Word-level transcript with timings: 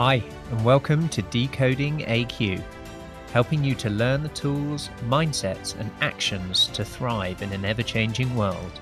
Hi, 0.00 0.22
and 0.52 0.64
welcome 0.64 1.08
to 1.08 1.22
Decoding 1.22 2.02
AQ, 2.02 2.62
helping 3.32 3.64
you 3.64 3.74
to 3.74 3.90
learn 3.90 4.22
the 4.22 4.28
tools, 4.28 4.90
mindsets, 5.08 5.76
and 5.76 5.90
actions 6.00 6.68
to 6.68 6.84
thrive 6.84 7.42
in 7.42 7.52
an 7.52 7.64
ever 7.64 7.82
changing 7.82 8.32
world. 8.36 8.80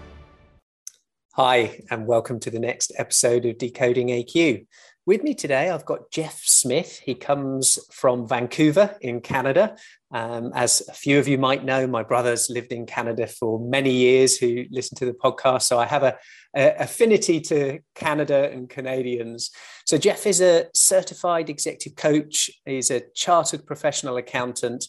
Hi, 1.32 1.80
and 1.90 2.06
welcome 2.06 2.38
to 2.40 2.50
the 2.50 2.58
next 2.58 2.92
episode 2.98 3.46
of 3.46 3.56
Decoding 3.56 4.08
AQ. 4.08 4.66
With 5.06 5.22
me 5.22 5.32
today, 5.32 5.70
I've 5.70 5.86
got 5.86 6.10
Jeff 6.10 6.42
Smith. 6.44 6.98
He 6.98 7.14
comes 7.14 7.78
from 7.90 8.28
Vancouver 8.28 8.94
in 9.00 9.22
Canada. 9.22 9.78
Um, 10.12 10.52
as 10.54 10.82
a 10.88 10.92
few 10.92 11.18
of 11.18 11.26
you 11.26 11.36
might 11.36 11.64
know, 11.64 11.86
my 11.86 12.02
brother's 12.02 12.48
lived 12.48 12.72
in 12.72 12.86
Canada 12.86 13.26
for 13.26 13.58
many 13.58 13.90
years 13.90 14.36
who 14.36 14.64
listen 14.70 14.96
to 14.98 15.04
the 15.04 15.12
podcast. 15.12 15.62
So 15.62 15.78
I 15.78 15.86
have 15.86 16.04
a, 16.04 16.16
a 16.54 16.74
affinity 16.78 17.40
to 17.42 17.80
Canada 17.94 18.50
and 18.52 18.68
Canadians. 18.68 19.50
So 19.84 19.98
Jeff 19.98 20.26
is 20.26 20.40
a 20.40 20.66
certified 20.74 21.50
executive 21.50 21.96
coach. 21.96 22.50
He's 22.64 22.90
a 22.90 23.02
chartered 23.14 23.66
professional 23.66 24.16
accountant, 24.16 24.86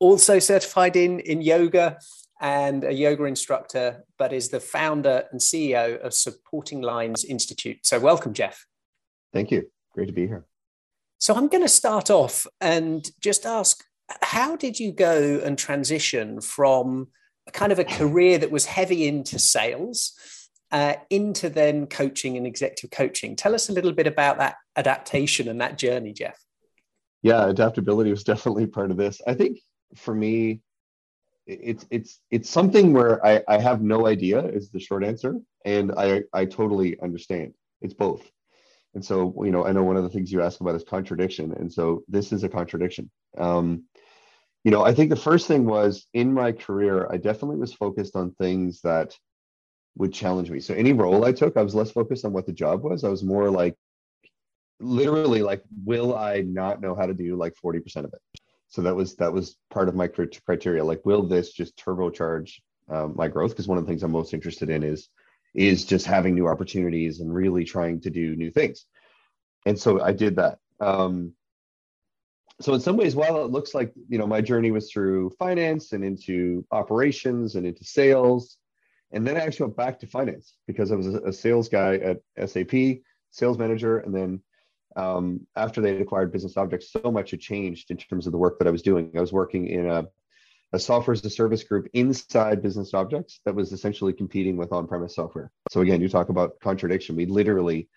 also 0.00 0.38
certified 0.40 0.96
in, 0.96 1.20
in 1.20 1.42
yoga 1.42 1.98
and 2.40 2.84
a 2.84 2.92
yoga 2.92 3.24
instructor, 3.24 4.04
but 4.18 4.32
is 4.32 4.48
the 4.48 4.60
founder 4.60 5.24
and 5.30 5.40
CEO 5.40 5.98
of 6.00 6.12
Supporting 6.12 6.82
Lines 6.82 7.24
Institute. 7.24 7.78
So 7.82 7.98
welcome, 7.98 8.34
Jeff. 8.34 8.66
Thank 9.32 9.50
you. 9.50 9.70
Great 9.92 10.06
to 10.06 10.12
be 10.12 10.26
here. 10.26 10.44
So 11.18 11.34
I'm 11.34 11.48
going 11.48 11.62
to 11.62 11.68
start 11.68 12.10
off 12.10 12.46
and 12.60 13.08
just 13.20 13.46
ask 13.46 13.82
how 14.22 14.56
did 14.56 14.78
you 14.78 14.92
go 14.92 15.40
and 15.44 15.58
transition 15.58 16.40
from 16.40 17.08
kind 17.52 17.72
of 17.72 17.78
a 17.78 17.84
career 17.84 18.38
that 18.38 18.50
was 18.50 18.66
heavy 18.66 19.06
into 19.06 19.38
sales 19.38 20.12
uh, 20.72 20.94
into 21.10 21.48
then 21.48 21.86
coaching 21.86 22.36
and 22.36 22.46
executive 22.46 22.90
coaching? 22.90 23.36
Tell 23.36 23.54
us 23.54 23.68
a 23.68 23.72
little 23.72 23.92
bit 23.92 24.06
about 24.06 24.38
that 24.38 24.56
adaptation 24.76 25.48
and 25.48 25.60
that 25.60 25.78
journey, 25.78 26.12
Jeff. 26.12 26.38
Yeah, 27.22 27.48
adaptability 27.48 28.10
was 28.10 28.24
definitely 28.32 28.66
part 28.66 28.90
of 28.90 28.96
this. 28.96 29.20
I 29.26 29.34
think 29.34 29.58
for 29.94 30.14
me, 30.14 30.60
it's 31.46 31.86
it's 31.90 32.20
it's 32.32 32.50
something 32.50 32.92
where 32.92 33.24
I, 33.24 33.40
I 33.46 33.58
have 33.58 33.80
no 33.80 34.06
idea 34.08 34.44
is 34.44 34.70
the 34.70 34.80
short 34.80 35.04
answer, 35.04 35.36
and 35.64 35.92
I 35.96 36.22
I 36.32 36.44
totally 36.44 36.98
understand. 37.00 37.54
It's 37.80 37.94
both. 37.94 38.28
And 38.96 39.04
so, 39.04 39.34
you 39.44 39.50
know, 39.50 39.66
I 39.66 39.72
know 39.72 39.84
one 39.84 39.98
of 39.98 40.04
the 40.04 40.08
things 40.08 40.32
you 40.32 40.40
ask 40.40 40.58
about 40.58 40.74
is 40.74 40.82
contradiction. 40.82 41.52
And 41.52 41.70
so 41.70 42.02
this 42.08 42.32
is 42.32 42.44
a 42.44 42.48
contradiction. 42.48 43.10
Um, 43.36 43.84
you 44.64 44.70
know, 44.70 44.82
I 44.82 44.94
think 44.94 45.10
the 45.10 45.16
first 45.16 45.46
thing 45.46 45.66
was 45.66 46.06
in 46.14 46.32
my 46.32 46.50
career, 46.50 47.06
I 47.12 47.18
definitely 47.18 47.58
was 47.58 47.74
focused 47.74 48.16
on 48.16 48.32
things 48.32 48.80
that 48.84 49.14
would 49.98 50.14
challenge 50.14 50.50
me. 50.50 50.60
So 50.60 50.72
any 50.72 50.94
role 50.94 51.26
I 51.26 51.32
took, 51.32 51.58
I 51.58 51.62
was 51.62 51.74
less 51.74 51.90
focused 51.90 52.24
on 52.24 52.32
what 52.32 52.46
the 52.46 52.54
job 52.54 52.84
was. 52.84 53.04
I 53.04 53.10
was 53.10 53.22
more 53.22 53.50
like, 53.50 53.76
literally, 54.80 55.42
like, 55.42 55.62
will 55.84 56.16
I 56.16 56.40
not 56.40 56.80
know 56.80 56.94
how 56.94 57.04
to 57.04 57.12
do 57.12 57.36
like 57.36 57.52
40% 57.62 57.96
of 57.98 58.14
it? 58.14 58.40
So 58.68 58.80
that 58.80 58.96
was 58.96 59.14
that 59.16 59.32
was 59.32 59.56
part 59.70 59.90
of 59.90 59.94
my 59.94 60.08
criteria. 60.08 60.82
Like, 60.82 61.04
will 61.04 61.22
this 61.22 61.52
just 61.52 61.76
turbocharge 61.76 62.52
um, 62.88 63.12
my 63.14 63.28
growth? 63.28 63.50
Because 63.50 63.68
one 63.68 63.76
of 63.76 63.84
the 63.84 63.90
things 63.90 64.02
I'm 64.02 64.10
most 64.10 64.32
interested 64.32 64.70
in 64.70 64.82
is 64.82 65.10
is 65.56 65.84
just 65.84 66.06
having 66.06 66.34
new 66.34 66.46
opportunities 66.46 67.20
and 67.20 67.34
really 67.34 67.64
trying 67.64 68.00
to 68.02 68.10
do 68.10 68.36
new 68.36 68.50
things. 68.50 68.84
And 69.64 69.78
so 69.78 70.00
I 70.00 70.12
did 70.12 70.36
that. 70.36 70.58
Um, 70.80 71.32
so 72.60 72.74
in 72.74 72.80
some 72.80 72.96
ways, 72.96 73.16
while 73.16 73.44
it 73.44 73.50
looks 73.50 73.74
like 73.74 73.92
you 74.08 74.18
know 74.18 74.26
my 74.26 74.40
journey 74.40 74.70
was 74.70 74.90
through 74.90 75.30
finance 75.38 75.92
and 75.92 76.04
into 76.04 76.64
operations 76.70 77.54
and 77.54 77.66
into 77.66 77.84
sales, 77.84 78.58
and 79.12 79.26
then 79.26 79.36
I 79.36 79.40
actually 79.40 79.66
went 79.66 79.76
back 79.76 79.98
to 80.00 80.06
finance 80.06 80.54
because 80.66 80.92
I 80.92 80.96
was 80.96 81.06
a, 81.06 81.32
sales 81.32 81.68
guy 81.68 81.96
at 81.96 82.48
SAP, 82.48 83.00
sales 83.30 83.58
manager, 83.58 83.98
and 83.98 84.14
then 84.14 84.40
um, 84.96 85.46
after 85.54 85.80
they 85.80 85.98
acquired 85.98 86.32
Business 86.32 86.56
Objects, 86.56 86.92
so 86.92 87.10
much 87.10 87.30
had 87.30 87.40
changed 87.40 87.90
in 87.90 87.98
terms 87.98 88.26
of 88.26 88.32
the 88.32 88.38
work 88.38 88.58
that 88.58 88.68
I 88.68 88.70
was 88.70 88.82
doing. 88.82 89.10
I 89.14 89.20
was 89.20 89.32
working 89.32 89.66
in 89.66 89.90
a 89.90 90.06
a 90.72 90.78
software 90.78 91.12
as 91.12 91.24
a 91.24 91.30
service 91.30 91.62
group 91.62 91.88
inside 91.92 92.62
business 92.62 92.92
objects 92.92 93.40
that 93.44 93.54
was 93.54 93.72
essentially 93.72 94.12
competing 94.12 94.56
with 94.56 94.72
on-premise 94.72 95.14
software. 95.14 95.50
So 95.70 95.80
again, 95.80 96.00
you 96.00 96.08
talk 96.08 96.28
about 96.28 96.58
contradiction. 96.60 97.16
We 97.16 97.26
literally 97.26 97.88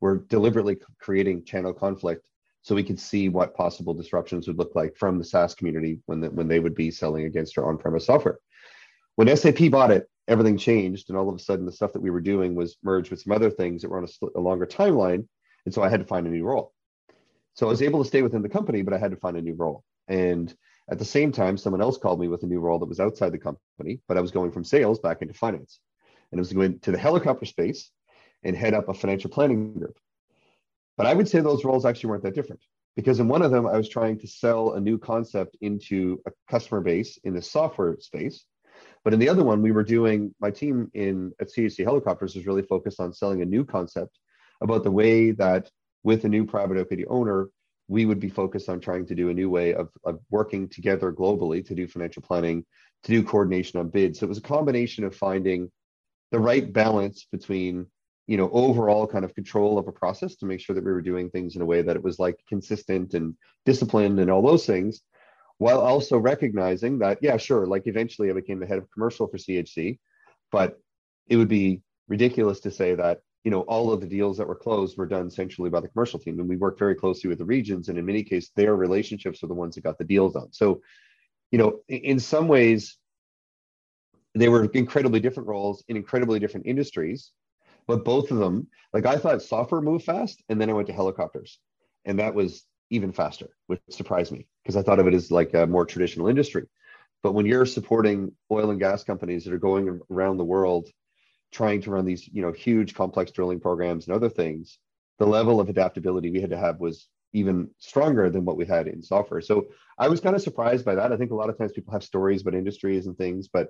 were 0.00 0.18
deliberately 0.28 0.76
creating 1.00 1.44
channel 1.44 1.72
conflict 1.72 2.26
so 2.62 2.76
we 2.76 2.84
could 2.84 3.00
see 3.00 3.28
what 3.28 3.54
possible 3.54 3.92
disruptions 3.92 4.46
would 4.46 4.58
look 4.58 4.74
like 4.74 4.96
from 4.96 5.18
the 5.18 5.24
SaaS 5.24 5.54
community 5.54 5.98
when 6.06 6.20
the, 6.20 6.30
when 6.30 6.46
they 6.46 6.60
would 6.60 6.76
be 6.76 6.90
selling 6.90 7.24
against 7.24 7.58
our 7.58 7.68
on-premise 7.68 8.06
software. 8.06 8.38
When 9.16 9.34
SAP 9.36 9.70
bought 9.70 9.90
it, 9.90 10.08
everything 10.28 10.56
changed, 10.56 11.08
and 11.08 11.18
all 11.18 11.28
of 11.28 11.34
a 11.34 11.38
sudden, 11.40 11.66
the 11.66 11.72
stuff 11.72 11.92
that 11.92 12.00
we 12.00 12.10
were 12.10 12.20
doing 12.20 12.54
was 12.54 12.76
merged 12.82 13.10
with 13.10 13.20
some 13.20 13.32
other 13.32 13.50
things 13.50 13.82
that 13.82 13.88
were 13.88 13.98
on 13.98 14.04
a, 14.04 14.38
a 14.38 14.40
longer 14.40 14.66
timeline, 14.66 15.26
and 15.64 15.74
so 15.74 15.82
I 15.82 15.88
had 15.88 16.00
to 16.00 16.06
find 16.06 16.26
a 16.26 16.30
new 16.30 16.44
role. 16.44 16.72
So 17.54 17.66
I 17.66 17.70
was 17.70 17.82
able 17.82 18.02
to 18.02 18.08
stay 18.08 18.22
within 18.22 18.42
the 18.42 18.48
company, 18.48 18.82
but 18.82 18.94
I 18.94 18.98
had 18.98 19.10
to 19.10 19.16
find 19.16 19.36
a 19.36 19.42
new 19.42 19.54
role. 19.54 19.84
And 20.08 20.54
at 20.90 20.98
the 20.98 21.04
same 21.04 21.32
time, 21.32 21.56
someone 21.56 21.80
else 21.80 21.96
called 21.96 22.20
me 22.20 22.28
with 22.28 22.42
a 22.42 22.46
new 22.46 22.60
role 22.60 22.78
that 22.78 22.88
was 22.88 23.00
outside 23.00 23.32
the 23.32 23.38
company, 23.38 24.00
but 24.08 24.16
I 24.16 24.20
was 24.20 24.30
going 24.30 24.50
from 24.50 24.64
sales 24.64 24.98
back 24.98 25.22
into 25.22 25.34
finance. 25.34 25.80
And 26.30 26.38
it 26.38 26.40
was 26.40 26.52
going 26.52 26.80
to 26.80 26.90
the 26.90 26.98
helicopter 26.98 27.46
space 27.46 27.90
and 28.42 28.56
head 28.56 28.74
up 28.74 28.88
a 28.88 28.94
financial 28.94 29.30
planning 29.30 29.74
group. 29.74 29.98
But 30.96 31.06
I 31.06 31.14
would 31.14 31.28
say 31.28 31.40
those 31.40 31.64
roles 31.64 31.84
actually 31.84 32.10
weren't 32.10 32.24
that 32.24 32.34
different 32.34 32.62
because 32.96 33.20
in 33.20 33.28
one 33.28 33.42
of 33.42 33.50
them, 33.50 33.66
I 33.66 33.76
was 33.76 33.88
trying 33.88 34.18
to 34.18 34.26
sell 34.26 34.74
a 34.74 34.80
new 34.80 34.98
concept 34.98 35.56
into 35.60 36.20
a 36.26 36.32
customer 36.50 36.80
base 36.80 37.18
in 37.24 37.34
the 37.34 37.42
software 37.42 37.96
space. 38.00 38.44
But 39.04 39.14
in 39.14 39.20
the 39.20 39.28
other 39.28 39.44
one, 39.44 39.62
we 39.62 39.72
were 39.72 39.84
doing 39.84 40.34
my 40.40 40.50
team 40.50 40.90
in 40.94 41.32
at 41.40 41.48
CHC 41.48 41.84
Helicopters 41.84 42.34
was 42.34 42.46
really 42.46 42.62
focused 42.62 43.00
on 43.00 43.12
selling 43.12 43.42
a 43.42 43.46
new 43.46 43.64
concept 43.64 44.18
about 44.60 44.84
the 44.84 44.90
way 44.90 45.30
that 45.32 45.70
with 46.02 46.24
a 46.24 46.28
new 46.28 46.44
private 46.44 46.78
equity 46.78 47.06
owner, 47.06 47.48
we 47.92 48.06
would 48.06 48.18
be 48.18 48.30
focused 48.30 48.70
on 48.70 48.80
trying 48.80 49.04
to 49.04 49.14
do 49.14 49.28
a 49.28 49.34
new 49.34 49.50
way 49.50 49.74
of, 49.74 49.90
of 50.04 50.18
working 50.30 50.66
together 50.66 51.12
globally 51.12 51.64
to 51.66 51.74
do 51.74 51.86
financial 51.86 52.22
planning, 52.22 52.64
to 53.04 53.12
do 53.12 53.22
coordination 53.22 53.78
on 53.78 53.90
bids. 53.90 54.18
So 54.18 54.24
it 54.24 54.30
was 54.30 54.38
a 54.38 54.42
combination 54.56 55.04
of 55.04 55.14
finding 55.14 55.70
the 56.30 56.40
right 56.40 56.72
balance 56.72 57.26
between 57.30 57.86
you 58.26 58.38
know 58.38 58.48
overall 58.50 59.06
kind 59.06 59.26
of 59.26 59.34
control 59.34 59.78
of 59.78 59.88
a 59.88 59.92
process 59.92 60.36
to 60.36 60.46
make 60.46 60.60
sure 60.60 60.74
that 60.74 60.84
we 60.84 60.92
were 60.92 61.02
doing 61.02 61.28
things 61.28 61.54
in 61.54 61.60
a 61.60 61.66
way 61.66 61.82
that 61.82 61.96
it 61.96 62.02
was 62.02 62.18
like 62.18 62.36
consistent 62.48 63.12
and 63.12 63.34
disciplined 63.66 64.18
and 64.20 64.30
all 64.30 64.42
those 64.42 64.64
things 64.64 65.02
while 65.58 65.80
also 65.80 66.16
recognizing 66.16 67.00
that 67.00 67.18
yeah 67.20 67.36
sure 67.36 67.66
like 67.66 67.86
eventually 67.86 68.30
i 68.30 68.32
became 68.32 68.60
the 68.60 68.66
head 68.66 68.78
of 68.78 68.90
commercial 68.92 69.26
for 69.26 69.38
chc 69.38 69.98
but 70.52 70.78
it 71.26 71.36
would 71.36 71.48
be 71.48 71.82
ridiculous 72.08 72.60
to 72.60 72.70
say 72.70 72.94
that 72.94 73.18
you 73.44 73.50
know, 73.50 73.62
all 73.62 73.92
of 73.92 74.00
the 74.00 74.06
deals 74.06 74.36
that 74.38 74.46
were 74.46 74.54
closed 74.54 74.96
were 74.96 75.06
done 75.06 75.30
centrally 75.30 75.70
by 75.70 75.80
the 75.80 75.88
commercial 75.88 76.18
team. 76.18 76.38
And 76.38 76.48
we 76.48 76.56
worked 76.56 76.78
very 76.78 76.94
closely 76.94 77.28
with 77.28 77.38
the 77.38 77.44
regions. 77.44 77.88
And 77.88 77.98
in 77.98 78.06
many 78.06 78.22
cases, 78.22 78.50
their 78.54 78.76
relationships 78.76 79.42
are 79.42 79.48
the 79.48 79.54
ones 79.54 79.74
that 79.74 79.84
got 79.84 79.98
the 79.98 80.04
deals 80.04 80.34
done. 80.34 80.52
So, 80.52 80.80
you 81.50 81.58
know, 81.58 81.80
in 81.88 82.20
some 82.20 82.46
ways, 82.46 82.96
they 84.34 84.48
were 84.48 84.64
incredibly 84.64 85.20
different 85.20 85.48
roles 85.48 85.84
in 85.88 85.96
incredibly 85.96 86.38
different 86.38 86.66
industries. 86.66 87.32
But 87.86 88.04
both 88.04 88.30
of 88.30 88.38
them, 88.38 88.68
like 88.92 89.06
I 89.06 89.16
thought 89.16 89.42
software 89.42 89.80
moved 89.80 90.04
fast, 90.04 90.42
and 90.48 90.60
then 90.60 90.70
I 90.70 90.72
went 90.72 90.86
to 90.86 90.92
helicopters. 90.92 91.58
And 92.04 92.18
that 92.20 92.34
was 92.34 92.64
even 92.90 93.12
faster, 93.12 93.48
which 93.66 93.80
surprised 93.90 94.32
me 94.32 94.46
because 94.62 94.76
I 94.76 94.82
thought 94.82 95.00
of 95.00 95.06
it 95.08 95.14
as 95.14 95.30
like 95.30 95.52
a 95.54 95.66
more 95.66 95.84
traditional 95.84 96.28
industry. 96.28 96.66
But 97.22 97.32
when 97.32 97.46
you're 97.46 97.66
supporting 97.66 98.32
oil 98.50 98.70
and 98.70 98.78
gas 98.78 99.02
companies 99.02 99.44
that 99.44 99.54
are 99.54 99.58
going 99.58 100.00
around 100.10 100.36
the 100.36 100.44
world 100.44 100.88
trying 101.52 101.80
to 101.82 101.90
run 101.90 102.04
these 102.04 102.26
you 102.28 102.42
know 102.42 102.52
huge 102.52 102.94
complex 102.94 103.30
drilling 103.30 103.60
programs 103.60 104.06
and 104.06 104.16
other 104.16 104.28
things 104.28 104.78
the 105.18 105.26
level 105.26 105.60
of 105.60 105.68
adaptability 105.68 106.30
we 106.30 106.40
had 106.40 106.50
to 106.50 106.56
have 106.56 106.80
was 106.80 107.08
even 107.34 107.70
stronger 107.78 108.28
than 108.28 108.44
what 108.44 108.56
we 108.56 108.66
had 108.66 108.88
in 108.88 109.02
software. 109.02 109.40
So 109.40 109.68
i 109.98 110.08
was 110.08 110.20
kind 110.20 110.34
of 110.34 110.42
surprised 110.42 110.84
by 110.84 110.94
that. 110.94 111.12
I 111.12 111.16
think 111.16 111.30
a 111.30 111.34
lot 111.34 111.50
of 111.50 111.56
times 111.56 111.72
people 111.72 111.92
have 111.92 112.02
stories 112.02 112.42
about 112.42 112.54
industries 112.54 113.06
and 113.06 113.16
things 113.16 113.48
but 113.48 113.68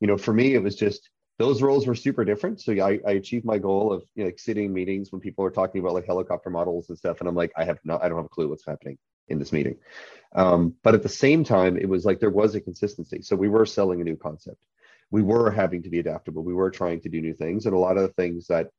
you 0.00 0.06
know 0.06 0.16
for 0.16 0.32
me 0.32 0.54
it 0.54 0.62
was 0.62 0.76
just 0.76 1.10
those 1.38 1.62
roles 1.62 1.86
were 1.86 1.94
super 1.94 2.24
different. 2.24 2.60
So 2.60 2.72
i, 2.72 3.00
I 3.06 3.12
achieved 3.12 3.44
my 3.44 3.58
goal 3.58 3.92
of 3.92 4.02
you 4.14 4.22
know, 4.22 4.28
like 4.28 4.38
sitting 4.38 4.72
meetings 4.72 5.10
when 5.10 5.20
people 5.20 5.44
are 5.44 5.50
talking 5.50 5.80
about 5.80 5.94
like 5.94 6.06
helicopter 6.06 6.50
models 6.50 6.88
and 6.88 6.98
stuff 6.98 7.20
and 7.20 7.28
i'm 7.28 7.34
like 7.34 7.52
i 7.56 7.64
have 7.64 7.78
no 7.84 7.98
i 8.02 8.08
don't 8.08 8.18
have 8.18 8.26
a 8.26 8.36
clue 8.36 8.48
what's 8.48 8.66
happening 8.66 8.98
in 9.28 9.38
this 9.38 9.52
meeting. 9.52 9.76
Um, 10.34 10.74
but 10.82 10.94
at 10.94 11.02
the 11.02 11.08
same 11.08 11.44
time 11.44 11.76
it 11.76 11.88
was 11.88 12.04
like 12.04 12.20
there 12.20 12.30
was 12.30 12.54
a 12.54 12.60
consistency. 12.60 13.22
So 13.22 13.36
we 13.36 13.48
were 13.48 13.66
selling 13.66 14.00
a 14.00 14.04
new 14.04 14.16
concept 14.16 14.62
we 15.12 15.22
were 15.22 15.50
having 15.50 15.82
to 15.82 15.90
be 15.90 16.00
adaptable. 16.00 16.42
We 16.42 16.54
were 16.54 16.70
trying 16.70 17.00
to 17.02 17.08
do 17.08 17.20
new 17.20 17.34
things, 17.34 17.66
and 17.66 17.74
a 17.74 17.78
lot 17.78 17.98
of 17.98 18.02
the 18.02 18.14
things 18.14 18.46
that 18.48 18.70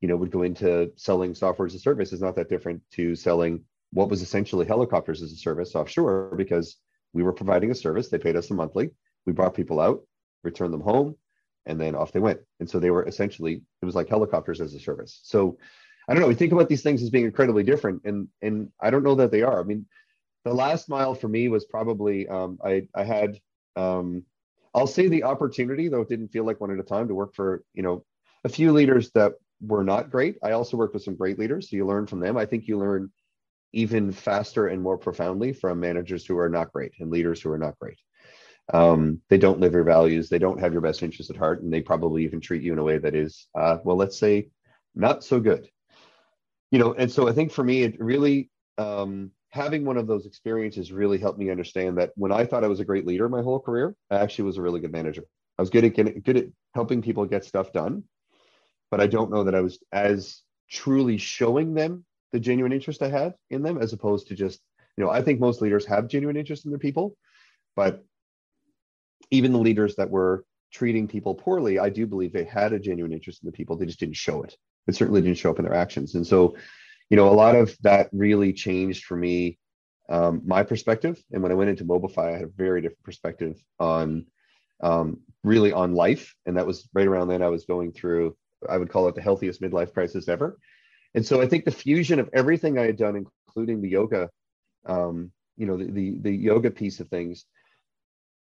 you 0.00 0.08
know 0.08 0.16
would 0.16 0.32
go 0.32 0.42
into 0.42 0.90
selling 0.96 1.34
software 1.34 1.66
as 1.66 1.74
a 1.74 1.78
service 1.78 2.12
is 2.12 2.20
not 2.20 2.34
that 2.36 2.48
different 2.48 2.82
to 2.92 3.14
selling 3.14 3.62
what 3.92 4.08
was 4.08 4.22
essentially 4.22 4.66
helicopters 4.66 5.22
as 5.22 5.30
a 5.30 5.36
service 5.36 5.76
offshore 5.76 6.34
because 6.36 6.76
we 7.12 7.22
were 7.22 7.32
providing 7.32 7.70
a 7.70 7.74
service. 7.74 8.08
They 8.08 8.18
paid 8.18 8.34
us 8.34 8.50
a 8.50 8.54
monthly. 8.54 8.90
We 9.26 9.32
brought 9.34 9.54
people 9.54 9.78
out, 9.78 10.02
returned 10.42 10.72
them 10.72 10.80
home, 10.80 11.16
and 11.66 11.80
then 11.80 11.94
off 11.94 12.12
they 12.12 12.18
went. 12.18 12.40
And 12.60 12.68
so 12.68 12.80
they 12.80 12.90
were 12.90 13.06
essentially 13.06 13.62
it 13.82 13.86
was 13.86 13.94
like 13.94 14.08
helicopters 14.08 14.62
as 14.62 14.74
a 14.74 14.80
service. 14.80 15.20
So 15.22 15.58
I 16.08 16.14
don't 16.14 16.22
know. 16.22 16.28
We 16.28 16.34
think 16.34 16.52
about 16.52 16.70
these 16.70 16.82
things 16.82 17.02
as 17.02 17.10
being 17.10 17.26
incredibly 17.26 17.62
different, 17.62 18.02
and 18.04 18.28
and 18.40 18.70
I 18.80 18.88
don't 18.88 19.04
know 19.04 19.16
that 19.16 19.30
they 19.30 19.42
are. 19.42 19.60
I 19.60 19.64
mean, 19.64 19.84
the 20.46 20.54
last 20.54 20.88
mile 20.88 21.14
for 21.14 21.28
me 21.28 21.48
was 21.48 21.66
probably 21.66 22.26
um, 22.26 22.58
I 22.64 22.88
I 22.94 23.04
had 23.04 23.38
um, 23.76 24.24
I'll 24.74 24.86
say 24.86 25.08
the 25.08 25.24
opportunity, 25.24 25.88
though 25.88 26.00
it 26.00 26.08
didn't 26.08 26.28
feel 26.28 26.44
like 26.44 26.60
one 26.60 26.72
at 26.72 26.80
a 26.80 26.82
time, 26.82 27.08
to 27.08 27.14
work 27.14 27.34
for 27.34 27.62
you 27.74 27.82
know 27.82 28.04
a 28.44 28.48
few 28.48 28.72
leaders 28.72 29.10
that 29.12 29.32
were 29.60 29.84
not 29.84 30.10
great. 30.10 30.36
I 30.42 30.52
also 30.52 30.76
worked 30.76 30.94
with 30.94 31.04
some 31.04 31.16
great 31.16 31.38
leaders, 31.38 31.70
so 31.70 31.76
you 31.76 31.86
learn 31.86 32.06
from 32.06 32.20
them. 32.20 32.36
I 32.36 32.46
think 32.46 32.66
you 32.66 32.78
learn 32.78 33.10
even 33.72 34.12
faster 34.12 34.68
and 34.68 34.80
more 34.80 34.98
profoundly 34.98 35.52
from 35.52 35.80
managers 35.80 36.24
who 36.24 36.38
are 36.38 36.48
not 36.48 36.72
great 36.72 36.92
and 37.00 37.10
leaders 37.10 37.40
who 37.40 37.50
are 37.50 37.58
not 37.58 37.78
great. 37.78 37.98
Um, 38.72 39.20
they 39.28 39.36
don't 39.36 39.60
live 39.60 39.72
your 39.72 39.84
values, 39.84 40.28
they 40.28 40.38
don't 40.38 40.60
have 40.60 40.72
your 40.72 40.80
best 40.80 41.02
interests 41.02 41.30
at 41.30 41.36
heart, 41.36 41.62
and 41.62 41.72
they 41.72 41.82
probably 41.82 42.24
even 42.24 42.40
treat 42.40 42.62
you 42.62 42.72
in 42.72 42.78
a 42.78 42.84
way 42.84 42.98
that 42.98 43.14
is, 43.14 43.46
uh, 43.54 43.78
well, 43.84 43.96
let's 43.96 44.18
say, 44.18 44.48
not 44.94 45.22
so 45.22 45.40
good. 45.40 45.68
You 46.70 46.78
know, 46.78 46.94
and 46.94 47.10
so 47.10 47.28
I 47.28 47.32
think 47.32 47.52
for 47.52 47.62
me, 47.62 47.82
it 47.82 48.00
really 48.00 48.50
um, 48.78 49.32
having 49.54 49.84
one 49.84 49.96
of 49.96 50.08
those 50.08 50.26
experiences 50.26 50.90
really 50.90 51.16
helped 51.16 51.38
me 51.38 51.48
understand 51.48 51.96
that 51.96 52.10
when 52.16 52.32
I 52.32 52.44
thought 52.44 52.64
I 52.64 52.68
was 52.68 52.80
a 52.80 52.84
great 52.84 53.06
leader 53.06 53.28
my 53.28 53.40
whole 53.40 53.60
career, 53.60 53.94
I 54.10 54.16
actually 54.16 54.46
was 54.46 54.58
a 54.58 54.62
really 54.62 54.80
good 54.80 54.90
manager. 54.90 55.22
I 55.56 55.62
was 55.62 55.70
good 55.70 55.84
at 55.84 55.94
getting, 55.94 56.20
good 56.22 56.36
at 56.36 56.46
helping 56.74 57.02
people 57.02 57.24
get 57.24 57.44
stuff 57.44 57.72
done, 57.72 58.02
but 58.90 59.00
I 59.00 59.06
don't 59.06 59.30
know 59.30 59.44
that 59.44 59.54
I 59.54 59.60
was 59.60 59.78
as 59.92 60.42
truly 60.68 61.18
showing 61.18 61.72
them 61.72 62.04
the 62.32 62.40
genuine 62.40 62.72
interest 62.72 63.00
I 63.00 63.10
had 63.10 63.34
in 63.48 63.62
them, 63.62 63.78
as 63.78 63.92
opposed 63.92 64.26
to 64.26 64.34
just, 64.34 64.60
you 64.96 65.04
know, 65.04 65.10
I 65.10 65.22
think 65.22 65.38
most 65.38 65.62
leaders 65.62 65.86
have 65.86 66.08
genuine 66.08 66.36
interest 66.36 66.64
in 66.64 66.72
their 66.72 66.80
people, 66.80 67.16
but 67.76 68.04
even 69.30 69.52
the 69.52 69.58
leaders 69.58 69.94
that 69.96 70.10
were 70.10 70.44
treating 70.72 71.06
people 71.06 71.36
poorly, 71.36 71.78
I 71.78 71.90
do 71.90 72.08
believe 72.08 72.32
they 72.32 72.42
had 72.42 72.72
a 72.72 72.80
genuine 72.80 73.12
interest 73.12 73.44
in 73.44 73.46
the 73.46 73.52
people. 73.52 73.76
They 73.76 73.86
just 73.86 74.00
didn't 74.00 74.16
show 74.16 74.42
it. 74.42 74.56
It 74.88 74.96
certainly 74.96 75.22
didn't 75.22 75.38
show 75.38 75.52
up 75.52 75.60
in 75.60 75.64
their 75.64 75.74
actions. 75.74 76.16
And 76.16 76.26
so, 76.26 76.56
you 77.10 77.16
know, 77.16 77.28
a 77.28 77.34
lot 77.34 77.54
of 77.54 77.76
that 77.82 78.08
really 78.12 78.52
changed 78.52 79.04
for 79.04 79.16
me 79.16 79.58
um, 80.08 80.42
my 80.44 80.62
perspective. 80.62 81.22
And 81.32 81.42
when 81.42 81.52
I 81.52 81.54
went 81.54 81.70
into 81.70 81.84
Mobify, 81.84 82.28
I 82.28 82.32
had 82.32 82.42
a 82.42 82.48
very 82.48 82.80
different 82.80 83.02
perspective 83.02 83.56
on 83.78 84.26
um, 84.82 85.20
really 85.42 85.72
on 85.72 85.94
life. 85.94 86.34
And 86.46 86.56
that 86.56 86.66
was 86.66 86.88
right 86.92 87.06
around 87.06 87.28
then 87.28 87.42
I 87.42 87.48
was 87.48 87.64
going 87.64 87.92
through, 87.92 88.36
I 88.68 88.76
would 88.76 88.90
call 88.90 89.08
it 89.08 89.14
the 89.14 89.22
healthiest 89.22 89.62
midlife 89.62 89.92
crisis 89.92 90.28
ever. 90.28 90.58
And 91.14 91.24
so 91.24 91.40
I 91.40 91.46
think 91.46 91.64
the 91.64 91.70
fusion 91.70 92.18
of 92.18 92.28
everything 92.32 92.78
I 92.78 92.86
had 92.86 92.96
done, 92.96 93.26
including 93.46 93.80
the 93.80 93.88
yoga, 93.88 94.30
um, 94.84 95.30
you 95.56 95.66
know, 95.66 95.76
the, 95.76 95.90
the, 95.90 96.14
the 96.18 96.32
yoga 96.32 96.70
piece 96.70 97.00
of 97.00 97.08
things, 97.08 97.46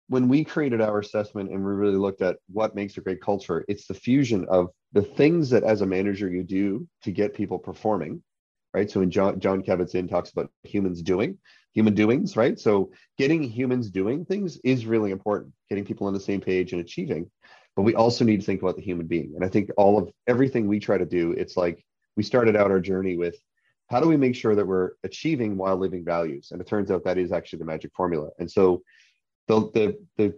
when 0.09 0.27
we 0.27 0.44
created 0.44 0.81
our 0.81 1.00
assessment 1.00 1.50
and 1.51 1.63
we 1.63 1.71
really 1.71 1.98
looked 1.98 2.21
at 2.21 2.38
what 2.51 2.75
makes 2.75 2.98
a 2.98 3.01
great 3.01 3.21
culture, 3.21 3.63
it's 3.68 3.88
the 3.88 3.94
fusion 3.94 4.45
of 4.50 4.69
the 4.92 5.01
things 5.01 5.50
that 5.51 5.63
as 5.63 5.81
a 5.81 5.86
manager 5.86 6.30
you 6.30 6.44
do 6.44 6.88
to 7.04 7.12
get 7.12 7.33
people 7.33 7.57
performing, 7.57 8.21
right? 8.74 8.90
So 8.90 9.02
in 9.02 9.12
John, 9.12 9.40
Jon 9.40 9.64
Kabat-Zinn 9.64 10.08
talks 10.08 10.31
about 10.31 10.50
humans 10.64 11.02
doing, 11.02 11.38
human 11.74 11.94
doings, 11.94 12.36
right? 12.36 12.60
So 12.60 12.92
getting 13.18 13.44
humans 13.44 13.90
doing 13.90 14.25
things 14.25 14.58
is 14.64 14.86
really 14.86 15.12
important, 15.12 15.54
getting 15.70 15.86
people 15.86 16.08
on 16.08 16.14
the 16.14 16.20
same 16.20 16.42
page 16.42 16.72
and 16.72 16.81
achieving. 16.81 17.30
But 17.75 17.84
we 17.84 17.96
also 17.96 18.24
need 18.24 18.40
to 18.40 18.46
think 18.46 18.62
about 18.62 18.75
the 18.75 18.84
human 18.84 19.08
being. 19.08 19.34
And 19.36 19.44
I 19.44 19.50
think 19.50 19.72
all 19.78 19.98
of 19.98 20.12
everything 20.28 20.68
we 20.68 20.80
try 20.80 20.98
to 20.98 21.06
do, 21.06 21.31
it's 21.31 21.58
like 21.58 21.84
we 22.16 22.24
started 22.24 22.56
out 22.56 22.72
our 22.72 22.80
journey 22.80 23.18
with 23.18 23.36
how 23.90 24.00
do 24.00 24.08
we 24.08 24.18
make 24.18 24.36
sure 24.36 24.56
that 24.56 24.66
we're 24.66 24.92
achieving 25.04 25.58
while 25.58 25.78
living 25.78 26.06
values? 26.06 26.50
And 26.52 26.62
it 26.62 26.68
turns 26.68 26.92
out 26.92 27.04
that 27.04 27.18
is 27.18 27.31
actually 27.31 27.60
the 27.60 27.66
magic 27.66 27.92
formula. 27.96 28.30
And 28.40 28.50
so 28.50 28.84
the 29.48 29.72
the 29.72 29.98
the 30.18 30.34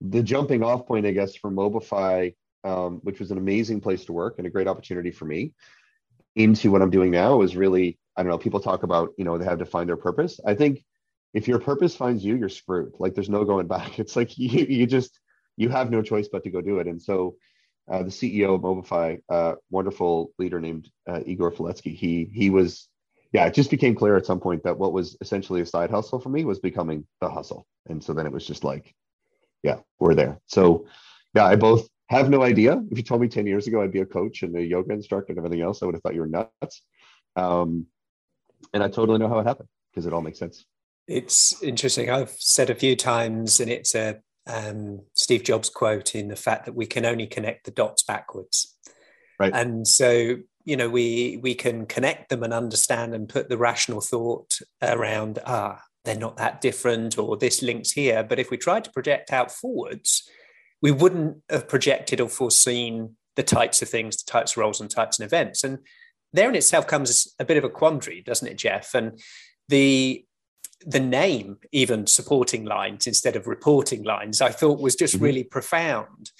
the 0.00 0.22
jumping 0.22 0.62
off 0.62 0.86
point, 0.86 1.06
I 1.06 1.12
guess, 1.12 1.36
for 1.36 1.50
Mobify, 1.50 2.34
um, 2.64 3.00
which 3.02 3.20
was 3.20 3.30
an 3.30 3.38
amazing 3.38 3.80
place 3.80 4.04
to 4.06 4.12
work 4.12 4.36
and 4.38 4.46
a 4.46 4.50
great 4.50 4.68
opportunity 4.68 5.10
for 5.10 5.24
me, 5.24 5.52
into 6.36 6.70
what 6.70 6.82
I'm 6.82 6.90
doing 6.90 7.10
now 7.10 7.42
is 7.42 7.56
really 7.56 7.98
I 8.16 8.22
don't 8.22 8.30
know. 8.30 8.38
People 8.38 8.60
talk 8.60 8.82
about 8.82 9.10
you 9.16 9.24
know 9.24 9.38
they 9.38 9.44
have 9.44 9.58
to 9.58 9.66
find 9.66 9.88
their 9.88 9.96
purpose. 9.96 10.40
I 10.44 10.54
think 10.54 10.84
if 11.32 11.48
your 11.48 11.58
purpose 11.58 11.94
finds 11.94 12.24
you, 12.24 12.36
you're 12.36 12.48
screwed. 12.48 12.94
Like 12.98 13.14
there's 13.14 13.28
no 13.28 13.44
going 13.44 13.66
back. 13.66 13.98
It's 13.98 14.16
like 14.16 14.36
you 14.38 14.66
you 14.66 14.86
just 14.86 15.18
you 15.56 15.68
have 15.68 15.90
no 15.90 16.02
choice 16.02 16.28
but 16.28 16.44
to 16.44 16.50
go 16.50 16.60
do 16.60 16.78
it. 16.78 16.86
And 16.86 17.00
so 17.00 17.36
uh, 17.90 18.02
the 18.02 18.10
CEO 18.10 18.54
of 18.54 18.60
Mobify, 18.62 19.20
uh, 19.28 19.54
wonderful 19.70 20.32
leader 20.38 20.60
named 20.60 20.88
uh, 21.08 21.20
Igor 21.26 21.52
Faletski, 21.52 21.94
he 21.94 22.30
he 22.32 22.50
was 22.50 22.88
yeah, 23.32 23.46
it 23.46 23.54
just 23.54 23.70
became 23.70 23.94
clear 23.94 24.16
at 24.16 24.26
some 24.26 24.40
point 24.40 24.64
that 24.64 24.78
what 24.78 24.92
was 24.92 25.16
essentially 25.20 25.60
a 25.60 25.66
side 25.66 25.90
hustle 25.90 26.20
for 26.20 26.30
me 26.30 26.44
was 26.44 26.58
becoming 26.58 27.06
the 27.20 27.30
hustle. 27.30 27.66
And 27.88 28.02
so 28.02 28.12
then 28.12 28.26
it 28.26 28.32
was 28.32 28.44
just 28.44 28.64
like, 28.64 28.92
yeah, 29.62 29.78
we're 30.00 30.14
there. 30.16 30.40
So 30.46 30.86
yeah, 31.34 31.44
I 31.46 31.56
both 31.56 31.88
have 32.10 32.28
no 32.28 32.42
idea. 32.42 32.82
If 32.90 32.98
you 32.98 33.04
told 33.04 33.20
me 33.20 33.28
10 33.28 33.46
years 33.46 33.66
ago 33.66 33.82
I'd 33.82 33.92
be 33.92 34.00
a 34.00 34.06
coach 34.06 34.42
and 34.42 34.54
a 34.56 34.62
yoga 34.62 34.92
instructor 34.92 35.32
and 35.32 35.38
everything 35.38 35.62
else, 35.62 35.82
I 35.82 35.86
would 35.86 35.94
have 35.94 36.02
thought 36.02 36.14
you 36.14 36.20
were 36.20 36.26
nuts. 36.26 36.82
Um, 37.36 37.86
and 38.74 38.82
I 38.82 38.88
totally 38.88 39.18
know 39.18 39.28
how 39.28 39.38
it 39.38 39.46
happened 39.46 39.68
because 39.90 40.06
it 40.06 40.12
all 40.12 40.20
makes 40.20 40.38
sense. 40.38 40.64
It's 41.06 41.62
interesting. 41.62 42.10
I've 42.10 42.34
said 42.38 42.68
a 42.68 42.74
few 42.74 42.94
times, 42.94 43.58
and 43.58 43.70
it's 43.70 43.94
a 43.94 44.20
um, 44.46 45.02
Steve 45.14 45.44
Jobs 45.44 45.70
quote 45.70 46.14
in 46.14 46.28
the 46.28 46.36
fact 46.36 46.66
that 46.66 46.74
we 46.74 46.86
can 46.86 47.06
only 47.06 47.26
connect 47.26 47.64
the 47.64 47.70
dots 47.70 48.02
backwards. 48.02 48.76
Right. 49.38 49.52
And 49.54 49.88
so 49.88 50.36
you 50.64 50.76
know 50.76 50.88
we 50.88 51.38
we 51.42 51.54
can 51.54 51.86
connect 51.86 52.28
them 52.28 52.42
and 52.42 52.52
understand 52.52 53.14
and 53.14 53.28
put 53.28 53.48
the 53.48 53.58
rational 53.58 54.00
thought 54.00 54.58
around 54.82 55.38
ah 55.46 55.80
they're 56.04 56.16
not 56.16 56.36
that 56.36 56.60
different 56.60 57.18
or 57.18 57.36
this 57.36 57.62
links 57.62 57.92
here 57.92 58.22
but 58.22 58.38
if 58.38 58.50
we 58.50 58.56
try 58.56 58.78
to 58.80 58.90
project 58.90 59.32
out 59.32 59.50
forwards 59.50 60.28
we 60.82 60.90
wouldn't 60.90 61.38
have 61.50 61.68
projected 61.68 62.20
or 62.20 62.28
foreseen 62.28 63.16
the 63.36 63.42
types 63.42 63.82
of 63.82 63.88
things 63.88 64.16
the 64.16 64.30
types 64.30 64.52
of 64.52 64.58
roles 64.58 64.80
and 64.80 64.90
types 64.90 65.18
and 65.18 65.26
events 65.26 65.64
and 65.64 65.78
there 66.32 66.48
in 66.48 66.54
itself 66.54 66.86
comes 66.86 67.34
a 67.38 67.44
bit 67.44 67.56
of 67.56 67.64
a 67.64 67.68
quandary 67.68 68.22
doesn't 68.22 68.48
it 68.48 68.58
jeff 68.58 68.94
and 68.94 69.20
the 69.68 70.24
the 70.86 71.00
name 71.00 71.58
even 71.72 72.06
supporting 72.06 72.64
lines 72.64 73.06
instead 73.06 73.36
of 73.36 73.46
reporting 73.46 74.02
lines 74.02 74.40
i 74.40 74.50
thought 74.50 74.80
was 74.80 74.96
just 74.96 75.14
mm-hmm. 75.14 75.24
really 75.24 75.44
profound 75.44 76.30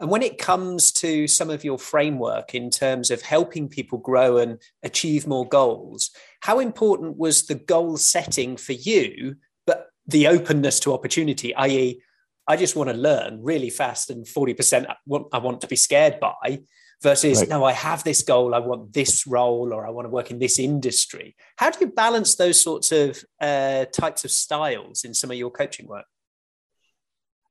and 0.00 0.10
when 0.10 0.22
it 0.22 0.38
comes 0.38 0.92
to 0.92 1.26
some 1.26 1.50
of 1.50 1.64
your 1.64 1.78
framework 1.78 2.54
in 2.54 2.70
terms 2.70 3.10
of 3.10 3.22
helping 3.22 3.68
people 3.68 3.98
grow 3.98 4.36
and 4.38 4.60
achieve 4.82 5.26
more 5.26 5.46
goals, 5.46 6.10
how 6.40 6.60
important 6.60 7.16
was 7.16 7.46
the 7.46 7.56
goal 7.56 7.96
setting 7.96 8.56
for 8.56 8.74
you, 8.74 9.36
but 9.66 9.88
the 10.06 10.28
openness 10.28 10.78
to 10.80 10.94
opportunity, 10.94 11.54
i.e., 11.56 12.00
I 12.48 12.56
just 12.56 12.74
want 12.74 12.90
to 12.90 12.96
learn 12.96 13.42
really 13.42 13.70
fast 13.70 14.10
and 14.10 14.24
40% 14.24 14.86
I 15.32 15.38
want 15.38 15.60
to 15.60 15.66
be 15.66 15.76
scared 15.76 16.18
by 16.18 16.60
versus 17.02 17.40
right. 17.40 17.48
no, 17.48 17.64
I 17.64 17.72
have 17.72 18.02
this 18.02 18.22
goal, 18.22 18.54
I 18.54 18.58
want 18.58 18.92
this 18.92 19.26
role, 19.26 19.72
or 19.72 19.86
I 19.86 19.90
want 19.90 20.06
to 20.06 20.10
work 20.10 20.30
in 20.30 20.38
this 20.38 20.58
industry. 20.58 21.36
How 21.56 21.70
do 21.70 21.78
you 21.80 21.92
balance 21.92 22.34
those 22.34 22.60
sorts 22.60 22.90
of 22.90 23.22
uh, 23.40 23.84
types 23.86 24.24
of 24.24 24.30
styles 24.30 25.04
in 25.04 25.14
some 25.14 25.30
of 25.30 25.36
your 25.36 25.50
coaching 25.50 25.86
work? 25.86 26.06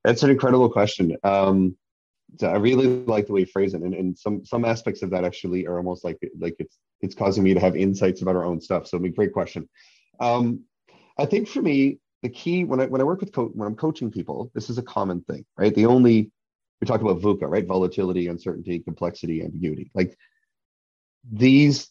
That's 0.04 0.22
an 0.22 0.30
incredible 0.30 0.68
question. 0.68 1.16
Um, 1.24 1.76
I 2.42 2.56
really 2.56 2.86
like 3.04 3.26
the 3.26 3.32
way 3.32 3.40
you 3.40 3.46
phrase 3.46 3.72
it, 3.72 3.80
and, 3.80 3.94
and 3.94 4.18
some 4.18 4.44
some 4.44 4.66
aspects 4.66 5.02
of 5.02 5.10
that 5.10 5.24
actually 5.24 5.66
are 5.66 5.78
almost 5.78 6.04
like 6.04 6.18
like 6.38 6.56
it's 6.58 6.76
it's 7.00 7.14
causing 7.14 7.42
me 7.42 7.54
to 7.54 7.60
have 7.60 7.74
insights 7.74 8.20
about 8.20 8.36
our 8.36 8.44
own 8.44 8.60
stuff. 8.60 8.86
So, 8.86 8.98
I 8.98 9.00
mean, 9.00 9.12
great 9.12 9.32
question. 9.32 9.68
Um, 10.20 10.64
I 11.16 11.24
think 11.24 11.48
for 11.48 11.62
me, 11.62 12.00
the 12.22 12.28
key 12.28 12.64
when 12.64 12.80
I 12.80 12.86
when 12.86 13.00
I 13.00 13.04
work 13.04 13.20
with 13.20 13.32
co- 13.32 13.52
when 13.54 13.66
I'm 13.66 13.76
coaching 13.76 14.10
people, 14.10 14.50
this 14.54 14.70
is 14.70 14.78
a 14.78 14.82
common 14.82 15.22
thing, 15.22 15.44
right? 15.56 15.74
The 15.74 15.86
only 15.86 16.30
we 16.80 16.86
talk 16.86 17.00
about 17.00 17.20
VUCA, 17.20 17.48
right? 17.48 17.66
Volatility, 17.66 18.28
uncertainty, 18.28 18.78
complexity, 18.80 19.42
ambiguity. 19.42 19.90
Like 19.94 20.16
these 21.30 21.88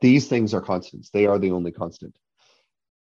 these 0.00 0.28
things 0.28 0.54
are 0.54 0.60
constants. 0.60 1.10
They 1.10 1.26
are 1.26 1.38
the 1.38 1.52
only 1.52 1.72
constant. 1.72 2.16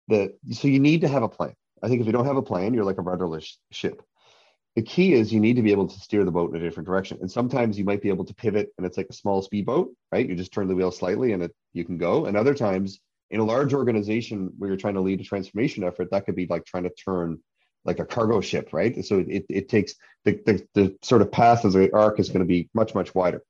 The 0.09 0.35
so 0.53 0.69
you 0.69 0.81
need 0.81 1.03
to 1.03 1.09
have 1.09 1.23
a 1.23 1.29
plan. 1.29 1.55
I 1.83 1.89
think 1.89 2.01
if 2.01 2.07
you 2.07 2.13
don't 2.13 2.27
have 2.27 2.37
a 2.37 2.43
plan, 2.43 2.75
you're 2.75 2.85
like 2.85 2.99
a 2.99 3.03
rudderless 3.03 3.59
ship 3.71 4.03
the 4.79 4.83
key 4.83 5.13
is 5.13 5.33
you 5.33 5.41
need 5.41 5.57
to 5.57 5.63
be 5.63 5.73
able 5.73 5.89
to 5.89 5.99
steer 5.99 6.25
the 6.25 6.31
boat 6.31 6.55
in 6.55 6.63
a 6.63 6.65
different 6.65 6.87
direction. 6.87 7.19
And 7.21 7.29
sometimes 7.29 7.77
you 7.77 7.85
might 7.85 8.01
be 8.01 8.11
able 8.11 8.25
to 8.25 8.33
pivot 8.33 8.73
and 8.79 8.87
it's 8.87 8.97
like 8.97 9.09
a 9.11 9.13
small 9.13 9.43
speedboat, 9.43 9.93
right? 10.13 10.29
You 10.29 10.37
just 10.37 10.53
turn 10.53 10.69
the 10.69 10.77
wheel 10.77 10.93
slightly 10.93 11.33
and 11.33 11.43
it, 11.43 11.53
you 11.73 11.85
can 11.85 11.99
go. 11.99 12.27
And 12.27 12.37
other 12.37 12.55
times 12.55 13.01
in 13.31 13.41
a 13.41 13.45
large 13.45 13.75
organization 13.75 14.53
where 14.59 14.69
you're 14.69 14.77
trying 14.77 14.95
to 14.95 15.01
lead 15.01 15.21
a 15.21 15.25
transformation 15.25 15.85
effort, 15.85 16.11
that 16.11 16.25
could 16.25 16.37
be 16.37 16.47
like 16.49 16.65
trying 16.65 16.85
to 16.85 16.91
turn 16.91 17.39
like 17.85 17.99
a 17.99 18.05
cargo 18.05 18.41
ship, 18.41 18.71
right? 18.73 19.05
So 19.05 19.25
it, 19.27 19.47
it 19.49 19.69
takes 19.69 19.95
the, 20.25 20.41
the, 20.45 20.67
the 20.75 20.99
sort 21.03 21.23
of 21.23 21.31
path 21.31 21.65
of 21.65 21.73
the 21.73 21.95
arc 21.95 22.19
is 22.21 22.29
going 22.29 22.41
to 22.41 22.47
be 22.47 22.69
much, 22.75 22.95
much 22.95 23.15
wider. 23.15 23.43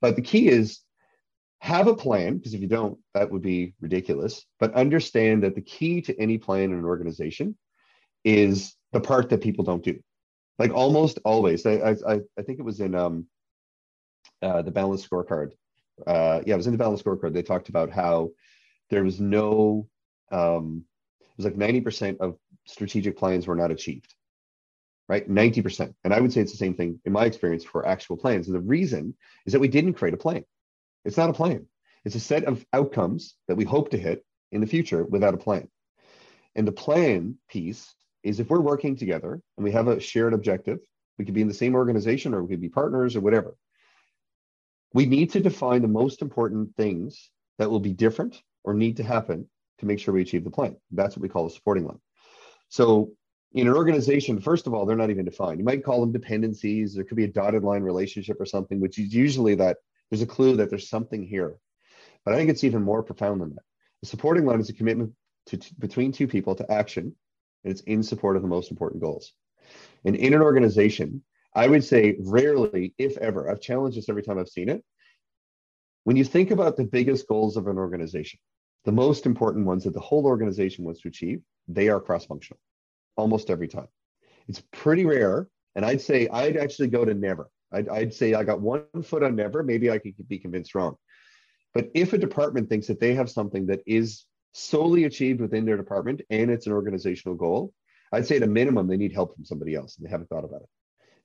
But 0.00 0.16
the 0.16 0.22
key 0.22 0.48
is 0.48 0.80
have 1.60 1.86
a 1.86 1.96
plan, 1.96 2.36
because 2.36 2.54
if 2.54 2.60
you 2.60 2.68
don't, 2.68 2.98
that 3.14 3.30
would 3.30 3.42
be 3.42 3.74
ridiculous. 3.80 4.44
But 4.60 4.74
understand 4.74 5.42
that 5.42 5.54
the 5.54 5.62
key 5.62 6.02
to 6.02 6.20
any 6.20 6.38
plan 6.38 6.64
in 6.64 6.74
an 6.74 6.84
organization 6.84 7.56
is 8.24 8.74
the 8.92 9.00
part 9.00 9.30
that 9.30 9.40
people 9.40 9.64
don't 9.64 9.82
do 9.82 9.98
like 10.58 10.72
almost 10.72 11.18
always. 11.24 11.66
I 11.66 11.94
I 12.06 12.20
I 12.38 12.42
think 12.42 12.58
it 12.58 12.64
was 12.64 12.80
in 12.80 12.94
um 12.94 13.26
uh, 14.42 14.62
the 14.62 14.70
balance 14.70 15.06
scorecard. 15.06 15.52
Uh, 16.06 16.40
yeah, 16.44 16.54
it 16.54 16.56
was 16.56 16.66
in 16.66 16.72
the 16.72 16.78
balance 16.78 17.02
scorecard. 17.02 17.32
They 17.32 17.42
talked 17.42 17.68
about 17.68 17.90
how 17.90 18.30
there 18.90 19.04
was 19.04 19.20
no 19.20 19.88
um, 20.30 20.84
it 21.20 21.36
was 21.36 21.44
like 21.44 21.56
ninety 21.56 21.80
percent 21.80 22.20
of 22.20 22.36
strategic 22.66 23.16
plans 23.16 23.46
were 23.46 23.56
not 23.56 23.70
achieved. 23.70 24.14
Right, 25.08 25.28
ninety 25.28 25.62
percent, 25.62 25.94
and 26.04 26.12
I 26.12 26.20
would 26.20 26.32
say 26.32 26.40
it's 26.40 26.52
the 26.52 26.58
same 26.58 26.74
thing 26.74 27.00
in 27.04 27.12
my 27.12 27.24
experience 27.24 27.64
for 27.64 27.86
actual 27.86 28.16
plans. 28.16 28.48
And 28.48 28.56
the 28.56 28.60
reason 28.60 29.14
is 29.46 29.52
that 29.52 29.60
we 29.60 29.68
didn't 29.68 29.94
create 29.94 30.14
a 30.14 30.18
plan. 30.18 30.44
It's 31.04 31.16
not 31.16 31.30
a 31.30 31.34
plan. 31.34 31.66
It's 32.04 32.16
a 32.16 32.20
set 32.20 32.44
of 32.44 32.64
outcomes 32.72 33.34
that 33.48 33.56
we 33.56 33.64
hope 33.64 33.90
to 33.90 33.98
hit 33.98 34.24
in 34.52 34.60
the 34.60 34.66
future 34.66 35.04
without 35.04 35.34
a 35.34 35.38
plan. 35.38 35.68
And 36.54 36.66
the 36.66 36.72
plan 36.72 37.36
piece 37.48 37.94
is 38.22 38.40
if 38.40 38.48
we're 38.48 38.60
working 38.60 38.96
together 38.96 39.40
and 39.56 39.64
we 39.64 39.70
have 39.72 39.88
a 39.88 40.00
shared 40.00 40.34
objective, 40.34 40.78
we 41.18 41.24
could 41.24 41.34
be 41.34 41.42
in 41.42 41.48
the 41.48 41.54
same 41.54 41.74
organization 41.74 42.34
or 42.34 42.42
we 42.42 42.48
could 42.48 42.60
be 42.60 42.68
partners 42.68 43.14
or 43.14 43.20
whatever. 43.20 43.56
We 44.92 45.06
need 45.06 45.32
to 45.32 45.40
define 45.40 45.82
the 45.82 45.88
most 45.88 46.22
important 46.22 46.74
things 46.76 47.30
that 47.58 47.70
will 47.70 47.80
be 47.80 47.92
different 47.92 48.42
or 48.66 48.74
need 48.74 48.98
to 48.98 49.04
happen 49.04 49.48
to 49.78 49.86
make 49.86 49.98
sure 49.98 50.12
we 50.12 50.22
achieve 50.22 50.44
the 50.44 50.50
plan. 50.50 50.76
That's 50.90 51.16
what 51.16 51.22
we 51.22 51.28
call 51.28 51.46
a 51.46 51.50
supporting 51.50 51.86
line. 51.86 52.00
So 52.68 53.12
in 53.52 53.68
an 53.68 53.74
organization, 53.74 54.40
first 54.40 54.66
of 54.66 54.74
all, 54.74 54.84
they're 54.84 54.96
not 54.96 55.10
even 55.10 55.24
defined. 55.24 55.58
You 55.58 55.64
might 55.64 55.84
call 55.84 56.00
them 56.00 56.12
dependencies. 56.12 56.94
There 56.94 57.04
could 57.04 57.16
be 57.16 57.24
a 57.24 57.28
dotted 57.28 57.62
line 57.62 57.82
relationship 57.82 58.38
or 58.40 58.44
something, 58.44 58.80
which 58.80 58.98
is 58.98 59.14
usually 59.14 59.54
that 59.54 59.78
there's 60.10 60.22
a 60.22 60.26
clue 60.26 60.56
that 60.56 60.68
there's 60.68 60.90
something 60.90 61.22
here. 61.22 61.56
But 62.24 62.34
I 62.34 62.36
think 62.36 62.50
it's 62.50 62.64
even 62.64 62.82
more 62.82 63.02
profound 63.02 63.40
than 63.40 63.50
that. 63.50 63.62
The 64.02 64.08
supporting 64.08 64.44
line 64.44 64.60
is 64.60 64.68
a 64.68 64.74
commitment 64.74 65.12
to, 65.46 65.56
to, 65.56 65.74
between 65.76 66.12
two 66.12 66.26
people 66.26 66.54
to 66.56 66.70
action, 66.70 67.14
and 67.64 67.72
it's 67.72 67.82
in 67.82 68.02
support 68.02 68.36
of 68.36 68.42
the 68.42 68.48
most 68.48 68.70
important 68.70 69.00
goals. 69.00 69.32
And 70.04 70.16
in 70.16 70.34
an 70.34 70.42
organization, 70.42 71.22
I 71.54 71.68
would 71.68 71.84
say 71.84 72.16
rarely, 72.20 72.94
if 72.98 73.16
ever, 73.18 73.50
I've 73.50 73.60
challenged 73.60 73.96
this 73.96 74.08
every 74.08 74.22
time 74.22 74.38
I've 74.38 74.48
seen 74.48 74.68
it. 74.68 74.84
When 76.04 76.16
you 76.16 76.24
think 76.24 76.50
about 76.50 76.76
the 76.76 76.84
biggest 76.84 77.26
goals 77.26 77.56
of 77.56 77.66
an 77.66 77.78
organization, 77.78 78.38
the 78.86 78.92
most 78.92 79.26
important 79.26 79.66
ones 79.66 79.84
that 79.84 79.92
the 79.92 80.00
whole 80.00 80.24
organization 80.26 80.84
wants 80.84 81.02
to 81.02 81.08
achieve, 81.08 81.42
they 81.68 81.88
are 81.88 82.00
cross 82.00 82.24
functional 82.24 82.60
almost 83.16 83.50
every 83.50 83.66
time. 83.68 83.88
It's 84.48 84.62
pretty 84.72 85.04
rare. 85.04 85.48
And 85.74 85.84
I'd 85.84 86.00
say 86.00 86.28
I'd 86.28 86.56
actually 86.56 86.88
go 86.88 87.04
to 87.04 87.12
never. 87.12 87.50
I'd, 87.72 87.88
I'd 87.88 88.14
say 88.14 88.34
I 88.34 88.44
got 88.44 88.60
one 88.60 88.84
foot 89.02 89.24
on 89.24 89.34
never. 89.34 89.62
Maybe 89.64 89.90
I 89.90 89.98
could 89.98 90.14
be 90.28 90.38
convinced 90.38 90.74
wrong. 90.74 90.96
But 91.74 91.90
if 91.94 92.12
a 92.12 92.18
department 92.18 92.70
thinks 92.70 92.86
that 92.86 93.00
they 93.00 93.14
have 93.14 93.28
something 93.28 93.66
that 93.66 93.80
is 93.86 94.24
solely 94.54 95.04
achieved 95.04 95.40
within 95.40 95.66
their 95.66 95.76
department 95.76 96.22
and 96.30 96.50
it's 96.50 96.66
an 96.66 96.72
organizational 96.72 97.34
goal, 97.34 97.74
I'd 98.12 98.26
say 98.26 98.36
at 98.36 98.44
a 98.44 98.46
minimum 98.46 98.86
they 98.86 98.96
need 98.96 99.12
help 99.12 99.34
from 99.34 99.44
somebody 99.44 99.74
else 99.74 99.96
and 99.96 100.06
they 100.06 100.10
haven't 100.10 100.28
thought 100.28 100.44
about 100.44 100.62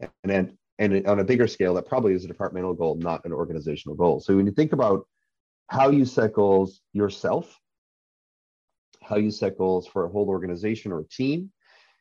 it. 0.01 0.09
And 0.23 0.57
and 0.79 1.05
on 1.05 1.19
a 1.19 1.23
bigger 1.23 1.47
scale, 1.47 1.75
that 1.75 1.85
probably 1.85 2.13
is 2.13 2.25
a 2.25 2.27
departmental 2.27 2.73
goal, 2.73 2.95
not 2.95 3.23
an 3.23 3.33
organizational 3.33 3.95
goal. 3.95 4.19
So 4.19 4.35
when 4.35 4.47
you 4.47 4.51
think 4.51 4.73
about 4.73 5.05
how 5.71 5.89
you 5.89 6.03
set 6.03 6.33
goals 6.33 6.81
yourself, 6.91 7.57
how 9.01 9.15
you 9.15 9.31
set 9.31 9.57
goals 9.57 9.87
for 9.87 10.03
a 10.03 10.09
whole 10.09 10.27
organization 10.27 10.91
or 10.91 10.99
a 10.99 11.07
team, 11.07 11.49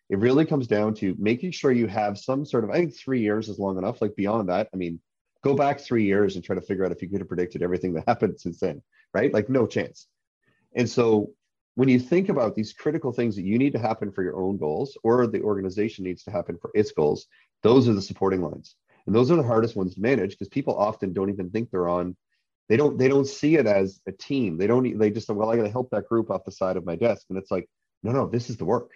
it 0.09 0.19
really 0.19 0.45
comes 0.45 0.67
down 0.67 0.93
to 0.93 1.15
making 1.21 1.53
sure 1.53 1.71
you 1.71 1.87
have 1.87 2.19
some 2.19 2.45
sort 2.45 2.65
of, 2.65 2.71
I 2.71 2.79
think 2.79 2.97
three 2.97 3.21
years 3.21 3.49
is 3.49 3.61
long 3.61 3.79
enough. 3.79 4.03
Like 4.03 4.17
beyond 4.17 4.49
that, 4.49 4.69
I 4.75 4.77
mean, 4.77 4.99
go 5.45 5.55
back 5.55 5.79
three 5.79 6.03
years 6.03 6.35
and 6.35 6.45
try 6.45 6.57
to 6.57 6.61
figure 6.61 6.85
out 6.85 6.91
if 6.91 7.01
you 7.01 7.09
could 7.09 7.21
have 7.21 7.29
predicted 7.29 7.63
everything 7.63 7.93
that 7.93 8.03
happened 8.09 8.41
since 8.41 8.59
then, 8.59 8.83
right? 9.15 9.33
Like 9.33 9.49
no 9.49 9.69
chance. 9.69 10.09
And 10.75 10.91
so 10.91 11.31
when 11.77 11.89
you 11.89 12.01
think 12.01 12.29
about 12.29 12.57
these 12.57 12.73
critical 12.73 13.13
things 13.13 13.37
that 13.37 13.45
you 13.45 13.57
need 13.57 13.75
to 13.75 13.79
happen 13.79 14.11
for 14.11 14.25
your 14.25 14.37
own 14.37 14.59
goals 14.59 14.99
or 15.05 15.29
the 15.29 15.43
organization 15.43 16.03
needs 16.03 16.25
to 16.25 16.33
happen 16.33 16.59
for 16.61 16.73
its 16.75 16.91
goals, 16.91 17.29
those 17.63 17.89
are 17.89 17.95
the 17.95 18.03
supporting 18.03 18.43
lines. 18.43 18.75
And 19.07 19.15
those 19.15 19.31
are 19.31 19.37
the 19.37 19.45
hardest 19.45 19.77
ones 19.77 19.95
to 19.95 20.01
manage 20.01 20.31
because 20.33 20.49
people 20.49 20.77
often 20.77 21.13
don't 21.13 21.31
even 21.31 21.51
think 21.51 21.71
they're 21.71 21.89
on 21.89 22.17
they 22.71 22.79
don't 22.79 22.97
they 22.97 23.09
don't 23.09 23.27
see 23.27 23.57
it 23.57 23.67
as 23.67 24.01
a 24.07 24.13
team. 24.13 24.57
They 24.57 24.67
don't 24.67 24.99
they 24.99 25.11
just 25.11 25.29
well 25.29 25.51
I 25.51 25.57
got 25.57 25.65
to 25.65 25.71
help 25.71 25.91
that 25.91 26.09
group 26.09 26.31
off 26.31 26.47
the 26.47 26.53
side 26.53 26.79
of 26.79 26.87
my 26.87 26.97
desk 26.97 27.27
and 27.29 27.37
it's 27.37 27.51
like 27.51 27.69
no 28.03 28.13
no 28.13 28.27
this 28.27 28.49
is 28.49 28.57
the 28.57 28.65
work. 28.65 28.93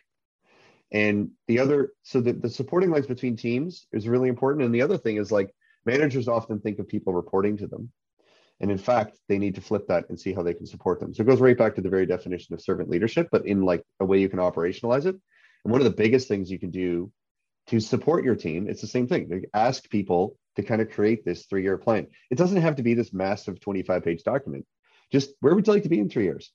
And 0.93 1.31
the 1.49 1.59
other, 1.59 1.93
so 2.05 2.21
the, 2.21 2.33
the 2.33 2.49
supporting 2.49 2.91
lines 2.91 3.09
between 3.09 3.37
teams 3.37 3.89
is 3.93 4.07
really 4.07 4.29
important. 4.29 4.65
And 4.65 4.73
the 4.73 4.83
other 4.83 4.97
thing 4.97 5.17
is 5.17 5.33
like 5.33 5.53
managers 5.85 6.29
often 6.29 6.61
think 6.61 6.79
of 6.79 6.87
people 6.87 7.13
reporting 7.13 7.57
to 7.59 7.67
them. 7.67 7.91
And 8.61 8.71
in 8.71 8.79
fact, 8.79 9.19
they 9.29 9.39
need 9.39 9.57
to 9.57 9.61
flip 9.61 9.89
that 9.89 10.09
and 10.09 10.19
see 10.19 10.33
how 10.33 10.45
they 10.45 10.55
can 10.55 10.67
support 10.67 11.01
them. 11.01 11.13
So 11.13 11.23
it 11.23 11.27
goes 11.27 11.41
right 11.41 11.59
back 11.59 11.75
to 11.75 11.81
the 11.81 11.89
very 11.89 12.07
definition 12.07 12.55
of 12.55 12.63
servant 12.63 12.89
leadership, 12.89 13.29
but 13.33 13.45
in 13.45 13.63
like 13.63 13.83
a 13.99 14.05
way 14.05 14.21
you 14.21 14.29
can 14.29 14.39
operationalize 14.39 15.07
it. 15.07 15.17
And 15.65 15.73
one 15.73 15.81
of 15.81 15.85
the 15.85 15.91
biggest 15.91 16.29
things 16.29 16.49
you 16.49 16.61
can 16.61 16.71
do 16.71 17.11
to 17.69 17.81
support 17.81 18.25
your 18.25 18.37
team, 18.37 18.69
it's 18.69 18.81
the 18.81 18.87
same 18.87 19.09
thing. 19.09 19.29
Like 19.29 19.51
ask 19.53 19.91
people 19.91 20.37
to 20.57 20.63
kind 20.63 20.81
of 20.81 20.91
create 20.91 21.25
this 21.25 21.47
three-year 21.47 21.79
plan. 21.79 22.07
It 22.31 22.39
doesn't 22.39 22.61
have 22.61 22.77
to 22.77 22.83
be 22.83 22.95
this 22.95 23.13
massive 23.13 23.61
25-page 23.61 24.23
document. 24.23 24.67
Just 25.13 25.33
where 25.41 25.55
would 25.55 25.67
you 25.67 25.73
like 25.73 25.83
to 25.85 25.89
be 25.89 26.01
in 26.01 26.09
three 26.09 26.25
years? 26.25 26.53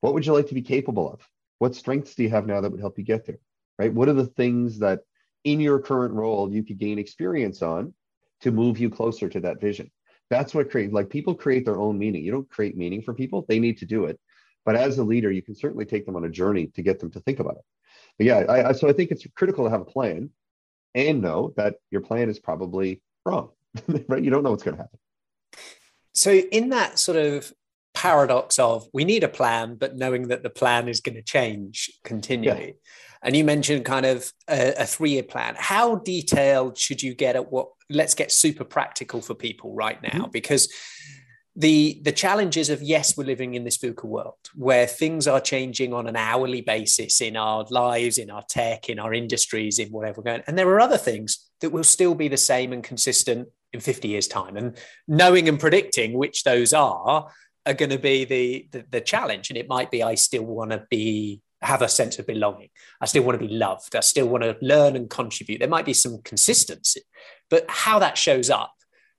What 0.00 0.14
would 0.14 0.26
you 0.26 0.32
like 0.32 0.48
to 0.48 0.54
be 0.54 0.62
capable 0.62 1.10
of? 1.10 1.26
What 1.58 1.74
strengths 1.74 2.14
do 2.14 2.22
you 2.22 2.28
have 2.30 2.46
now 2.46 2.60
that 2.60 2.70
would 2.70 2.80
help 2.80 2.98
you 2.98 3.04
get 3.04 3.26
there? 3.26 3.38
right? 3.78 3.92
What 3.92 4.08
are 4.08 4.14
the 4.14 4.26
things 4.26 4.78
that 4.80 5.00
in 5.44 5.60
your 5.60 5.78
current 5.78 6.14
role 6.14 6.52
you 6.52 6.64
could 6.64 6.78
gain 6.78 6.98
experience 6.98 7.62
on 7.62 7.94
to 8.40 8.50
move 8.50 8.78
you 8.78 8.90
closer 8.90 9.28
to 9.28 9.40
that 9.40 9.60
vision? 9.60 9.90
That's 10.28 10.54
what 10.54 10.70
create 10.70 10.92
like 10.92 11.08
people 11.08 11.34
create 11.34 11.64
their 11.64 11.78
own 11.78 11.98
meaning. 11.98 12.24
You 12.24 12.32
don't 12.32 12.50
create 12.50 12.76
meaning 12.76 13.02
for 13.02 13.14
people, 13.14 13.44
they 13.48 13.60
need 13.60 13.78
to 13.78 13.86
do 13.86 14.06
it. 14.06 14.18
But 14.64 14.74
as 14.74 14.98
a 14.98 15.04
leader, 15.04 15.30
you 15.30 15.42
can 15.42 15.54
certainly 15.54 15.84
take 15.84 16.06
them 16.06 16.16
on 16.16 16.24
a 16.24 16.28
journey 16.28 16.66
to 16.74 16.82
get 16.82 16.98
them 16.98 17.10
to 17.12 17.20
think 17.20 17.38
about 17.38 17.56
it. 17.56 17.64
But 18.18 18.26
yeah, 18.26 18.38
I, 18.38 18.68
I, 18.70 18.72
so 18.72 18.88
I 18.88 18.92
think 18.92 19.12
it's 19.12 19.24
critical 19.36 19.64
to 19.64 19.70
have 19.70 19.82
a 19.82 19.84
plan 19.84 20.30
and 20.94 21.22
know 21.22 21.52
that 21.56 21.76
your 21.90 22.00
plan 22.00 22.28
is 22.28 22.40
probably 22.40 23.00
wrong, 23.26 23.50
right? 24.08 24.22
You 24.22 24.30
don't 24.30 24.42
know 24.42 24.50
what's 24.50 24.62
going 24.62 24.76
to 24.76 24.82
happen. 24.82 24.98
So, 26.14 26.32
in 26.32 26.70
that 26.70 26.98
sort 26.98 27.18
of 27.18 27.52
paradox 27.96 28.58
of 28.58 28.86
we 28.92 29.04
need 29.04 29.24
a 29.24 29.28
plan, 29.28 29.74
but 29.74 29.96
knowing 29.96 30.28
that 30.28 30.42
the 30.42 30.50
plan 30.50 30.88
is 30.88 31.00
going 31.00 31.16
to 31.16 31.22
change 31.22 31.90
continually. 32.04 32.66
Yeah. 32.66 32.72
And 33.22 33.34
you 33.34 33.42
mentioned 33.42 33.84
kind 33.84 34.06
of 34.06 34.30
a, 34.48 34.74
a 34.78 34.86
three 34.86 35.10
year 35.10 35.22
plan. 35.22 35.56
How 35.58 35.96
detailed 35.96 36.78
should 36.78 37.02
you 37.02 37.14
get 37.14 37.34
at 37.34 37.50
what? 37.50 37.68
Let's 37.88 38.14
get 38.14 38.30
super 38.30 38.64
practical 38.64 39.20
for 39.20 39.34
people 39.34 39.74
right 39.74 40.00
now 40.02 40.08
mm-hmm. 40.10 40.30
because 40.30 40.72
the 41.56 42.00
the 42.04 42.12
challenges 42.12 42.68
of 42.68 42.82
yes 42.82 43.16
we're 43.16 43.24
living 43.24 43.54
in 43.54 43.64
this 43.64 43.78
VUCA 43.78 44.04
world 44.04 44.34
where 44.54 44.86
things 44.86 45.26
are 45.26 45.40
changing 45.40 45.94
on 45.94 46.06
an 46.06 46.14
hourly 46.14 46.60
basis 46.60 47.20
in 47.22 47.36
our 47.36 47.64
lives 47.70 48.18
in 48.18 48.30
our 48.30 48.42
tech 48.48 48.90
in 48.90 48.98
our 48.98 49.14
industries 49.14 49.78
in 49.78 49.88
whatever 49.88 50.20
we're 50.20 50.24
going 50.24 50.42
and 50.46 50.58
there 50.58 50.68
are 50.68 50.80
other 50.80 50.98
things 50.98 51.48
that 51.62 51.70
will 51.70 51.84
still 51.84 52.14
be 52.14 52.28
the 52.28 52.36
same 52.36 52.72
and 52.72 52.84
consistent 52.84 53.48
in 53.72 53.80
50 53.80 54.08
years 54.08 54.28
time 54.28 54.56
and 54.56 54.76
knowing 55.08 55.48
and 55.48 55.58
predicting 55.58 56.12
which 56.12 56.44
those 56.44 56.74
are 56.74 57.30
are 57.64 57.74
going 57.74 57.90
to 57.90 57.98
be 57.98 58.24
the, 58.24 58.68
the, 58.70 58.84
the 58.90 59.00
challenge 59.00 59.48
and 59.48 59.56
it 59.56 59.68
might 59.68 59.90
be 59.90 60.02
i 60.02 60.14
still 60.14 60.44
want 60.44 60.72
to 60.72 60.84
be 60.90 61.40
have 61.62 61.80
a 61.80 61.88
sense 61.88 62.18
of 62.18 62.26
belonging. 62.26 62.68
I 63.00 63.06
still 63.06 63.22
want 63.22 63.40
to 63.40 63.46
be 63.46 63.52
loved. 63.52 63.96
I 63.96 64.00
still 64.00 64.28
want 64.28 64.44
to 64.44 64.56
learn 64.60 64.94
and 64.94 65.08
contribute. 65.08 65.58
There 65.58 65.68
might 65.68 65.86
be 65.86 65.94
some 65.94 66.20
consistency, 66.22 67.00
but 67.48 67.64
how 67.68 67.98
that 67.98 68.18
shows 68.18 68.50
up 68.50 68.75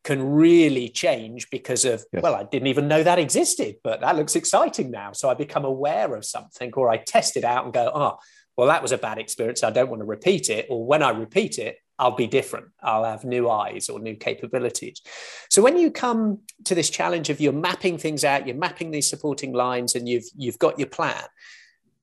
can 0.08 0.24
really 0.24 0.88
change 0.88 1.50
because 1.50 1.84
of, 1.84 2.02
yes. 2.14 2.24
well, 2.24 2.34
I 2.34 2.44
didn't 2.44 2.68
even 2.68 2.88
know 2.88 3.04
that 3.04 3.20
existed, 3.20 3.76
but 3.84 4.00
that 4.00 4.16
looks 4.16 4.38
exciting 4.38 4.90
now. 4.90 5.12
So 5.12 5.30
I 5.30 5.34
become 5.34 5.66
aware 5.66 6.16
of 6.16 6.24
something 6.24 6.72
or 6.76 6.90
I 6.90 6.96
test 6.96 7.36
it 7.36 7.44
out 7.44 7.66
and 7.66 7.74
go, 7.74 7.92
oh, 7.94 8.18
well, 8.56 8.68
that 8.68 8.82
was 8.82 8.94
a 8.94 8.98
bad 8.98 9.18
experience. 9.18 9.66
I 9.66 9.70
don't 9.70 9.90
want 9.90 10.00
to 10.00 10.06
repeat 10.06 10.50
it. 10.50 10.66
Or 10.70 10.86
when 10.86 11.04
I 11.04 11.10
repeat 11.10 11.60
it, 11.60 11.76
I'll 12.00 12.16
be 12.16 12.26
different. 12.26 12.68
I'll 12.82 13.04
have 13.04 13.26
new 13.26 13.50
eyes 13.50 13.90
or 13.90 14.00
new 14.00 14.16
capabilities. 14.16 15.02
So 15.50 15.62
when 15.62 15.78
you 15.78 15.92
come 15.92 16.40
to 16.64 16.74
this 16.74 16.90
challenge 16.90 17.30
of 17.30 17.42
you're 17.42 17.52
mapping 17.52 17.98
things 17.98 18.24
out, 18.24 18.48
you're 18.48 18.56
mapping 18.56 18.92
these 18.92 19.10
supporting 19.10 19.52
lines, 19.52 19.94
and 19.94 20.08
you've 20.08 20.30
you've 20.38 20.60
got 20.60 20.80
your 20.80 20.88
plan 20.88 21.24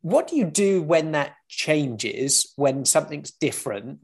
what 0.04 0.28
do 0.28 0.36
you 0.36 0.44
do 0.44 0.82
when 0.82 1.12
that 1.12 1.34
changes 1.48 2.52
when 2.56 2.84
something's 2.84 3.30
different 3.30 4.00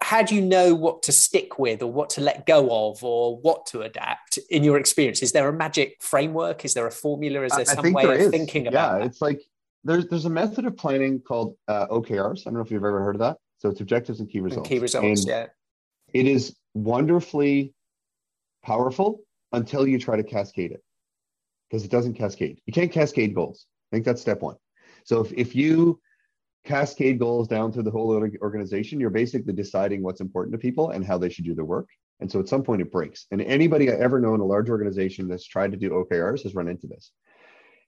how, 0.00 0.22
do 0.22 0.34
you 0.34 0.42
know 0.42 0.74
what 0.74 1.02
to 1.04 1.12
stick 1.12 1.58
with 1.58 1.82
or 1.82 1.90
what 1.90 2.10
to 2.10 2.20
let 2.20 2.46
go 2.46 2.90
of 2.90 3.02
or 3.02 3.38
what 3.38 3.66
to 3.66 3.80
adapt 3.80 4.38
in 4.50 4.62
your 4.62 4.78
experience 4.78 5.22
is 5.22 5.32
there 5.32 5.48
a 5.48 5.52
magic 5.52 5.96
framework 6.00 6.64
is 6.64 6.74
there 6.74 6.86
a 6.86 6.90
formula 6.90 7.42
is 7.42 7.52
there 7.52 7.64
some 7.64 7.92
way 7.92 8.04
of 8.04 8.10
is. 8.12 8.30
thinking 8.30 8.66
about 8.66 8.96
it? 8.96 8.96
yeah 8.96 8.98
that? 8.98 9.06
it's 9.06 9.22
like 9.22 9.40
there's 9.84 10.06
there's 10.08 10.26
a 10.26 10.30
method 10.30 10.66
of 10.66 10.76
planning 10.76 11.18
called 11.20 11.56
uh, 11.68 11.86
okrs 11.88 12.40
i 12.40 12.44
don't 12.44 12.54
know 12.54 12.60
if 12.60 12.70
you've 12.70 12.84
ever 12.84 13.02
heard 13.02 13.14
of 13.14 13.20
that 13.20 13.38
so 13.58 13.70
it's 13.70 13.80
objectives 13.80 14.20
and 14.20 14.30
key 14.30 14.40
results 14.40 14.68
and 14.68 14.76
key 14.76 14.78
results 14.78 15.20
and 15.20 15.28
yeah 15.28 15.46
it 16.12 16.26
is 16.26 16.54
wonderfully 16.74 17.72
powerful 18.62 19.20
until 19.52 19.86
you 19.86 19.98
try 19.98 20.16
to 20.16 20.22
cascade 20.22 20.72
it 20.72 20.82
because 21.68 21.84
it 21.84 21.90
doesn't 21.90 22.14
cascade 22.14 22.60
you 22.66 22.72
can't 22.72 22.92
cascade 22.92 23.34
goals 23.34 23.66
I 23.90 23.96
think 23.96 24.04
that's 24.04 24.20
step 24.20 24.42
one. 24.42 24.56
So 25.04 25.20
if, 25.20 25.32
if 25.32 25.54
you 25.54 26.00
cascade 26.68 27.18
goals 27.18 27.48
down 27.48 27.72
through 27.72 27.84
the 27.84 27.90
whole 27.90 28.10
organization, 28.42 29.00
you're 29.00 29.10
basically 29.10 29.54
deciding 29.54 30.02
what's 30.02 30.20
important 30.20 30.52
to 30.52 30.58
people 30.58 30.90
and 30.90 31.04
how 31.04 31.16
they 31.18 31.30
should 31.30 31.46
do 31.46 31.54
their 31.54 31.64
work. 31.64 31.88
And 32.20 32.30
so 32.30 32.40
at 32.40 32.48
some 32.48 32.62
point 32.62 32.82
it 32.82 32.92
breaks. 32.92 33.26
And 33.30 33.40
anybody 33.40 33.90
I 33.90 33.94
ever 33.94 34.20
know 34.20 34.34
in 34.34 34.40
a 34.40 34.44
large 34.44 34.68
organization 34.68 35.28
that's 35.28 35.46
tried 35.46 35.72
to 35.72 35.78
do 35.78 35.90
OKRs 35.90 36.42
has 36.42 36.54
run 36.54 36.68
into 36.68 36.86
this. 36.86 37.10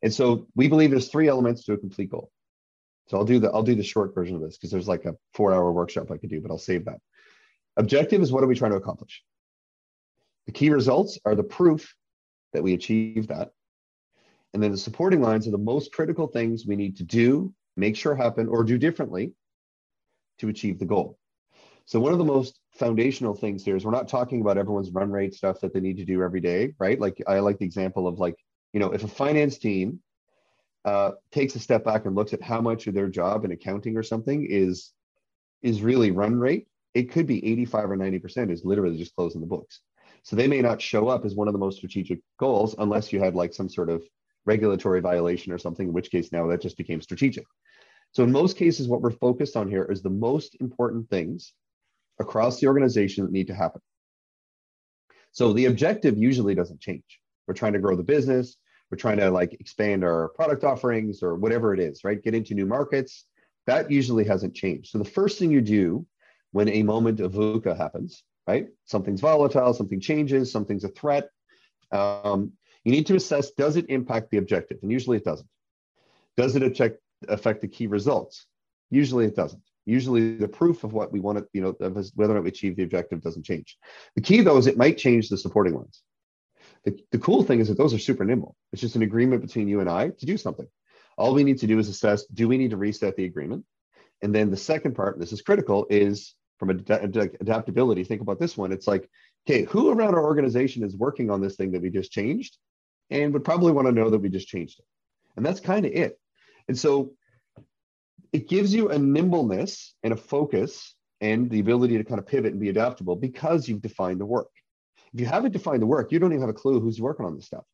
And 0.02 0.12
so 0.12 0.46
we 0.56 0.66
believe 0.66 0.90
there's 0.90 1.08
three 1.08 1.28
elements 1.28 1.64
to 1.64 1.74
a 1.74 1.78
complete 1.78 2.10
goal. 2.10 2.30
So 3.08 3.18
I'll 3.18 3.24
do 3.24 3.38
the 3.38 3.50
I'll 3.50 3.62
do 3.62 3.74
the 3.74 3.82
short 3.82 4.14
version 4.14 4.36
of 4.36 4.42
this 4.42 4.56
because 4.56 4.70
there's 4.70 4.88
like 4.88 5.04
a 5.04 5.16
four 5.34 5.52
hour 5.52 5.70
workshop 5.72 6.10
I 6.10 6.16
could 6.16 6.30
do, 6.30 6.40
but 6.40 6.50
I'll 6.50 6.58
save 6.58 6.86
that. 6.86 7.00
Objective 7.76 8.22
is 8.22 8.32
what 8.32 8.42
are 8.42 8.46
we 8.46 8.54
trying 8.54 8.70
to 8.70 8.76
accomplish? 8.76 9.22
The 10.46 10.52
key 10.52 10.70
results 10.70 11.18
are 11.24 11.34
the 11.34 11.42
proof 11.42 11.94
that 12.52 12.62
we 12.62 12.72
achieve 12.72 13.28
that. 13.28 13.50
And 14.54 14.62
then 14.62 14.70
the 14.70 14.78
supporting 14.78 15.20
lines 15.20 15.46
are 15.46 15.52
the 15.52 15.58
most 15.58 15.92
critical 15.92 16.26
things 16.28 16.66
we 16.66 16.76
need 16.76 16.96
to 16.96 17.04
do, 17.04 17.52
make 17.76 17.96
sure 17.96 18.14
happen, 18.14 18.48
or 18.48 18.64
do 18.64 18.78
differently 18.78 19.32
to 20.38 20.48
achieve 20.48 20.78
the 20.78 20.84
goal. 20.84 21.18
So 21.86 21.98
one 21.98 22.12
of 22.12 22.18
the 22.18 22.24
most 22.24 22.60
foundational 22.74 23.34
things 23.34 23.64
here 23.64 23.76
is 23.76 23.84
we're 23.84 23.90
not 23.90 24.08
talking 24.08 24.40
about 24.40 24.58
everyone's 24.58 24.90
run 24.90 25.10
rate 25.10 25.34
stuff 25.34 25.60
that 25.60 25.74
they 25.74 25.80
need 25.80 25.96
to 25.96 26.04
do 26.04 26.22
every 26.22 26.40
day, 26.40 26.74
right? 26.78 27.00
Like 27.00 27.22
I 27.26 27.40
like 27.40 27.58
the 27.58 27.64
example 27.64 28.06
of 28.06 28.18
like, 28.18 28.36
you 28.72 28.80
know, 28.80 28.92
if 28.92 29.02
a 29.02 29.08
finance 29.08 29.58
team 29.58 30.00
uh, 30.84 31.12
takes 31.32 31.56
a 31.56 31.58
step 31.58 31.84
back 31.84 32.06
and 32.06 32.14
looks 32.14 32.32
at 32.32 32.42
how 32.42 32.60
much 32.60 32.86
of 32.86 32.94
their 32.94 33.08
job 33.08 33.44
in 33.44 33.52
accounting 33.52 33.96
or 33.96 34.02
something 34.02 34.46
is 34.48 34.92
is 35.62 35.82
really 35.82 36.10
run 36.10 36.38
rate, 36.38 36.68
it 36.94 37.10
could 37.10 37.26
be 37.26 37.44
85 37.44 37.90
or 37.90 37.96
90% 37.96 38.50
is 38.50 38.64
literally 38.64 38.96
just 38.96 39.14
closing 39.14 39.40
the 39.40 39.46
books. 39.46 39.80
So 40.22 40.36
they 40.36 40.46
may 40.48 40.62
not 40.62 40.80
show 40.80 41.08
up 41.08 41.24
as 41.24 41.34
one 41.34 41.48
of 41.48 41.52
the 41.52 41.58
most 41.58 41.78
strategic 41.78 42.20
goals 42.38 42.74
unless 42.78 43.12
you 43.12 43.20
had 43.20 43.34
like 43.34 43.52
some 43.52 43.68
sort 43.68 43.90
of 43.90 44.02
regulatory 44.46 45.00
violation 45.00 45.52
or 45.52 45.58
something, 45.58 45.88
in 45.88 45.92
which 45.92 46.10
case 46.10 46.32
now 46.32 46.46
that 46.48 46.62
just 46.62 46.76
became 46.76 47.00
strategic. 47.00 47.44
So 48.12 48.24
in 48.24 48.32
most 48.32 48.56
cases, 48.56 48.88
what 48.88 49.02
we're 49.02 49.10
focused 49.10 49.56
on 49.56 49.68
here 49.68 49.84
is 49.84 50.02
the 50.02 50.10
most 50.10 50.56
important 50.60 51.08
things 51.08 51.52
across 52.18 52.60
the 52.60 52.66
organization 52.66 53.24
that 53.24 53.32
need 53.32 53.46
to 53.46 53.54
happen. 53.54 53.80
So 55.32 55.52
the 55.52 55.66
objective 55.66 56.18
usually 56.18 56.54
doesn't 56.54 56.80
change. 56.80 57.20
We're 57.46 57.54
trying 57.54 57.74
to 57.74 57.78
grow 57.78 57.96
the 57.96 58.02
business. 58.02 58.56
We're 58.90 58.98
trying 58.98 59.18
to 59.18 59.30
like 59.30 59.52
expand 59.54 60.02
our 60.02 60.30
product 60.30 60.64
offerings 60.64 61.22
or 61.22 61.36
whatever 61.36 61.72
it 61.72 61.80
is, 61.80 62.02
right? 62.02 62.22
Get 62.22 62.34
into 62.34 62.54
new 62.54 62.66
markets. 62.66 63.26
That 63.66 63.90
usually 63.90 64.24
hasn't 64.24 64.54
changed. 64.54 64.90
So 64.90 64.98
the 64.98 65.04
first 65.04 65.38
thing 65.38 65.50
you 65.50 65.60
do 65.60 66.04
when 66.50 66.68
a 66.68 66.82
moment 66.82 67.20
of 67.20 67.32
VUCA 67.32 67.76
happens, 67.76 68.24
right? 68.48 68.66
Something's 68.86 69.20
volatile, 69.20 69.72
something 69.72 70.00
changes, 70.00 70.50
something's 70.50 70.82
a 70.82 70.88
threat. 70.88 71.28
Um, 71.92 72.52
you 72.84 72.92
need 72.92 73.06
to 73.06 73.16
assess 73.16 73.50
does 73.50 73.76
it 73.76 73.86
impact 73.88 74.30
the 74.30 74.38
objective? 74.38 74.78
And 74.82 74.90
usually 74.90 75.16
it 75.16 75.24
doesn't. 75.24 75.48
Does 76.36 76.56
it 76.56 76.62
affect, 76.62 76.98
affect 77.28 77.60
the 77.60 77.68
key 77.68 77.86
results? 77.86 78.46
Usually 78.90 79.26
it 79.26 79.36
doesn't. 79.36 79.62
Usually 79.86 80.36
the 80.36 80.48
proof 80.48 80.84
of 80.84 80.92
what 80.92 81.12
we 81.12 81.20
want 81.20 81.38
to, 81.38 81.46
you 81.52 81.62
know, 81.62 81.72
whether 82.14 82.32
or 82.32 82.36
not 82.36 82.44
we 82.44 82.50
achieve 82.50 82.76
the 82.76 82.82
objective 82.82 83.22
doesn't 83.22 83.44
change. 83.44 83.76
The 84.14 84.22
key 84.22 84.40
though 84.40 84.56
is 84.56 84.66
it 84.66 84.76
might 84.76 84.98
change 84.98 85.28
the 85.28 85.36
supporting 85.36 85.74
ones. 85.74 86.02
The, 86.84 86.98
the 87.10 87.18
cool 87.18 87.42
thing 87.42 87.60
is 87.60 87.68
that 87.68 87.76
those 87.76 87.92
are 87.92 87.98
super 87.98 88.24
nimble. 88.24 88.56
It's 88.72 88.80
just 88.80 88.96
an 88.96 89.02
agreement 89.02 89.42
between 89.42 89.68
you 89.68 89.80
and 89.80 89.88
I 89.88 90.10
to 90.10 90.26
do 90.26 90.36
something. 90.36 90.66
All 91.18 91.34
we 91.34 91.44
need 91.44 91.58
to 91.58 91.66
do 91.66 91.78
is 91.78 91.88
assess 91.88 92.24
do 92.26 92.48
we 92.48 92.56
need 92.56 92.70
to 92.70 92.76
reset 92.76 93.16
the 93.16 93.24
agreement? 93.24 93.64
And 94.22 94.34
then 94.34 94.50
the 94.50 94.56
second 94.56 94.94
part, 94.94 95.18
this 95.18 95.32
is 95.32 95.42
critical, 95.42 95.86
is 95.90 96.34
from 96.58 96.70
ad- 96.70 96.90
ad- 96.90 97.36
adaptability. 97.40 98.04
Think 98.04 98.20
about 98.20 98.38
this 98.38 98.56
one. 98.56 98.70
It's 98.70 98.86
like, 98.86 99.08
okay, 99.48 99.64
who 99.64 99.90
around 99.90 100.14
our 100.14 100.24
organization 100.24 100.84
is 100.84 100.96
working 100.96 101.30
on 101.30 101.40
this 101.40 101.56
thing 101.56 101.72
that 101.72 101.82
we 101.82 101.90
just 101.90 102.12
changed 102.12 102.56
and 103.10 103.32
would 103.32 103.44
probably 103.44 103.72
want 103.72 103.86
to 103.86 103.92
know 103.92 104.10
that 104.10 104.18
we 104.18 104.28
just 104.28 104.48
changed 104.48 104.78
it? 104.78 104.84
And 105.36 105.44
that's 105.44 105.60
kind 105.60 105.86
of 105.86 105.92
it. 105.92 106.18
And 106.68 106.78
so 106.78 107.12
it 108.32 108.48
gives 108.48 108.72
you 108.74 108.90
a 108.90 108.98
nimbleness 108.98 109.94
and 110.02 110.12
a 110.12 110.16
focus 110.16 110.94
and 111.20 111.50
the 111.50 111.60
ability 111.60 111.98
to 111.98 112.04
kind 112.04 112.18
of 112.18 112.26
pivot 112.26 112.52
and 112.52 112.60
be 112.60 112.68
adaptable 112.68 113.16
because 113.16 113.68
you've 113.68 113.82
defined 113.82 114.20
the 114.20 114.26
work. 114.26 114.50
If 115.12 115.20
you 115.20 115.26
haven't 115.26 115.52
defined 115.52 115.82
the 115.82 115.86
work, 115.86 116.12
you 116.12 116.18
don't 116.18 116.32
even 116.32 116.42
have 116.42 116.50
a 116.50 116.54
clue 116.54 116.80
who's 116.80 117.00
working 117.00 117.26
on 117.26 117.36
this 117.36 117.46
stuff. 117.46 117.64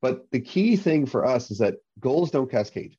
But 0.00 0.30
the 0.32 0.40
key 0.40 0.76
thing 0.76 1.06
for 1.06 1.24
us 1.24 1.50
is 1.50 1.58
that 1.58 1.76
goals 2.00 2.30
don't 2.30 2.50
cascade. 2.50 2.96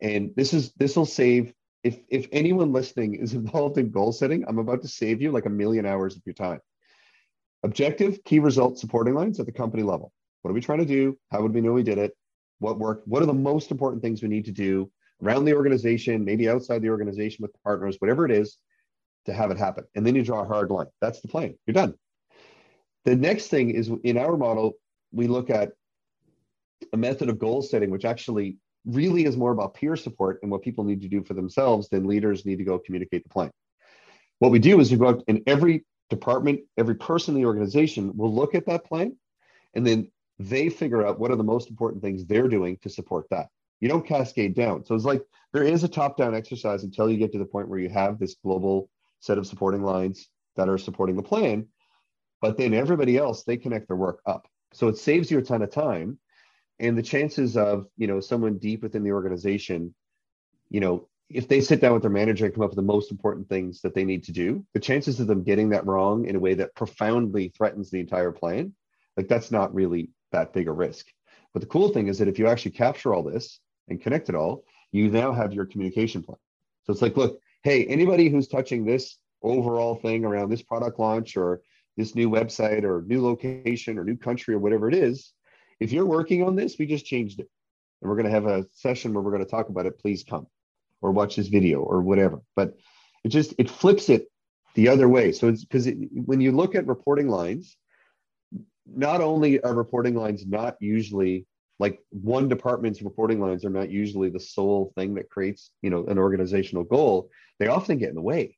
And 0.00 0.32
this 0.36 0.54
is 0.54 0.72
this 0.74 0.96
will 0.96 1.06
save 1.06 1.52
if 1.82 1.98
if 2.08 2.28
anyone 2.32 2.72
listening 2.72 3.14
is 3.14 3.34
involved 3.42 3.78
in 3.78 3.90
goal 3.90 4.12
setting, 4.12 4.44
I'm 4.46 4.58
about 4.58 4.82
to 4.82 4.88
save 4.88 5.22
you 5.22 5.32
like 5.32 5.46
a 5.46 5.50
million 5.50 5.86
hours 5.86 6.16
of 6.16 6.22
your 6.24 6.34
time. 6.34 6.60
Objective, 7.62 8.22
key 8.24 8.38
results, 8.38 8.80
supporting 8.80 9.14
lines 9.14 9.40
at 9.40 9.46
the 9.46 9.52
company 9.52 9.82
level. 9.82 10.12
What 10.42 10.50
are 10.50 10.54
we 10.54 10.60
trying 10.60 10.78
to 10.78 10.84
do? 10.84 11.18
How 11.30 11.42
would 11.42 11.54
we 11.54 11.60
know 11.60 11.72
we 11.72 11.82
did 11.82 11.98
it? 11.98 12.16
What 12.58 12.78
worked? 12.78 13.06
What 13.06 13.22
are 13.22 13.26
the 13.26 13.34
most 13.34 13.70
important 13.70 14.02
things 14.02 14.22
we 14.22 14.28
need 14.28 14.46
to 14.46 14.52
do 14.52 14.90
around 15.22 15.44
the 15.44 15.54
organization, 15.54 16.24
maybe 16.24 16.48
outside 16.48 16.82
the 16.82 16.90
organization 16.90 17.42
with 17.42 17.50
partners, 17.64 17.96
whatever 17.98 18.24
it 18.24 18.30
is, 18.30 18.56
to 19.26 19.32
have 19.32 19.50
it 19.50 19.58
happen. 19.58 19.84
And 19.94 20.06
then 20.06 20.14
you 20.14 20.22
draw 20.22 20.42
a 20.42 20.46
hard 20.46 20.70
line. 20.70 20.86
That's 21.00 21.20
the 21.20 21.28
plan. 21.28 21.56
You're 21.66 21.74
done. 21.74 21.94
The 23.04 23.16
next 23.16 23.48
thing 23.48 23.70
is 23.70 23.90
in 24.04 24.16
our 24.16 24.36
model, 24.36 24.74
we 25.12 25.26
look 25.26 25.50
at 25.50 25.72
a 26.92 26.96
method 26.96 27.28
of 27.28 27.38
goal 27.38 27.62
setting, 27.62 27.90
which 27.90 28.04
actually 28.04 28.58
really 28.86 29.24
is 29.24 29.36
more 29.36 29.50
about 29.52 29.74
peer 29.74 29.96
support 29.96 30.38
and 30.42 30.50
what 30.50 30.62
people 30.62 30.84
need 30.84 31.02
to 31.02 31.08
do 31.08 31.22
for 31.22 31.34
themselves 31.34 31.88
than 31.88 32.06
leaders 32.06 32.46
need 32.46 32.58
to 32.58 32.64
go 32.64 32.78
communicate 32.78 33.22
the 33.22 33.28
plan. 33.28 33.50
What 34.38 34.52
we 34.52 34.58
do 34.58 34.80
is 34.80 34.90
we 34.90 34.98
go 34.98 35.08
out 35.08 35.24
in 35.26 35.42
every 35.46 35.84
department, 36.10 36.60
every 36.76 36.94
person 36.94 37.34
in 37.34 37.40
the 37.40 37.46
organization 37.46 38.16
will 38.16 38.32
look 38.32 38.54
at 38.54 38.66
that 38.66 38.84
plan 38.84 39.16
and 39.74 39.86
then 39.86 40.10
they 40.38 40.68
figure 40.68 41.06
out 41.06 41.18
what 41.18 41.30
are 41.30 41.36
the 41.36 41.44
most 41.44 41.70
important 41.70 42.02
things 42.02 42.24
they're 42.24 42.48
doing 42.48 42.78
to 42.82 42.88
support 42.88 43.26
that. 43.30 43.48
You 43.80 43.88
don't 43.88 44.06
cascade 44.06 44.54
down. 44.54 44.84
So 44.84 44.94
it's 44.94 45.04
like 45.04 45.22
there 45.52 45.62
is 45.62 45.84
a 45.84 45.88
top 45.88 46.16
down 46.16 46.34
exercise 46.34 46.84
until 46.84 47.10
you 47.10 47.16
get 47.16 47.32
to 47.32 47.38
the 47.38 47.44
point 47.44 47.68
where 47.68 47.78
you 47.78 47.88
have 47.88 48.18
this 48.18 48.36
global 48.42 48.88
set 49.20 49.38
of 49.38 49.46
supporting 49.46 49.82
lines 49.82 50.28
that 50.56 50.68
are 50.68 50.78
supporting 50.78 51.16
the 51.16 51.22
plan. 51.22 51.66
But 52.40 52.56
then 52.56 52.74
everybody 52.74 53.16
else, 53.16 53.44
they 53.44 53.56
connect 53.56 53.88
their 53.88 53.96
work 53.96 54.20
up. 54.26 54.48
So 54.72 54.88
it 54.88 54.96
saves 54.98 55.30
you 55.30 55.38
a 55.38 55.42
ton 55.42 55.62
of 55.62 55.70
time. 55.70 56.18
And 56.78 56.96
the 56.96 57.02
chances 57.02 57.56
of, 57.56 57.86
you 57.96 58.06
know, 58.06 58.20
someone 58.20 58.58
deep 58.58 58.82
within 58.82 59.02
the 59.02 59.12
organization, 59.12 59.94
you 60.70 60.80
know, 60.80 61.08
if 61.28 61.48
they 61.48 61.60
sit 61.60 61.80
down 61.80 61.92
with 61.92 62.02
their 62.02 62.10
manager 62.10 62.44
and 62.44 62.54
come 62.54 62.62
up 62.62 62.70
with 62.70 62.76
the 62.76 62.82
most 62.82 63.10
important 63.10 63.48
things 63.48 63.80
that 63.82 63.94
they 63.94 64.04
need 64.04 64.24
to 64.24 64.32
do, 64.32 64.64
the 64.74 64.80
chances 64.80 65.18
of 65.20 65.26
them 65.26 65.42
getting 65.42 65.70
that 65.70 65.86
wrong 65.86 66.26
in 66.26 66.36
a 66.36 66.40
way 66.40 66.54
that 66.54 66.74
profoundly 66.74 67.52
threatens 67.56 67.90
the 67.90 68.00
entire 68.00 68.32
plan, 68.32 68.72
like 69.16 69.28
that's 69.28 69.50
not 69.50 69.74
really 69.74 70.10
that 70.32 70.52
big 70.52 70.68
a 70.68 70.72
risk. 70.72 71.06
But 71.52 71.60
the 71.60 71.68
cool 71.68 71.88
thing 71.88 72.08
is 72.08 72.18
that 72.18 72.28
if 72.28 72.38
you 72.38 72.46
actually 72.46 72.72
capture 72.72 73.14
all 73.14 73.22
this 73.22 73.60
and 73.88 74.00
connect 74.00 74.28
it 74.28 74.34
all, 74.34 74.64
you 74.92 75.10
now 75.10 75.32
have 75.32 75.52
your 75.52 75.66
communication 75.66 76.22
plan. 76.22 76.38
So 76.84 76.92
it's 76.92 77.02
like, 77.02 77.16
look, 77.16 77.40
hey, 77.62 77.84
anybody 77.86 78.28
who's 78.28 78.48
touching 78.48 78.84
this 78.84 79.18
overall 79.42 79.96
thing 79.96 80.24
around 80.24 80.50
this 80.50 80.62
product 80.62 80.98
launch 80.98 81.36
or 81.36 81.60
this 81.96 82.14
new 82.14 82.30
website 82.30 82.84
or 82.84 83.02
new 83.06 83.22
location 83.22 83.98
or 83.98 84.04
new 84.04 84.16
country 84.16 84.54
or 84.54 84.58
whatever 84.58 84.88
it 84.88 84.94
is, 84.94 85.32
if 85.80 85.92
you're 85.92 86.06
working 86.06 86.42
on 86.42 86.56
this, 86.56 86.78
we 86.78 86.86
just 86.86 87.06
changed 87.06 87.40
it. 87.40 87.48
And 88.00 88.08
we're 88.08 88.16
going 88.16 88.26
to 88.26 88.32
have 88.32 88.46
a 88.46 88.66
session 88.72 89.12
where 89.12 89.22
we're 89.22 89.32
going 89.32 89.44
to 89.44 89.50
talk 89.50 89.68
about 89.68 89.86
it. 89.86 89.98
Please 89.98 90.24
come 90.24 90.46
or 91.00 91.10
watch 91.10 91.36
this 91.36 91.48
video 91.48 91.80
or 91.80 92.00
whatever. 92.00 92.40
But 92.56 92.74
it 93.24 93.28
just 93.28 93.54
it 93.58 93.70
flips 93.70 94.08
it 94.08 94.28
the 94.74 94.88
other 94.88 95.08
way. 95.08 95.32
So 95.32 95.48
it's 95.48 95.64
because 95.64 95.86
it, 95.86 95.96
when 96.12 96.40
you 96.40 96.52
look 96.52 96.74
at 96.74 96.86
reporting 96.86 97.28
lines, 97.28 97.76
not 98.94 99.20
only 99.20 99.60
are 99.60 99.74
reporting 99.74 100.14
lines 100.14 100.46
not 100.46 100.76
usually 100.80 101.46
like 101.78 102.00
one 102.10 102.48
department's 102.48 103.02
reporting 103.02 103.40
lines 103.40 103.64
are 103.64 103.70
not 103.70 103.90
usually 103.90 104.30
the 104.30 104.40
sole 104.40 104.92
thing 104.96 105.14
that 105.14 105.30
creates 105.30 105.70
you 105.82 105.90
know 105.90 106.06
an 106.06 106.18
organizational 106.18 106.84
goal 106.84 107.30
they 107.58 107.66
often 107.66 107.98
get 107.98 108.08
in 108.08 108.14
the 108.14 108.22
way. 108.22 108.56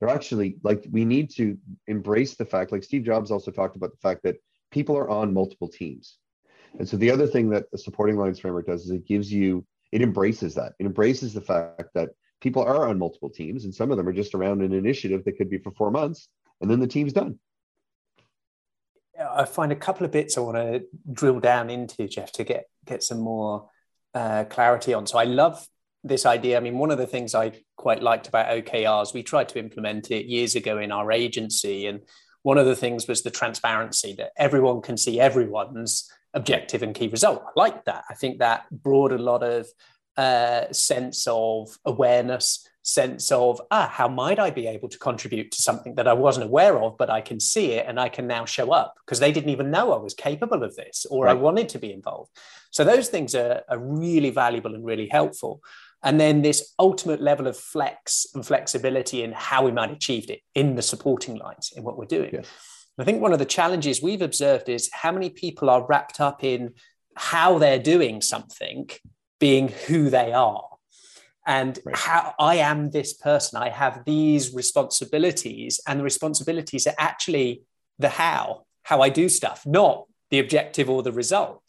They're 0.00 0.08
actually 0.08 0.56
like 0.62 0.84
we 0.90 1.04
need 1.04 1.30
to 1.36 1.58
embrace 1.86 2.34
the 2.34 2.44
fact 2.44 2.72
like 2.72 2.82
steve 2.82 3.04
jobs 3.04 3.30
also 3.30 3.50
talked 3.50 3.76
about 3.76 3.92
the 3.92 3.98
fact 3.98 4.22
that 4.24 4.36
people 4.70 4.96
are 4.96 5.08
on 5.08 5.34
multiple 5.34 5.68
teams. 5.68 6.18
And 6.78 6.88
so 6.88 6.96
the 6.96 7.10
other 7.10 7.26
thing 7.26 7.50
that 7.50 7.70
the 7.70 7.78
supporting 7.78 8.16
lines 8.16 8.40
framework 8.40 8.66
does 8.66 8.84
is 8.84 8.90
it 8.90 9.06
gives 9.06 9.32
you 9.32 9.64
it 9.92 10.02
embraces 10.02 10.54
that. 10.54 10.72
It 10.78 10.86
embraces 10.86 11.34
the 11.34 11.40
fact 11.40 11.90
that 11.94 12.10
people 12.40 12.62
are 12.62 12.88
on 12.88 12.98
multiple 12.98 13.30
teams 13.30 13.64
and 13.64 13.74
some 13.74 13.90
of 13.90 13.96
them 13.96 14.08
are 14.08 14.12
just 14.12 14.34
around 14.34 14.62
an 14.62 14.72
initiative 14.72 15.24
that 15.24 15.36
could 15.36 15.50
be 15.50 15.58
for 15.58 15.70
four 15.72 15.90
months 15.90 16.28
and 16.60 16.70
then 16.70 16.80
the 16.80 16.86
team's 16.86 17.12
done 17.12 17.38
I 19.30 19.44
find 19.44 19.72
a 19.72 19.76
couple 19.76 20.04
of 20.04 20.12
bits 20.12 20.36
I 20.36 20.40
want 20.40 20.56
to 20.56 20.84
drill 21.12 21.40
down 21.40 21.70
into, 21.70 22.08
Jeff, 22.08 22.32
to 22.32 22.44
get 22.44 22.66
get 22.84 23.02
some 23.02 23.20
more 23.20 23.68
uh, 24.14 24.44
clarity 24.44 24.94
on. 24.94 25.06
So 25.06 25.18
I 25.18 25.24
love 25.24 25.66
this 26.04 26.26
idea. 26.26 26.56
I 26.56 26.60
mean, 26.60 26.78
one 26.78 26.90
of 26.90 26.98
the 26.98 27.06
things 27.06 27.34
I 27.34 27.52
quite 27.76 28.02
liked 28.02 28.28
about 28.28 28.46
OKRs, 28.46 29.14
we 29.14 29.22
tried 29.22 29.48
to 29.50 29.58
implement 29.58 30.10
it 30.10 30.26
years 30.26 30.56
ago 30.56 30.78
in 30.78 30.90
our 30.90 31.12
agency, 31.12 31.86
and 31.86 32.00
one 32.42 32.58
of 32.58 32.66
the 32.66 32.76
things 32.76 33.06
was 33.06 33.22
the 33.22 33.30
transparency 33.30 34.14
that 34.14 34.32
everyone 34.36 34.82
can 34.82 34.96
see 34.96 35.20
everyone's 35.20 36.10
objective 36.34 36.82
and 36.82 36.94
key 36.94 37.08
result. 37.08 37.42
I 37.44 37.50
like 37.56 37.84
that. 37.84 38.04
I 38.10 38.14
think 38.14 38.38
that 38.38 38.64
brought 38.70 39.12
a 39.12 39.18
lot 39.18 39.42
of 39.42 39.66
uh, 40.16 40.72
sense 40.72 41.26
of 41.28 41.76
awareness 41.84 42.66
sense 42.82 43.30
of 43.30 43.60
ah 43.70 43.88
how 43.88 44.08
might 44.08 44.40
i 44.40 44.50
be 44.50 44.66
able 44.66 44.88
to 44.88 44.98
contribute 44.98 45.52
to 45.52 45.62
something 45.62 45.94
that 45.94 46.08
i 46.08 46.12
wasn't 46.12 46.44
aware 46.44 46.82
of 46.82 46.98
but 46.98 47.08
i 47.08 47.20
can 47.20 47.38
see 47.38 47.72
it 47.72 47.86
and 47.86 48.00
i 48.00 48.08
can 48.08 48.26
now 48.26 48.44
show 48.44 48.72
up? 48.72 48.94
Because 49.04 49.20
they 49.20 49.32
didn't 49.32 49.50
even 49.50 49.70
know 49.70 49.92
i 49.92 49.96
was 49.96 50.14
capable 50.14 50.62
of 50.62 50.74
this 50.76 51.06
or 51.10 51.26
right. 51.26 51.30
i 51.30 51.34
wanted 51.34 51.68
to 51.70 51.78
be 51.78 51.92
involved. 51.92 52.30
So 52.70 52.84
those 52.84 53.08
things 53.08 53.34
are, 53.34 53.62
are 53.68 53.78
really 53.78 54.30
valuable 54.30 54.74
and 54.74 54.84
really 54.84 55.06
helpful. 55.06 55.62
And 56.02 56.18
then 56.18 56.42
this 56.42 56.74
ultimate 56.78 57.20
level 57.20 57.46
of 57.46 57.56
flex 57.56 58.26
and 58.34 58.44
flexibility 58.44 59.22
in 59.22 59.32
how 59.32 59.64
we 59.64 59.70
might 59.70 59.90
achieve 59.90 60.30
it 60.30 60.40
in 60.54 60.74
the 60.74 60.82
supporting 60.82 61.36
lines 61.36 61.72
in 61.76 61.84
what 61.84 61.96
we're 61.96 62.06
doing. 62.06 62.30
Yes. 62.32 62.48
i 62.98 63.04
think 63.04 63.20
one 63.20 63.32
of 63.32 63.38
the 63.38 63.44
challenges 63.58 64.02
we've 64.02 64.22
observed 64.22 64.68
is 64.68 64.90
how 64.92 65.12
many 65.12 65.30
people 65.30 65.70
are 65.70 65.86
wrapped 65.86 66.20
up 66.20 66.42
in 66.42 66.74
how 67.16 67.58
they're 67.58 67.78
doing 67.78 68.20
something 68.22 68.88
being 69.38 69.68
who 69.86 70.10
they 70.10 70.32
are 70.32 70.71
and 71.46 71.78
right. 71.84 71.96
how 71.96 72.34
I 72.38 72.56
am 72.56 72.90
this 72.90 73.14
person. 73.14 73.60
I 73.62 73.70
have 73.70 74.04
these 74.04 74.54
responsibilities, 74.54 75.80
and 75.86 76.00
the 76.00 76.04
responsibilities 76.04 76.86
are 76.86 76.94
actually 76.98 77.62
the 77.98 78.08
how, 78.08 78.64
how 78.82 79.00
I 79.00 79.08
do 79.08 79.28
stuff, 79.28 79.64
not 79.66 80.06
the 80.30 80.38
objective 80.38 80.88
or 80.88 81.02
the 81.02 81.12
result. 81.12 81.62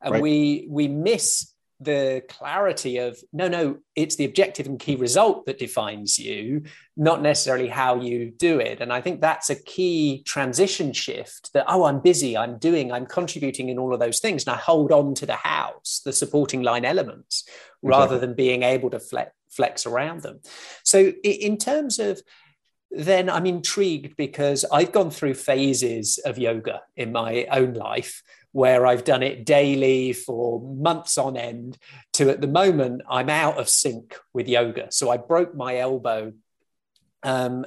And 0.00 0.14
right. 0.14 0.22
we 0.22 0.66
we 0.68 0.88
miss 0.88 1.51
the 1.82 2.22
clarity 2.28 2.98
of 2.98 3.18
no, 3.32 3.48
no, 3.48 3.78
it's 3.96 4.16
the 4.16 4.24
objective 4.24 4.66
and 4.66 4.78
key 4.78 4.96
result 4.96 5.46
that 5.46 5.58
defines 5.58 6.18
you, 6.18 6.62
not 6.96 7.22
necessarily 7.22 7.68
how 7.68 8.00
you 8.00 8.30
do 8.30 8.60
it. 8.60 8.80
And 8.80 8.92
I 8.92 9.00
think 9.00 9.20
that's 9.20 9.50
a 9.50 9.54
key 9.54 10.22
transition 10.24 10.92
shift 10.92 11.52
that, 11.52 11.64
oh, 11.68 11.84
I'm 11.84 12.00
busy, 12.00 12.36
I'm 12.36 12.58
doing, 12.58 12.92
I'm 12.92 13.06
contributing 13.06 13.68
in 13.68 13.78
all 13.78 13.92
of 13.92 14.00
those 14.00 14.20
things. 14.20 14.46
And 14.46 14.54
I 14.54 14.58
hold 14.58 14.92
on 14.92 15.14
to 15.16 15.26
the 15.26 15.34
house, 15.34 16.00
the 16.04 16.12
supporting 16.12 16.62
line 16.62 16.84
elements, 16.84 17.44
exactly. 17.46 17.88
rather 17.88 18.18
than 18.18 18.34
being 18.34 18.62
able 18.62 18.90
to 18.90 19.00
flex, 19.00 19.32
flex 19.50 19.86
around 19.86 20.22
them. 20.22 20.40
So, 20.84 21.12
in 21.22 21.58
terms 21.58 21.98
of 21.98 22.20
then 22.94 23.30
I'm 23.30 23.46
intrigued 23.46 24.16
because 24.16 24.66
I've 24.70 24.92
gone 24.92 25.10
through 25.10 25.34
phases 25.34 26.18
of 26.18 26.36
yoga 26.36 26.82
in 26.94 27.10
my 27.10 27.46
own 27.50 27.72
life 27.72 28.22
where 28.52 28.86
I've 28.86 29.04
done 29.04 29.22
it 29.22 29.44
daily 29.44 30.12
for 30.12 30.60
months 30.60 31.18
on 31.18 31.36
end 31.36 31.78
to 32.14 32.30
at 32.30 32.40
the 32.40 32.46
moment 32.46 33.02
I'm 33.08 33.30
out 33.30 33.58
of 33.58 33.68
sync 33.68 34.16
with 34.32 34.48
yoga. 34.48 34.92
So 34.92 35.10
I 35.10 35.16
broke 35.16 35.54
my 35.54 35.78
elbow 35.78 36.32
um, 37.22 37.66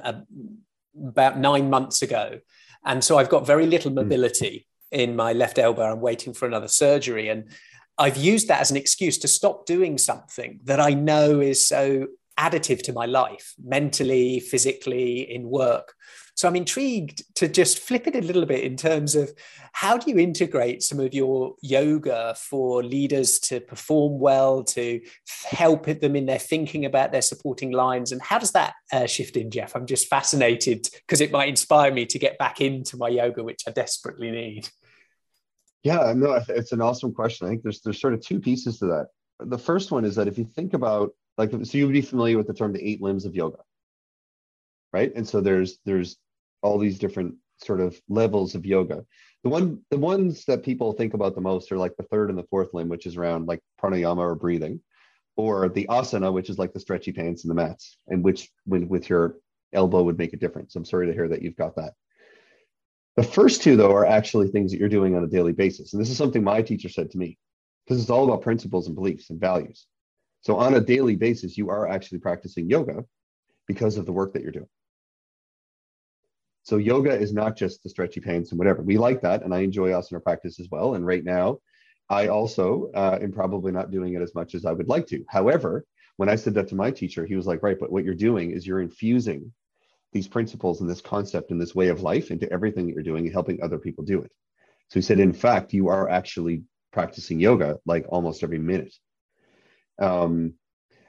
about 0.96 1.38
nine 1.38 1.70
months 1.70 2.02
ago. 2.02 2.40
And 2.84 3.02
so 3.02 3.18
I've 3.18 3.28
got 3.28 3.46
very 3.46 3.66
little 3.66 3.90
hmm. 3.90 3.96
mobility 3.96 4.66
in 4.92 5.16
my 5.16 5.32
left 5.32 5.58
elbow. 5.58 5.92
I'm 5.92 6.00
waiting 6.00 6.32
for 6.32 6.46
another 6.46 6.68
surgery. 6.68 7.28
And 7.28 7.50
I've 7.98 8.16
used 8.16 8.48
that 8.48 8.60
as 8.60 8.70
an 8.70 8.76
excuse 8.76 9.18
to 9.18 9.28
stop 9.28 9.66
doing 9.66 9.98
something 9.98 10.60
that 10.64 10.80
I 10.80 10.90
know 10.90 11.40
is 11.40 11.64
so 11.64 12.08
additive 12.38 12.82
to 12.82 12.92
my 12.92 13.06
life, 13.06 13.54
mentally, 13.62 14.40
physically, 14.40 15.20
in 15.32 15.48
work. 15.48 15.94
So 16.36 16.46
I'm 16.46 16.56
intrigued 16.56 17.22
to 17.36 17.48
just 17.48 17.78
flip 17.78 18.06
it 18.06 18.14
a 18.14 18.20
little 18.20 18.44
bit 18.44 18.62
in 18.62 18.76
terms 18.76 19.14
of 19.14 19.32
how 19.72 19.96
do 19.96 20.10
you 20.10 20.18
integrate 20.18 20.82
some 20.82 21.00
of 21.00 21.14
your 21.14 21.54
yoga 21.62 22.34
for 22.38 22.84
leaders 22.84 23.38
to 23.40 23.58
perform 23.60 24.18
well, 24.20 24.62
to 24.64 25.00
help 25.46 25.86
them 25.86 26.14
in 26.14 26.26
their 26.26 26.38
thinking 26.38 26.84
about 26.84 27.10
their 27.10 27.22
supporting 27.22 27.72
lines, 27.72 28.12
and 28.12 28.20
how 28.20 28.38
does 28.38 28.52
that 28.52 28.74
uh, 28.92 29.06
shift 29.06 29.38
in, 29.38 29.50
Jeff? 29.50 29.74
I'm 29.74 29.86
just 29.86 30.08
fascinated 30.08 30.86
because 30.92 31.22
it 31.22 31.32
might 31.32 31.48
inspire 31.48 31.90
me 31.90 32.04
to 32.04 32.18
get 32.18 32.36
back 32.36 32.60
into 32.60 32.98
my 32.98 33.08
yoga, 33.08 33.42
which 33.42 33.62
I 33.66 33.70
desperately 33.70 34.30
need. 34.30 34.68
Yeah, 35.84 36.12
no, 36.14 36.38
it's 36.48 36.72
an 36.72 36.82
awesome 36.82 37.14
question. 37.14 37.46
I 37.46 37.50
think 37.50 37.62
there's 37.62 37.80
there's 37.80 38.00
sort 38.00 38.12
of 38.12 38.20
two 38.20 38.40
pieces 38.40 38.78
to 38.80 38.86
that. 38.86 39.06
The 39.40 39.58
first 39.58 39.90
one 39.90 40.04
is 40.04 40.16
that 40.16 40.28
if 40.28 40.36
you 40.36 40.44
think 40.44 40.74
about 40.74 41.12
like 41.38 41.50
so 41.50 41.78
you 41.78 41.86
would 41.86 41.92
be 41.92 42.02
familiar 42.02 42.36
with 42.36 42.46
the 42.46 42.54
term 42.54 42.72
the 42.72 42.86
eight 42.86 43.02
limbs 43.02 43.24
of 43.24 43.34
yoga 43.34 43.58
right 44.92 45.12
and 45.14 45.28
so 45.28 45.40
there's 45.40 45.78
there's 45.84 46.16
all 46.62 46.78
these 46.78 46.98
different 46.98 47.34
sort 47.62 47.80
of 47.80 47.98
levels 48.08 48.54
of 48.54 48.66
yoga. 48.66 49.04
The 49.42 49.50
one 49.50 49.80
the 49.90 49.98
ones 49.98 50.44
that 50.46 50.64
people 50.64 50.92
think 50.92 51.14
about 51.14 51.34
the 51.34 51.40
most 51.40 51.70
are 51.72 51.78
like 51.78 51.96
the 51.96 52.02
third 52.04 52.30
and 52.30 52.38
the 52.38 52.46
fourth 52.50 52.74
limb, 52.74 52.88
which 52.88 53.06
is 53.06 53.16
around 53.16 53.46
like 53.46 53.60
pranayama 53.80 54.18
or 54.18 54.34
breathing, 54.34 54.80
or 55.36 55.68
the 55.68 55.86
asana, 55.88 56.32
which 56.32 56.50
is 56.50 56.58
like 56.58 56.72
the 56.72 56.80
stretchy 56.80 57.12
pants 57.12 57.44
and 57.44 57.50
the 57.50 57.54
mats, 57.54 57.98
and 58.08 58.24
which 58.24 58.50
with, 58.66 58.84
with 58.84 59.08
your 59.08 59.36
elbow 59.72 60.02
would 60.02 60.18
make 60.18 60.32
a 60.32 60.38
difference. 60.38 60.74
I'm 60.74 60.84
sorry 60.84 61.06
to 61.06 61.12
hear 61.12 61.28
that 61.28 61.42
you've 61.42 61.56
got 61.56 61.76
that. 61.76 61.94
The 63.16 63.22
first 63.22 63.62
two, 63.62 63.76
though, 63.76 63.92
are 63.92 64.04
actually 64.04 64.48
things 64.48 64.72
that 64.72 64.78
you're 64.78 64.88
doing 64.88 65.16
on 65.16 65.24
a 65.24 65.28
daily 65.28 65.52
basis. 65.52 65.92
And 65.92 66.02
this 66.02 66.10
is 66.10 66.18
something 66.18 66.44
my 66.44 66.60
teacher 66.62 66.88
said 66.88 67.10
to 67.12 67.18
me, 67.18 67.38
because 67.84 68.00
it's 68.00 68.10
all 68.10 68.24
about 68.24 68.42
principles 68.42 68.88
and 68.88 68.94
beliefs 68.94 69.30
and 69.30 69.40
values. 69.40 69.86
So 70.42 70.56
on 70.56 70.74
a 70.74 70.80
daily 70.80 71.16
basis, 71.16 71.56
you 71.56 71.70
are 71.70 71.88
actually 71.88 72.18
practicing 72.18 72.68
yoga 72.68 73.04
because 73.66 73.96
of 73.96 74.06
the 74.06 74.12
work 74.12 74.34
that 74.34 74.42
you're 74.42 74.52
doing. 74.52 74.68
So 76.66 76.78
yoga 76.78 77.16
is 77.16 77.32
not 77.32 77.56
just 77.56 77.84
the 77.84 77.88
stretchy 77.88 78.18
pants 78.18 78.50
and 78.50 78.58
whatever. 78.58 78.82
We 78.82 78.98
like 78.98 79.20
that, 79.20 79.44
and 79.44 79.54
I 79.54 79.60
enjoy 79.60 79.90
asana 79.90 80.20
practice 80.20 80.58
as 80.58 80.66
well. 80.68 80.96
And 80.96 81.06
right 81.06 81.22
now, 81.22 81.58
I 82.10 82.26
also 82.26 82.90
uh, 82.92 83.20
am 83.22 83.30
probably 83.30 83.70
not 83.70 83.92
doing 83.92 84.14
it 84.14 84.20
as 84.20 84.34
much 84.34 84.52
as 84.56 84.64
I 84.64 84.72
would 84.72 84.88
like 84.88 85.06
to. 85.08 85.24
However, 85.28 85.84
when 86.16 86.28
I 86.28 86.34
said 86.34 86.54
that 86.54 86.66
to 86.68 86.74
my 86.74 86.90
teacher, 86.90 87.24
he 87.24 87.36
was 87.36 87.46
like, 87.46 87.62
"Right, 87.62 87.78
but 87.78 87.92
what 87.92 88.02
you're 88.02 88.14
doing 88.14 88.50
is 88.50 88.66
you're 88.66 88.80
infusing 88.80 89.52
these 90.12 90.26
principles 90.26 90.80
and 90.80 90.90
this 90.90 91.00
concept 91.00 91.52
and 91.52 91.60
this 91.60 91.76
way 91.76 91.86
of 91.86 92.02
life 92.02 92.32
into 92.32 92.52
everything 92.52 92.86
that 92.86 92.94
you're 92.94 93.04
doing 93.04 93.26
and 93.26 93.32
helping 93.32 93.62
other 93.62 93.78
people 93.78 94.02
do 94.02 94.22
it." 94.22 94.32
So 94.88 94.98
he 94.98 95.02
said, 95.02 95.20
"In 95.20 95.32
fact, 95.32 95.72
you 95.72 95.86
are 95.86 96.10
actually 96.10 96.64
practicing 96.92 97.38
yoga 97.38 97.78
like 97.86 98.06
almost 98.08 98.42
every 98.42 98.58
minute." 98.58 98.94
Um, 100.00 100.54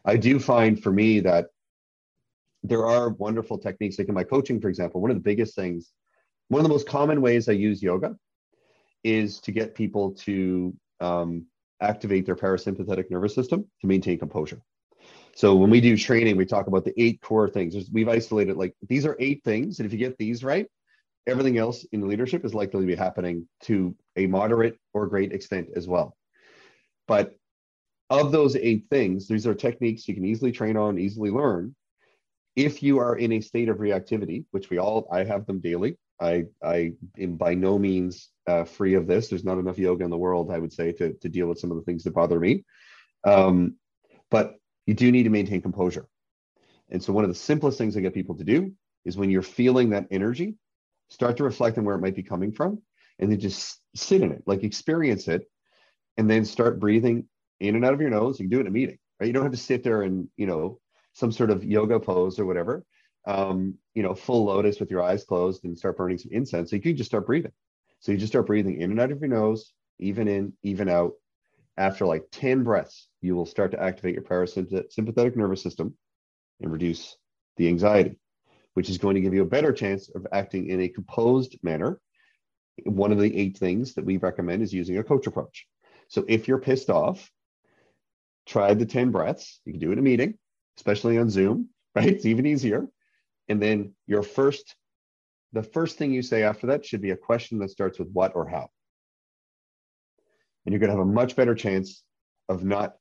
I 0.05 0.17
do 0.17 0.37
find 0.37 0.79
for 0.79 0.91
me 0.91 1.21
that 1.21 1.47
there 2.67 2.85
are 2.85 3.09
wonderful 3.09 3.57
techniques. 3.57 3.97
Like 3.97 4.07
in 4.07 4.13
my 4.13 4.23
coaching, 4.23 4.59
for 4.59 4.69
example, 4.69 5.01
one 5.01 5.11
of 5.11 5.17
the 5.17 5.23
biggest 5.23 5.55
things, 5.55 5.91
one 6.49 6.59
of 6.59 6.63
the 6.63 6.69
most 6.69 6.87
common 6.87 7.21
ways 7.21 7.49
I 7.49 7.53
use 7.53 7.81
yoga 7.81 8.15
is 9.03 9.39
to 9.41 9.51
get 9.51 9.75
people 9.75 10.11
to 10.11 10.75
um, 10.99 11.45
activate 11.81 12.25
their 12.25 12.35
parasympathetic 12.35 13.11
nervous 13.11 13.35
system 13.35 13.65
to 13.81 13.87
maintain 13.87 14.17
composure. 14.17 14.61
So 15.35 15.55
when 15.55 15.69
we 15.69 15.81
do 15.81 15.95
training, 15.95 16.35
we 16.35 16.45
talk 16.45 16.67
about 16.67 16.83
the 16.83 16.99
eight 16.99 17.21
core 17.21 17.47
things. 17.47 17.75
We've 17.91 18.09
isolated 18.09 18.57
like 18.57 18.73
these 18.87 19.05
are 19.05 19.15
eight 19.19 19.43
things, 19.43 19.79
and 19.79 19.85
if 19.85 19.93
you 19.93 19.99
get 19.99 20.17
these 20.17 20.43
right, 20.43 20.65
everything 21.27 21.57
else 21.57 21.85
in 21.91 22.07
leadership 22.07 22.43
is 22.43 22.55
likely 22.55 22.81
to 22.81 22.87
be 22.87 22.95
happening 22.95 23.47
to 23.61 23.95
a 24.15 24.25
moderate 24.25 24.79
or 24.93 25.05
great 25.07 25.33
extent 25.33 25.69
as 25.75 25.87
well. 25.87 26.17
But 27.07 27.35
of 28.09 28.31
those 28.31 28.55
eight 28.55 28.85
things, 28.89 29.27
these 29.27 29.45
are 29.45 29.53
techniques 29.53 30.07
you 30.07 30.15
can 30.15 30.25
easily 30.25 30.51
train 30.51 30.75
on, 30.75 30.97
easily 30.97 31.29
learn, 31.29 31.75
if 32.57 32.81
you 32.81 32.97
are 32.97 33.15
in 33.15 33.33
a 33.33 33.39
state 33.39 33.69
of 33.69 33.77
reactivity, 33.77 34.43
which 34.49 34.71
we 34.71 34.79
all, 34.79 35.07
I 35.11 35.23
have 35.23 35.45
them 35.45 35.59
daily. 35.59 35.95
I, 36.19 36.45
I 36.63 36.93
am 37.19 37.37
by 37.37 37.53
no 37.53 37.77
means 37.77 38.29
uh, 38.47 38.63
free 38.63 38.95
of 38.95 39.05
this. 39.05 39.29
There's 39.29 39.45
not 39.45 39.59
enough 39.59 39.77
yoga 39.77 40.03
in 40.03 40.09
the 40.09 40.17
world, 40.17 40.51
I 40.51 40.57
would 40.57 40.73
say, 40.73 40.91
to, 40.93 41.13
to 41.13 41.29
deal 41.29 41.45
with 41.45 41.59
some 41.59 41.69
of 41.69 41.77
the 41.77 41.83
things 41.83 42.03
that 42.03 42.15
bother 42.15 42.39
me. 42.39 42.65
Um, 43.23 43.75
but 44.31 44.55
you 44.87 44.95
do 44.95 45.11
need 45.11 45.23
to 45.23 45.29
maintain 45.29 45.61
composure. 45.61 46.07
And 46.89 47.03
so, 47.03 47.13
one 47.13 47.23
of 47.23 47.29
the 47.29 47.35
simplest 47.35 47.77
things 47.77 47.95
I 47.95 47.99
get 47.99 48.15
people 48.15 48.35
to 48.37 48.43
do 48.43 48.73
is 49.05 49.17
when 49.17 49.29
you're 49.29 49.43
feeling 49.43 49.91
that 49.91 50.07
energy, 50.09 50.55
start 51.09 51.37
to 51.37 51.43
reflect 51.43 51.77
on 51.77 51.85
where 51.85 51.95
it 51.95 52.01
might 52.01 52.15
be 52.15 52.23
coming 52.23 52.51
from 52.51 52.81
and 53.19 53.31
then 53.31 53.39
just 53.39 53.79
sit 53.95 54.21
in 54.21 54.31
it, 54.31 54.41
like 54.47 54.63
experience 54.63 55.27
it, 55.27 55.43
and 56.17 56.27
then 56.27 56.43
start 56.43 56.79
breathing 56.79 57.25
in 57.59 57.75
and 57.75 57.85
out 57.85 57.93
of 57.93 58.01
your 58.01 58.09
nose. 58.09 58.39
You 58.39 58.45
can 58.45 58.49
do 58.49 58.57
it 58.57 58.61
in 58.61 58.67
a 58.67 58.71
meeting, 58.71 58.97
right? 59.19 59.27
You 59.27 59.33
don't 59.33 59.43
have 59.43 59.51
to 59.51 59.57
sit 59.57 59.83
there 59.83 60.01
and, 60.01 60.27
you 60.37 60.47
know, 60.47 60.79
some 61.17 61.31
sort 61.31 61.49
of 61.49 61.63
yoga 61.63 61.99
pose 61.99 62.37
or 62.37 62.45
whatever, 62.45 62.85
um, 63.25 63.73
you 63.95 64.03
know, 64.03 64.13
full 64.13 64.45
lotus 64.45 64.79
with 64.79 64.91
your 64.91 65.01
eyes 65.01 65.23
closed 65.23 65.65
and 65.65 65.75
start 65.75 65.97
burning 65.97 66.19
some 66.19 66.31
incense. 66.31 66.69
So 66.69 66.75
you 66.75 66.81
can 66.81 66.95
just 66.95 67.09
start 67.09 67.25
breathing. 67.25 67.53
So 68.01 68.11
you 68.11 68.19
just 68.19 68.31
start 68.31 68.45
breathing 68.45 68.79
in 68.79 68.91
and 68.91 68.99
out 68.99 69.11
of 69.11 69.19
your 69.19 69.29
nose, 69.29 69.73
even 69.99 70.27
in, 70.27 70.53
even 70.61 70.87
out. 70.87 71.13
After 71.75 72.05
like 72.05 72.25
10 72.31 72.63
breaths, 72.63 73.07
you 73.21 73.35
will 73.35 73.47
start 73.47 73.71
to 73.71 73.81
activate 73.81 74.13
your 74.13 74.23
parasympathetic 74.23 75.35
nervous 75.35 75.61
system 75.61 75.95
and 76.61 76.71
reduce 76.71 77.17
the 77.57 77.67
anxiety, 77.67 78.19
which 78.75 78.89
is 78.89 78.99
going 78.99 79.15
to 79.15 79.21
give 79.21 79.33
you 79.33 79.41
a 79.41 79.45
better 79.45 79.71
chance 79.71 80.09
of 80.13 80.27
acting 80.31 80.69
in 80.69 80.81
a 80.81 80.87
composed 80.87 81.57
manner. 81.63 81.99
One 82.83 83.11
of 83.11 83.19
the 83.19 83.35
eight 83.35 83.57
things 83.57 83.95
that 83.95 84.05
we 84.05 84.17
recommend 84.17 84.61
is 84.61 84.73
using 84.73 84.97
a 84.99 85.03
coach 85.03 85.25
approach. 85.25 85.67
So 86.09 86.25
if 86.27 86.47
you're 86.47 86.59
pissed 86.59 86.91
off, 86.91 87.31
try 88.45 88.75
the 88.75 88.85
10 88.85 89.11
breaths. 89.11 89.59
You 89.65 89.73
can 89.73 89.79
do 89.79 89.89
it 89.89 89.93
in 89.93 89.99
a 89.99 90.03
meeting 90.03 90.37
especially 90.77 91.17
on 91.17 91.29
Zoom, 91.29 91.69
right? 91.95 92.07
It's 92.07 92.25
even 92.25 92.45
easier. 92.45 92.87
And 93.49 93.61
then 93.61 93.93
your 94.07 94.23
first, 94.23 94.75
the 95.53 95.63
first 95.63 95.97
thing 95.97 96.13
you 96.13 96.21
say 96.21 96.43
after 96.43 96.67
that 96.67 96.85
should 96.85 97.01
be 97.01 97.11
a 97.11 97.17
question 97.17 97.59
that 97.59 97.69
starts 97.69 97.99
with 97.99 98.09
what 98.11 98.35
or 98.35 98.47
how. 98.47 98.69
And 100.65 100.73
you're 100.73 100.79
going 100.79 100.91
to 100.91 100.97
have 100.97 101.07
a 101.07 101.11
much 101.11 101.35
better 101.35 101.55
chance 101.55 102.03
of 102.49 102.63
not 102.63 102.95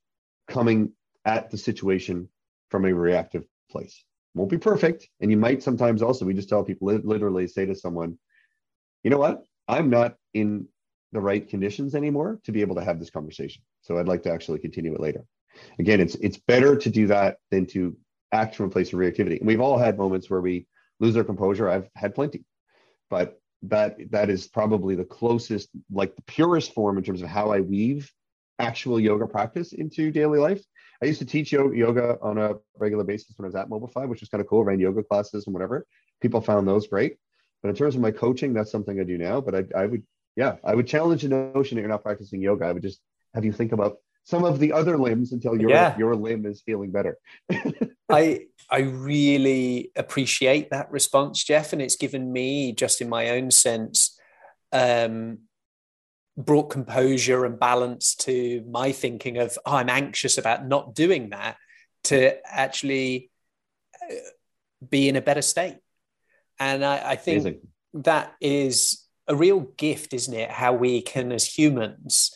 coming 0.49 0.93
at 1.25 1.51
the 1.51 1.59
situation 1.59 2.29
from 2.71 2.85
a 2.85 2.95
reactive 2.95 3.45
place. 3.71 4.05
Won't 4.35 4.51
be 4.51 4.59
perfect. 4.59 5.09
And 5.21 5.31
you 5.31 5.37
might 5.37 5.63
sometimes 5.63 6.03
also, 6.03 6.25
we 6.25 6.35
just 6.35 6.49
tell 6.49 6.63
people 6.63 6.89
literally 6.89 7.49
say 7.49 7.67
to 7.67 7.75
someone, 7.75 8.19
you 9.03 9.11
know 9.11 9.19
what? 9.19 9.43
I'm 9.67 9.91
not 9.91 10.15
in 10.35 10.69
the 11.13 11.21
right 11.21 11.49
conditions 11.49 11.95
anymore 11.95 12.39
to 12.45 12.53
be 12.53 12.61
able 12.61 12.77
to 12.77 12.85
have 12.85 12.99
this 13.01 13.11
conversation. 13.11 13.63
So 13.81 13.99
I'd 13.99 14.09
like 14.09 14.23
to 14.25 14.33
actually 14.33 14.59
continue 14.59 14.95
it 14.95 15.01
later. 15.01 15.25
Again, 15.79 16.01
it's 16.01 16.15
it's 16.17 16.39
better 16.39 16.77
to 16.77 16.91
do 16.91 17.07
that 17.09 17.39
than 17.51 17.67
to 17.67 17.97
act 18.33 18.57
from 18.57 18.67
a 18.67 18.71
place 18.71 18.93
of 18.93 18.99
reactivity. 18.99 19.39
And 19.39 19.47
we've 19.47 19.61
all 19.61 19.79
had 19.79 19.99
moments 19.99 20.29
where 20.29 20.41
we 20.41 20.67
lose 21.01 21.17
our 21.17 21.25
composure. 21.25 21.69
I've 21.69 21.89
had 21.95 22.15
plenty, 22.15 22.45
but 23.11 23.41
that 23.63 23.97
that 24.11 24.31
is 24.31 24.47
probably 24.47 24.95
the 24.95 25.05
closest, 25.05 25.69
like 25.91 26.17
the 26.17 26.23
purest 26.23 26.75
form 26.75 26.99
in 26.99 27.05
terms 27.05 27.23
of 27.23 27.29
how 27.29 27.51
I 27.51 27.61
weave 27.61 28.11
actual 28.59 28.99
yoga 28.99 29.27
practice 29.27 29.73
into 29.73 30.11
daily 30.11 30.39
life. 30.39 30.63
I 31.03 31.07
used 31.07 31.19
to 31.19 31.27
teach 31.27 31.53
yoga 31.53 32.19
on 32.23 32.39
a 32.39 32.55
regular 32.79 33.05
basis 33.05 33.35
when 33.37 33.45
I 33.45 33.49
was 33.49 33.55
at 33.55 33.69
Mobify, 33.69 34.09
which 34.09 34.21
was 34.21 34.31
kind 34.31 34.41
of 34.41 34.49
cool. 34.49 34.65
Ran 34.65 34.81
yoga 34.81 35.03
classes 35.03 35.47
and 35.47 35.53
whatever. 35.53 35.87
People 36.23 36.41
found 36.41 36.67
those 36.67 36.87
great. 36.87 37.17
But 37.63 37.69
in 37.69 37.75
terms 37.75 37.95
of 37.95 38.01
my 38.01 38.11
coaching, 38.11 38.55
that's 38.55 38.71
something 38.71 38.99
I 38.99 39.05
do 39.05 39.19
now. 39.19 39.41
But 39.41 39.55
I, 39.55 39.65
I 39.83 39.87
would, 39.87 40.03
yeah, 40.37 40.57
I 40.65 40.75
would 40.75 40.87
challenge 40.87 41.23
the 41.23 41.29
notion 41.29 41.77
that 41.77 41.83
you're 41.83 41.91
not 41.91 42.03
practicing 42.03 42.41
yoga. 42.41 42.65
I 42.65 42.73
would 42.73 42.83
just 42.83 43.01
have 43.35 43.45
you 43.45 43.53
think 43.53 43.73
about 43.73 43.99
some 44.27 44.45
of 44.45 44.59
the 44.59 44.73
other 44.73 44.99
limbs 44.99 45.33
until 45.33 45.59
your 45.59 45.71
yeah. 45.71 45.97
your 45.97 46.15
limb 46.17 46.47
is 46.47 46.61
feeling 46.61 46.91
better. 46.91 47.17
I 48.11 48.47
I 48.69 48.81
really 48.81 49.93
appreciate 49.95 50.71
that 50.71 50.91
response, 50.91 51.45
Jeff, 51.45 51.73
and 51.73 51.81
it's 51.81 51.95
given 51.95 52.33
me 52.33 52.73
just 52.73 53.01
in 53.01 53.09
my 53.09 53.31
own 53.31 53.53
sense 53.53 54.19
um, 54.73 55.39
brought 56.37 56.71
composure 56.71 57.45
and 57.45 57.59
balance 57.59 58.17
to 58.17 58.65
my 58.69 58.91
thinking 58.91 59.39
of 59.39 59.57
oh, 59.65 59.77
I'm 59.77 59.89
anxious 59.89 60.39
about 60.39 60.67
not 60.67 60.95
doing 60.95 61.31
that 61.31 61.57
to 62.05 62.45
actually 62.45 63.31
uh, 64.03 64.15
be 64.91 65.09
in 65.09 65.15
a 65.15 65.23
better 65.23 65.43
state. 65.43 65.77
And 66.59 66.85
I, 66.85 67.11
I 67.11 67.17
think 67.17 67.43
Amazing. 67.43 67.61
that 67.95 68.35
is 68.41 69.05
a 69.29 69.37
real 69.37 69.61
gift, 69.61 70.15
isn't 70.15 70.35
it? 70.35 70.51
How 70.51 70.73
we 70.73 71.01
can, 71.03 71.31
as 71.31 71.45
humans, 71.45 72.35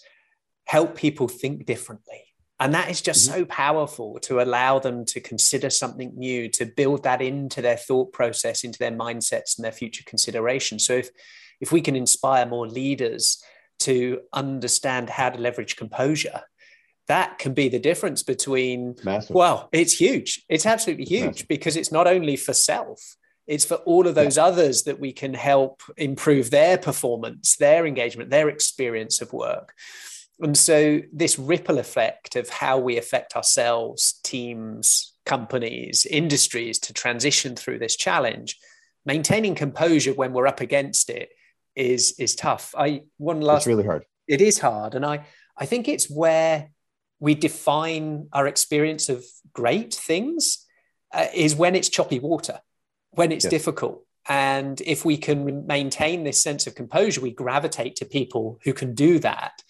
help 0.71 0.95
people 0.95 1.27
think 1.27 1.67
differently. 1.67 2.23
And 2.61 2.75
that 2.75 2.91
is 2.91 3.01
just 3.01 3.29
mm-hmm. 3.29 3.41
so 3.41 3.45
powerful 3.47 4.19
to 4.21 4.41
allow 4.41 4.79
them 4.79 5.05
to 5.07 5.21
consider 5.21 5.71
something 5.71 6.13
new, 6.17 6.49
to 6.51 6.65
build 6.67 7.03
that 7.05 7.21
into 7.21 7.61
their 7.61 7.77
thought 7.77 8.13
process, 8.13 8.63
into 8.63 8.79
their 8.79 8.93
mindsets 8.93 9.57
and 9.57 9.65
their 9.65 9.73
future 9.73 10.05
consideration. 10.07 10.79
So 10.79 10.95
if 10.95 11.11
if 11.61 11.73
we 11.73 11.81
can 11.81 11.97
inspire 11.97 12.47
more 12.47 12.69
leaders 12.69 13.43
to 13.81 14.21
understand 14.33 15.11
how 15.11 15.31
to 15.31 15.39
leverage 15.39 15.77
composure 15.77 16.43
that 17.09 17.39
can 17.39 17.55
be 17.55 17.69
the 17.69 17.79
difference 17.79 18.23
between 18.23 18.95
Massive. 19.03 19.35
well 19.35 19.69
it's 19.73 19.95
huge 19.95 20.45
it's 20.49 20.67
absolutely 20.67 21.07
huge 21.07 21.27
Massive. 21.27 21.49
because 21.49 21.77
it's 21.77 21.93
not 21.93 22.07
only 22.07 22.37
for 22.37 22.53
self 22.53 23.17
it's 23.47 23.65
for 23.65 23.79
all 23.91 24.07
of 24.07 24.15
those 24.15 24.37
yeah. 24.37 24.45
others 24.45 24.85
that 24.85 25.01
we 25.01 25.13
can 25.13 25.35
help 25.35 25.83
improve 25.97 26.51
their 26.51 26.79
performance 26.79 27.57
their 27.57 27.87
engagement 27.87 28.31
their 28.31 28.49
experience 28.49 29.21
of 29.21 29.33
work 29.33 29.75
and 30.41 30.57
so 30.57 31.01
this 31.13 31.39
ripple 31.39 31.79
effect 31.79 32.37
of 32.37 32.49
how 32.49 32.79
we 32.79 32.97
affect 32.97 33.37
ourselves 33.37 34.21
teams 34.25 35.15
companies 35.27 36.07
industries 36.07 36.79
to 36.79 36.93
transition 36.93 37.55
through 37.55 37.79
this 37.79 37.97
challenge 37.97 38.59
maintaining 39.05 39.55
composure 39.55 40.15
when 40.15 40.33
we're 40.33 40.47
up 40.47 40.61
against 40.61 41.11
it 41.11 41.31
is 41.77 42.15
is 42.19 42.35
tough 42.35 42.75
i 42.77 43.03
one 43.19 43.41
last 43.41 43.63
it's 43.63 43.67
really 43.67 43.85
hard 43.85 44.05
it 44.27 44.41
is 44.41 44.59
hard 44.59 44.95
and 44.95 45.05
i 45.05 45.25
i 45.57 45.67
think 45.67 45.89
it's 45.89 46.11
where 46.11 46.71
we 47.21 47.35
define 47.35 48.27
our 48.33 48.47
experience 48.47 49.09
of 49.09 49.25
great 49.53 49.95
things 49.95 50.67
uh, 51.13 51.27
is 51.35 51.55
when 51.55 51.77
it's 51.77 51.89
choppy 51.89 52.19
water, 52.19 52.61
when 53.11 53.31
it's 53.31 53.45
yes. 53.45 53.51
difficult. 53.51 54.05
And 54.29 54.81
if 54.81 55.05
we 55.05 55.17
can 55.17 55.67
maintain 55.67 56.25
this 56.25 56.43
sense 56.43 56.67
of 56.67 56.75
composure, 56.75 57.21
we 57.21 57.33
gravitate 57.33 57.97
to 57.97 58.05
people 58.05 58.59
who 58.65 58.73
can 58.73 58.95
do 58.95 59.19
that. 59.21 59.63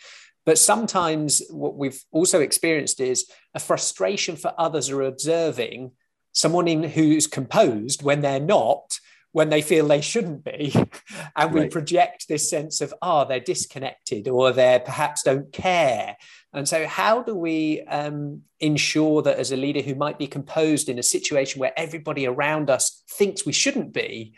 But 0.51 0.59
sometimes 0.59 1.43
what 1.49 1.77
we've 1.77 2.03
also 2.11 2.41
experienced 2.41 2.99
is 2.99 3.31
a 3.55 3.61
frustration 3.61 4.35
for 4.35 4.53
others 4.59 4.91
are 4.91 5.03
observing 5.03 5.93
someone 6.33 6.67
in, 6.67 6.83
who's 6.83 7.29
composed 7.29 8.03
when 8.03 8.21
they're 8.21 8.41
not, 8.41 8.99
when 9.31 9.49
they 9.49 9.63
feel 9.63 9.87
they 9.87 10.01
shouldn't 10.01 10.43
be. 10.43 10.75
And 11.37 11.55
we 11.55 11.61
right. 11.61 11.71
project 11.71 12.27
this 12.27 12.51
sense 12.51 12.81
of, 12.81 12.93
oh, 13.01 13.27
they're 13.29 13.39
disconnected 13.39 14.27
or 14.27 14.51
they 14.51 14.83
perhaps 14.85 15.23
don't 15.23 15.53
care. 15.53 16.17
And 16.53 16.69
so, 16.69 16.85
how 16.89 17.23
do 17.23 17.37
we 17.37 17.83
um, 17.83 18.43
ensure 18.59 19.23
that 19.23 19.39
as 19.39 19.53
a 19.53 19.57
leader 19.57 19.83
who 19.83 19.95
might 19.95 20.19
be 20.19 20.27
composed 20.27 20.89
in 20.89 20.99
a 20.99 21.05
situation 21.05 21.61
where 21.61 21.79
everybody 21.79 22.27
around 22.27 22.71
us 22.71 23.05
thinks 23.09 23.47
we 23.47 23.53
shouldn't 23.53 23.93
be, 23.93 24.35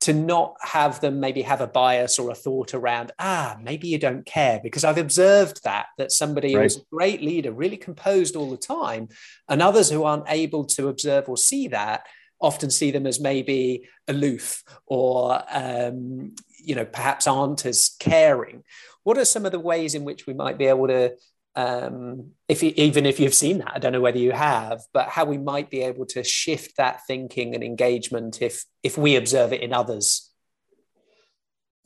to 0.00 0.12
not 0.12 0.56
have 0.60 1.00
them 1.00 1.20
maybe 1.20 1.42
have 1.42 1.60
a 1.60 1.66
bias 1.66 2.18
or 2.18 2.30
a 2.30 2.34
thought 2.34 2.74
around, 2.74 3.12
ah, 3.18 3.56
maybe 3.62 3.88
you 3.88 3.98
don't 3.98 4.26
care? 4.26 4.60
Because 4.62 4.84
I've 4.84 4.98
observed 4.98 5.64
that, 5.64 5.86
that 5.98 6.12
somebody 6.12 6.54
right. 6.54 6.64
who's 6.64 6.76
a 6.76 6.84
great 6.92 7.22
leader, 7.22 7.52
really 7.52 7.76
composed 7.76 8.36
all 8.36 8.50
the 8.50 8.56
time, 8.56 9.08
and 9.48 9.62
others 9.62 9.90
who 9.90 10.04
aren't 10.04 10.28
able 10.28 10.64
to 10.64 10.88
observe 10.88 11.28
or 11.28 11.36
see 11.36 11.68
that 11.68 12.04
often 12.40 12.70
see 12.70 12.90
them 12.90 13.06
as 13.06 13.20
maybe 13.20 13.88
aloof 14.08 14.62
or 14.86 15.42
um, 15.50 16.34
you 16.58 16.74
know 16.74 16.84
perhaps 16.84 17.26
aren't 17.26 17.64
as 17.64 17.96
caring 17.98 18.62
what 19.04 19.18
are 19.18 19.24
some 19.24 19.46
of 19.46 19.52
the 19.52 19.60
ways 19.60 19.94
in 19.94 20.04
which 20.04 20.26
we 20.26 20.34
might 20.34 20.58
be 20.58 20.66
able 20.66 20.86
to 20.86 21.14
um, 21.56 22.32
if 22.48 22.62
even 22.62 23.06
if 23.06 23.18
you've 23.18 23.34
seen 23.34 23.58
that, 23.58 23.72
I 23.74 23.78
don't 23.78 23.92
know 23.92 24.00
whether 24.00 24.18
you 24.18 24.32
have, 24.32 24.82
but 24.92 25.08
how 25.08 25.24
we 25.24 25.38
might 25.38 25.70
be 25.70 25.80
able 25.80 26.04
to 26.06 26.22
shift 26.22 26.76
that 26.76 27.00
thinking 27.06 27.54
and 27.54 27.64
engagement 27.64 28.42
if 28.42 28.64
if 28.82 28.98
we 28.98 29.16
observe 29.16 29.54
it 29.54 29.62
in 29.62 29.72
others. 29.72 30.30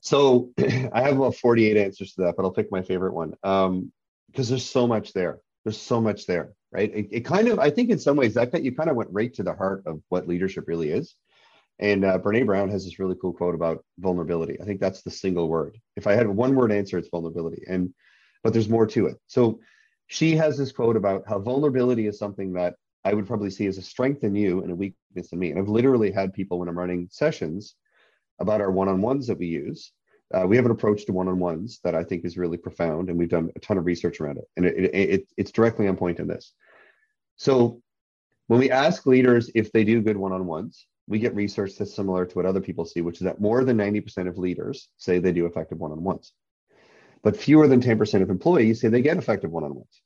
So 0.00 0.50
I 0.59 1.02
have 1.02 1.16
about 1.16 1.37
48 1.37 1.76
answers 1.76 2.12
to 2.14 2.22
that, 2.22 2.37
but 2.37 2.44
I'll 2.44 2.50
pick 2.50 2.72
my 2.72 2.83
favorite 2.83 3.14
one 3.14 3.35
um, 3.44 3.92
because 4.26 4.48
there's 4.48 4.68
so 4.68 4.87
much 4.87 5.12
there. 5.12 5.38
There's 5.64 5.80
so 5.80 6.00
much 6.00 6.26
there, 6.26 6.52
right? 6.72 6.90
It, 6.92 7.09
it, 7.11 7.20
kind 7.20 7.48
of, 7.48 7.59
I 7.59 7.70
think 7.70 7.90
in 7.90 7.98
some 7.98 8.16
ways 8.16 8.35
that 8.35 8.62
you 8.62 8.74
kind 8.74 8.88
of 8.88 8.96
went 8.96 9.11
right 9.12 9.33
to 9.35 9.42
the 9.42 9.52
heart 9.52 9.83
of 9.87 10.00
what 10.09 10.26
leadership 10.26 10.64
really 10.66 10.88
is. 10.88 11.14
And 11.78 12.04
uh, 12.04 12.18
Brene 12.18 12.46
Brown 12.46 12.70
has 12.70 12.85
this 12.85 12.98
really 12.98 13.16
cool 13.20 13.35
quote 13.35 13.54
about 13.54 13.85
vulnerability. 13.98 14.59
I 14.61 14.64
think 14.64 14.80
that's 14.80 15.02
the 15.02 15.11
single 15.11 15.48
word. 15.48 15.78
If 15.96 16.06
I 16.06 16.14
had 16.14 16.28
one 16.28 16.54
word 16.54 16.72
answer, 16.72 16.96
it's 16.96 17.09
vulnerability. 17.11 17.62
And 17.68 17.92
but 18.42 18.53
there's 18.53 18.68
more 18.68 18.87
to 18.87 19.07
it. 19.07 19.16
So 19.26 19.61
she 20.07 20.37
has 20.37 20.59
this 20.59 20.72
quote 20.72 20.96
about 20.96 21.24
how 21.29 21.38
vulnerability 21.38 22.07
is 22.07 22.18
something 22.18 22.53
that 22.55 22.74
I 23.05 23.14
would 23.14 23.26
probably 23.26 23.50
see 23.50 23.66
as 23.66 23.79
a 23.79 23.83
strength 23.83 24.24
in 24.24 24.35
you 24.35 24.62
and 24.62 24.72
a 24.72 24.74
weakness 24.74 25.33
in 25.33 25.38
me. 25.38 25.50
And 25.50 25.59
I've 25.59 25.68
literally 25.68 26.11
had 26.11 26.33
people 26.33 26.59
when 26.59 26.68
I'm 26.68 26.79
running 26.79 27.09
sessions 27.11 27.74
about 28.38 28.61
our 28.61 28.70
one-on-ones 28.70 29.26
that 29.26 29.38
we 29.38 29.46
use. 29.46 29.92
Uh, 30.33 30.46
we 30.46 30.57
have 30.57 30.64
an 30.64 30.70
approach 30.70 31.07
to 31.07 31.12
one-on-ones 31.12 31.81
that 31.85 31.94
I 31.94 32.05
think 32.05 32.24
is 32.24 32.37
really 32.37 32.57
profound, 32.57 33.09
and 33.09 33.18
we've 33.18 33.29
done 33.29 33.50
a 33.57 33.61
ton 33.61 33.79
of 33.79 33.85
research 33.85 34.20
around 34.20 34.38
it, 34.38 34.44
and 34.57 34.66
it, 34.66 34.76
it, 34.76 34.94
it, 34.94 35.29
it's 35.37 35.50
directly 35.50 35.88
on 35.88 35.96
point 35.96 36.20
in 36.20 36.29
this. 36.29 36.53
So 37.37 37.83
when 38.46 38.61
we 38.61 38.70
ask 38.70 39.07
leaders 39.07 39.50
if 39.55 39.72
they 39.72 39.83
do 39.83 40.03
good 40.03 40.16
one-on-ones, 40.16 40.87
we 41.09 41.18
get 41.18 41.35
research 41.35 41.76
that's 41.76 41.94
similar 41.94 42.24
to 42.24 42.35
what 42.35 42.46
other 42.46 42.61
people 42.61 42.85
see, 42.85 43.00
which 43.00 43.16
is 43.16 43.24
that 43.24 43.40
more 43.40 43.64
than 43.64 43.76
90% 43.76 44.29
of 44.29 44.38
leaders 44.38 44.88
say 44.98 45.18
they 45.18 45.33
do 45.33 45.46
effective 45.46 45.79
one-on-ones 45.79 46.33
but 47.22 47.37
fewer 47.37 47.66
than 47.68 47.80
10% 47.80 48.22
of 48.22 48.30
employees 48.30 48.80
say 48.80 48.88
they 48.88 49.02
get 49.02 49.16
effective 49.16 49.50
one-on-ones. 49.50 50.02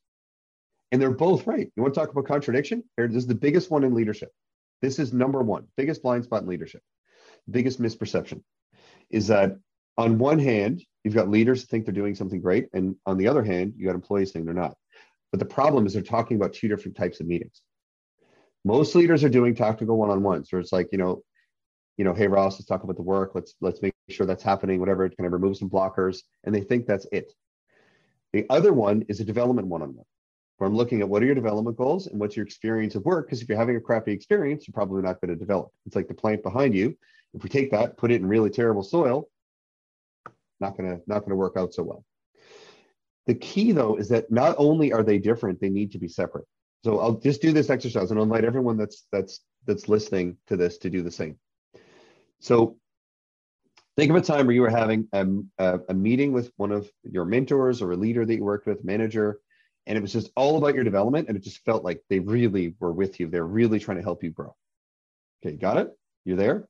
And 0.91 1.01
they're 1.01 1.11
both 1.11 1.47
right. 1.47 1.71
You 1.75 1.83
want 1.83 1.93
to 1.93 1.99
talk 1.99 2.11
about 2.11 2.25
contradiction? 2.25 2.83
Here, 2.95 3.07
this 3.07 3.17
is 3.17 3.27
the 3.27 3.35
biggest 3.35 3.71
one 3.71 3.83
in 3.83 3.93
leadership. 3.93 4.31
This 4.81 4.99
is 4.99 5.13
number 5.13 5.41
one, 5.41 5.67
biggest 5.77 6.03
blind 6.03 6.25
spot 6.25 6.43
in 6.43 6.49
leadership, 6.49 6.81
biggest 7.49 7.81
misperception 7.81 8.41
is 9.09 9.27
that 9.27 9.57
on 9.97 10.17
one 10.17 10.39
hand, 10.39 10.83
you've 11.03 11.15
got 11.15 11.29
leaders 11.29 11.65
think 11.65 11.85
they're 11.85 11.93
doing 11.93 12.15
something 12.15 12.41
great, 12.41 12.67
and 12.73 12.95
on 13.05 13.17
the 13.17 13.27
other 13.27 13.43
hand, 13.43 13.73
you 13.77 13.85
got 13.85 13.95
employees 13.95 14.33
saying 14.33 14.45
they're 14.45 14.53
not. 14.53 14.75
But 15.31 15.39
the 15.39 15.45
problem 15.45 15.85
is 15.85 15.93
they're 15.93 16.01
talking 16.01 16.37
about 16.37 16.53
two 16.53 16.67
different 16.67 16.97
types 16.97 17.19
of 17.19 17.27
meetings. 17.27 17.61
Most 18.63 18.95
leaders 18.95 19.23
are 19.23 19.29
doing 19.29 19.55
tactical 19.55 19.97
one-on-ones, 19.97 20.51
where 20.51 20.59
it's 20.59 20.73
like, 20.73 20.89
you 20.91 20.97
know, 20.97 21.23
you 21.97 22.03
know, 22.03 22.13
hey 22.13 22.27
Ross, 22.27 22.55
let's 22.55 22.65
talk 22.65 22.83
about 22.83 22.97
the 22.97 23.03
work. 23.03 23.31
Let's 23.35 23.55
let's 23.61 23.81
make 23.81 23.93
sure 24.09 24.25
that's 24.25 24.43
happening. 24.43 24.79
Whatever, 24.79 25.05
it 25.05 25.17
kind 25.17 25.25
of 25.25 25.33
remove 25.33 25.57
some 25.57 25.69
blockers, 25.69 26.19
and 26.43 26.53
they 26.53 26.61
think 26.61 26.85
that's 26.85 27.07
it. 27.11 27.33
The 28.33 28.45
other 28.49 28.73
one 28.73 29.05
is 29.07 29.19
a 29.19 29.25
development 29.25 29.67
one-on-one, 29.67 30.05
where 30.57 30.67
I'm 30.67 30.75
looking 30.75 31.01
at 31.01 31.09
what 31.09 31.23
are 31.23 31.25
your 31.25 31.35
development 31.35 31.77
goals 31.77 32.07
and 32.07 32.19
what's 32.19 32.35
your 32.35 32.45
experience 32.45 32.95
of 32.95 33.05
work. 33.05 33.27
Because 33.27 33.41
if 33.41 33.49
you're 33.49 33.57
having 33.57 33.77
a 33.77 33.81
crappy 33.81 34.11
experience, 34.11 34.67
you're 34.67 34.73
probably 34.73 35.01
not 35.01 35.21
going 35.21 35.29
to 35.29 35.35
develop. 35.35 35.71
It's 35.85 35.95
like 35.95 36.07
the 36.07 36.13
plant 36.13 36.43
behind 36.43 36.75
you. 36.75 36.97
If 37.33 37.43
we 37.43 37.49
take 37.49 37.71
that, 37.71 37.97
put 37.97 38.11
it 38.11 38.21
in 38.21 38.27
really 38.27 38.49
terrible 38.49 38.83
soil, 38.83 39.27
not 40.61 40.77
gonna 40.77 40.99
not 41.05 41.19
gonna 41.19 41.35
work 41.35 41.57
out 41.57 41.73
so 41.73 41.83
well. 41.83 42.05
The 43.27 43.35
key 43.35 43.73
though 43.73 43.97
is 43.97 44.07
that 44.09 44.31
not 44.31 44.55
only 44.57 44.93
are 44.93 45.03
they 45.03 45.17
different, 45.17 45.59
they 45.59 45.69
need 45.69 45.91
to 45.91 45.99
be 45.99 46.07
separate. 46.07 46.45
So 46.85 46.99
I'll 46.99 47.15
just 47.15 47.41
do 47.41 47.51
this 47.51 47.69
exercise 47.69 48.11
and 48.11 48.19
I'll 48.19 48.23
invite 48.23 48.45
everyone 48.45 48.77
that's 48.77 49.05
that's 49.11 49.41
that's 49.65 49.89
listening 49.89 50.37
to 50.47 50.55
this 50.55 50.77
to 50.79 50.89
do 50.89 51.01
the 51.01 51.11
same. 51.11 51.37
So 52.39 52.77
think 53.97 54.09
of 54.09 54.15
a 54.15 54.21
time 54.21 54.45
where 54.45 54.55
you 54.55 54.61
were 54.61 54.69
having 54.69 55.07
a, 55.13 55.25
a, 55.57 55.79
a, 55.89 55.93
meeting 55.93 56.33
with 56.33 56.51
one 56.57 56.71
of 56.71 56.89
your 57.03 57.25
mentors 57.25 57.81
or 57.81 57.91
a 57.91 57.95
leader 57.95 58.25
that 58.25 58.35
you 58.35 58.43
worked 58.43 58.67
with, 58.67 58.83
manager, 58.83 59.39
and 59.87 59.97
it 59.97 60.01
was 60.01 60.11
just 60.11 60.31
all 60.35 60.57
about 60.57 60.75
your 60.75 60.83
development. 60.83 61.27
And 61.27 61.37
it 61.37 61.43
just 61.43 61.63
felt 61.63 61.83
like 61.83 62.01
they 62.09 62.19
really 62.19 62.75
were 62.79 62.91
with 62.91 63.19
you. 63.19 63.27
They're 63.27 63.45
really 63.45 63.79
trying 63.79 63.97
to 63.97 64.03
help 64.03 64.23
you 64.23 64.31
grow. 64.31 64.55
Okay, 65.45 65.55
got 65.55 65.77
it? 65.77 65.89
You're 66.25 66.37
there? 66.37 66.67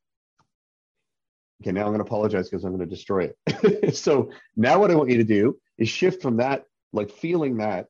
Okay, 1.61 1.71
now 1.71 1.81
I'm 1.81 1.88
going 1.88 1.99
to 1.99 2.05
apologize 2.05 2.49
because 2.49 2.65
I'm 2.65 2.75
going 2.75 2.88
to 2.88 2.95
destroy 2.95 3.31
it. 3.47 3.95
so 3.95 4.31
now 4.55 4.79
what 4.79 4.91
I 4.91 4.95
want 4.95 5.09
you 5.09 5.17
to 5.17 5.23
do 5.23 5.57
is 5.77 5.89
shift 5.89 6.21
from 6.21 6.38
that, 6.38 6.65
like 6.91 7.09
feeling 7.09 7.57
that, 7.57 7.88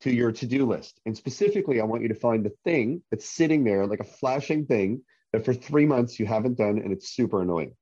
to 0.00 0.12
your 0.12 0.32
to 0.32 0.46
do 0.46 0.66
list. 0.66 1.00
And 1.06 1.16
specifically, 1.16 1.80
I 1.80 1.84
want 1.84 2.02
you 2.02 2.08
to 2.08 2.14
find 2.14 2.44
the 2.44 2.52
thing 2.64 3.02
that's 3.10 3.28
sitting 3.28 3.64
there, 3.64 3.86
like 3.86 4.00
a 4.00 4.04
flashing 4.04 4.66
thing 4.66 5.02
that 5.32 5.44
for 5.44 5.54
three 5.54 5.86
months 5.86 6.18
you 6.18 6.26
haven't 6.26 6.58
done 6.58 6.78
and 6.78 6.92
it's 6.92 7.10
super 7.10 7.42
annoying. 7.42 7.74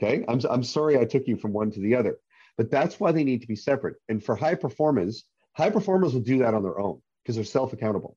Okay, 0.00 0.24
I'm, 0.28 0.40
I'm 0.50 0.62
sorry 0.62 0.98
I 0.98 1.04
took 1.04 1.26
you 1.26 1.36
from 1.36 1.52
one 1.52 1.70
to 1.70 1.80
the 1.80 1.94
other, 1.94 2.18
but 2.56 2.70
that's 2.70 3.00
why 3.00 3.12
they 3.12 3.24
need 3.24 3.40
to 3.42 3.48
be 3.48 3.56
separate. 3.56 3.96
And 4.08 4.22
for 4.22 4.36
high 4.36 4.54
performers, 4.54 5.24
high 5.54 5.70
performers 5.70 6.12
will 6.12 6.20
do 6.20 6.38
that 6.38 6.54
on 6.54 6.62
their 6.62 6.78
own 6.78 7.00
because 7.22 7.36
they're 7.36 7.44
self 7.44 7.72
accountable. 7.72 8.16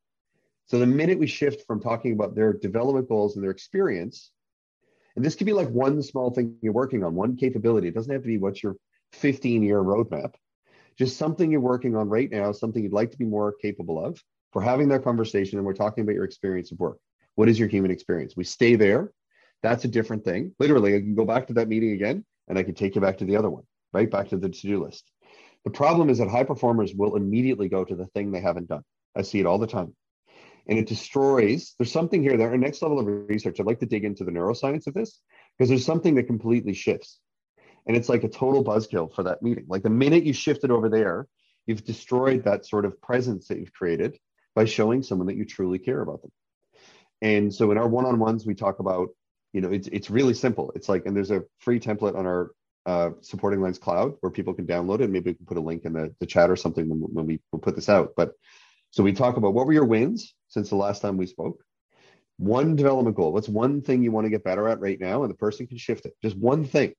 So 0.65 0.77
the 0.77 0.85
minute 0.85 1.17
we 1.17 1.25
shift 1.25 1.65
from 1.65 1.81
talking 1.81 2.13
about 2.13 2.35
their 2.35 2.53
development 2.53 3.09
goals 3.09 3.35
and 3.35 3.43
their 3.43 3.51
experience, 3.51 4.31
and 5.15 5.25
this 5.25 5.35
could 5.35 5.47
be 5.47 5.53
like 5.53 5.69
one 5.69 6.01
small 6.03 6.31
thing 6.31 6.55
you're 6.61 6.73
working 6.73 7.03
on, 7.03 7.15
one 7.15 7.35
capability. 7.35 7.87
It 7.87 7.95
doesn't 7.95 8.11
have 8.11 8.21
to 8.21 8.27
be 8.27 8.37
what's 8.37 8.61
your 8.61 8.75
15 9.13 9.63
year 9.63 9.81
roadmap, 9.81 10.35
just 10.97 11.17
something 11.17 11.51
you're 11.51 11.59
working 11.59 11.95
on 11.95 12.07
right 12.07 12.29
now, 12.29 12.51
something 12.51 12.83
you'd 12.83 12.93
like 12.93 13.11
to 13.11 13.17
be 13.17 13.25
more 13.25 13.53
capable 13.53 14.03
of. 14.03 14.21
For 14.51 14.61
having 14.61 14.89
that 14.89 15.03
conversation 15.03 15.59
and 15.59 15.65
we're 15.65 15.73
talking 15.73 16.03
about 16.03 16.15
your 16.15 16.23
experience 16.23 16.71
of 16.71 16.79
work. 16.79 16.97
What 17.35 17.49
is 17.49 17.59
your 17.59 17.67
human 17.67 17.91
experience? 17.91 18.35
We 18.35 18.43
stay 18.43 18.75
there. 18.75 19.11
That's 19.61 19.85
a 19.85 19.89
different 19.89 20.23
thing. 20.23 20.53
Literally, 20.59 20.95
I 20.95 20.99
can 20.99 21.15
go 21.15 21.25
back 21.25 21.47
to 21.47 21.53
that 21.53 21.67
meeting 21.67 21.91
again 21.91 22.25
and 22.47 22.57
I 22.57 22.63
can 22.63 22.75
take 22.75 22.95
you 22.95 23.01
back 23.01 23.17
to 23.17 23.25
the 23.25 23.37
other 23.37 23.49
one, 23.49 23.63
right? 23.93 24.09
Back 24.09 24.29
to 24.29 24.37
the 24.37 24.49
to 24.49 24.67
do 24.67 24.83
list. 24.83 25.11
The 25.65 25.71
problem 25.71 26.09
is 26.09 26.19
that 26.19 26.29
high 26.29 26.45
performers 26.45 26.93
will 26.93 27.15
immediately 27.15 27.67
go 27.67 27.83
to 27.83 27.95
the 27.95 28.07
thing 28.07 28.31
they 28.31 28.41
haven't 28.41 28.69
done. 28.69 28.83
I 29.15 29.23
see 29.23 29.39
it 29.39 29.45
all 29.45 29.57
the 29.57 29.67
time. 29.67 29.95
And 30.67 30.77
it 30.77 30.87
destroys, 30.87 31.73
there's 31.77 31.91
something 31.91 32.21
here, 32.21 32.37
there, 32.37 32.53
are 32.53 32.57
next 32.57 32.81
level 32.81 32.99
of 32.99 33.07
research. 33.27 33.59
I'd 33.59 33.65
like 33.65 33.79
to 33.79 33.85
dig 33.85 34.05
into 34.05 34.23
the 34.23 34.31
neuroscience 34.31 34.87
of 34.87 34.93
this 34.93 35.19
because 35.57 35.67
there's 35.67 35.85
something 35.85 36.15
that 36.15 36.27
completely 36.27 36.73
shifts. 36.73 37.19
And 37.87 37.97
it's 37.97 38.07
like 38.07 38.23
a 38.23 38.29
total 38.29 38.63
buzzkill 38.63 39.13
for 39.13 39.23
that 39.23 39.41
meeting. 39.41 39.65
Like 39.67 39.83
the 39.83 39.89
minute 39.89 40.23
you 40.23 40.33
shift 40.33 40.63
it 40.63 40.71
over 40.71 40.89
there, 40.89 41.27
you've 41.65 41.83
destroyed 41.83 42.43
that 42.43 42.65
sort 42.65 42.85
of 42.85 43.01
presence 43.01 43.47
that 43.47 43.59
you've 43.59 43.73
created 43.73 44.17
by 44.55 44.65
showing 44.65 45.01
someone 45.01 45.27
that 45.27 45.37
you 45.37 45.45
truly 45.45 45.79
care 45.79 46.01
about 46.01 46.21
them. 46.21 46.31
And 47.21 47.53
so 47.53 47.71
in 47.71 47.77
our 47.77 47.87
one-on-ones, 47.87 48.45
we 48.45 48.53
talk 48.55 48.79
about, 48.79 49.09
you 49.53 49.61
know, 49.61 49.71
it's 49.71 49.87
it's 49.87 50.09
really 50.09 50.33
simple. 50.33 50.71
It's 50.75 50.89
like, 50.89 51.05
and 51.05 51.15
there's 51.15 51.31
a 51.31 51.43
free 51.59 51.79
template 51.79 52.15
on 52.15 52.25
our 52.25 52.51
uh, 52.85 53.11
supporting 53.21 53.61
lines 53.61 53.77
cloud 53.77 54.13
where 54.21 54.31
people 54.31 54.53
can 54.53 54.65
download 54.65 55.01
it. 55.01 55.09
Maybe 55.09 55.31
we 55.31 55.35
can 55.35 55.45
put 55.45 55.57
a 55.57 55.61
link 55.61 55.85
in 55.85 55.93
the, 55.93 56.13
the 56.19 56.25
chat 56.25 56.49
or 56.49 56.55
something 56.55 56.87
when, 56.87 56.99
when 56.99 57.25
we 57.25 57.39
we'll 57.51 57.59
put 57.59 57.75
this 57.75 57.89
out. 57.89 58.13
But 58.15 58.33
so 58.91 59.03
we 59.03 59.13
talk 59.13 59.37
about 59.37 59.53
what 59.53 59.65
were 59.65 59.73
your 59.73 59.85
wins 59.85 60.33
since 60.47 60.69
the 60.69 60.75
last 60.75 61.01
time 61.01 61.17
we 61.17 61.27
spoke? 61.27 61.63
One 62.37 62.75
development 62.75 63.15
goal. 63.15 63.33
What's 63.33 63.49
one 63.49 63.81
thing 63.81 64.03
you 64.03 64.11
want 64.11 64.25
to 64.25 64.29
get 64.29 64.43
better 64.43 64.67
at 64.69 64.79
right 64.79 64.99
now? 64.99 65.23
And 65.23 65.29
the 65.29 65.37
person 65.37 65.67
can 65.67 65.77
shift 65.77 66.05
it. 66.05 66.13
Just 66.23 66.37
one 66.37 66.63
thing. 66.63 66.93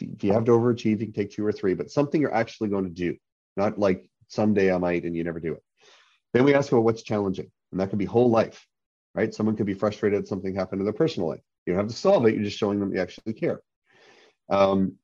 If 0.00 0.24
you 0.24 0.32
have 0.32 0.44
to 0.44 0.52
overachieve 0.52 1.00
you 1.00 1.06
can 1.06 1.12
take 1.12 1.30
two 1.30 1.44
or 1.44 1.52
three 1.52 1.74
but 1.74 1.90
something 1.90 2.20
you're 2.20 2.34
actually 2.34 2.70
going 2.70 2.84
to 2.84 2.90
do. 2.90 3.16
Not 3.56 3.78
like 3.78 4.08
someday 4.28 4.72
i 4.72 4.78
might 4.78 5.04
and 5.04 5.14
you 5.14 5.24
never 5.24 5.40
do 5.40 5.52
it. 5.52 5.62
Then 6.32 6.44
we 6.44 6.54
ask 6.54 6.72
about 6.72 6.84
what's 6.84 7.02
challenging. 7.02 7.50
And 7.70 7.80
that 7.80 7.90
could 7.90 7.98
be 7.98 8.06
whole 8.06 8.30
life 8.30 8.66
right? 9.14 9.34
Someone 9.34 9.56
could 9.56 9.66
be 9.66 9.74
frustrated 9.74 10.26
something 10.26 10.54
happened 10.54 10.80
in 10.80 10.86
their 10.86 10.92
personal 10.92 11.28
life 11.28 11.42
you 11.66 11.72
don't 11.72 11.82
have 11.82 11.90
to 11.90 11.96
solve 11.96 12.26
it 12.26 12.34
you're 12.34 12.44
just 12.44 12.58
showing 12.58 12.80
them 12.80 12.94
you 12.94 13.00
actually 13.00 13.32
care 13.32 13.60
um, 14.48 14.96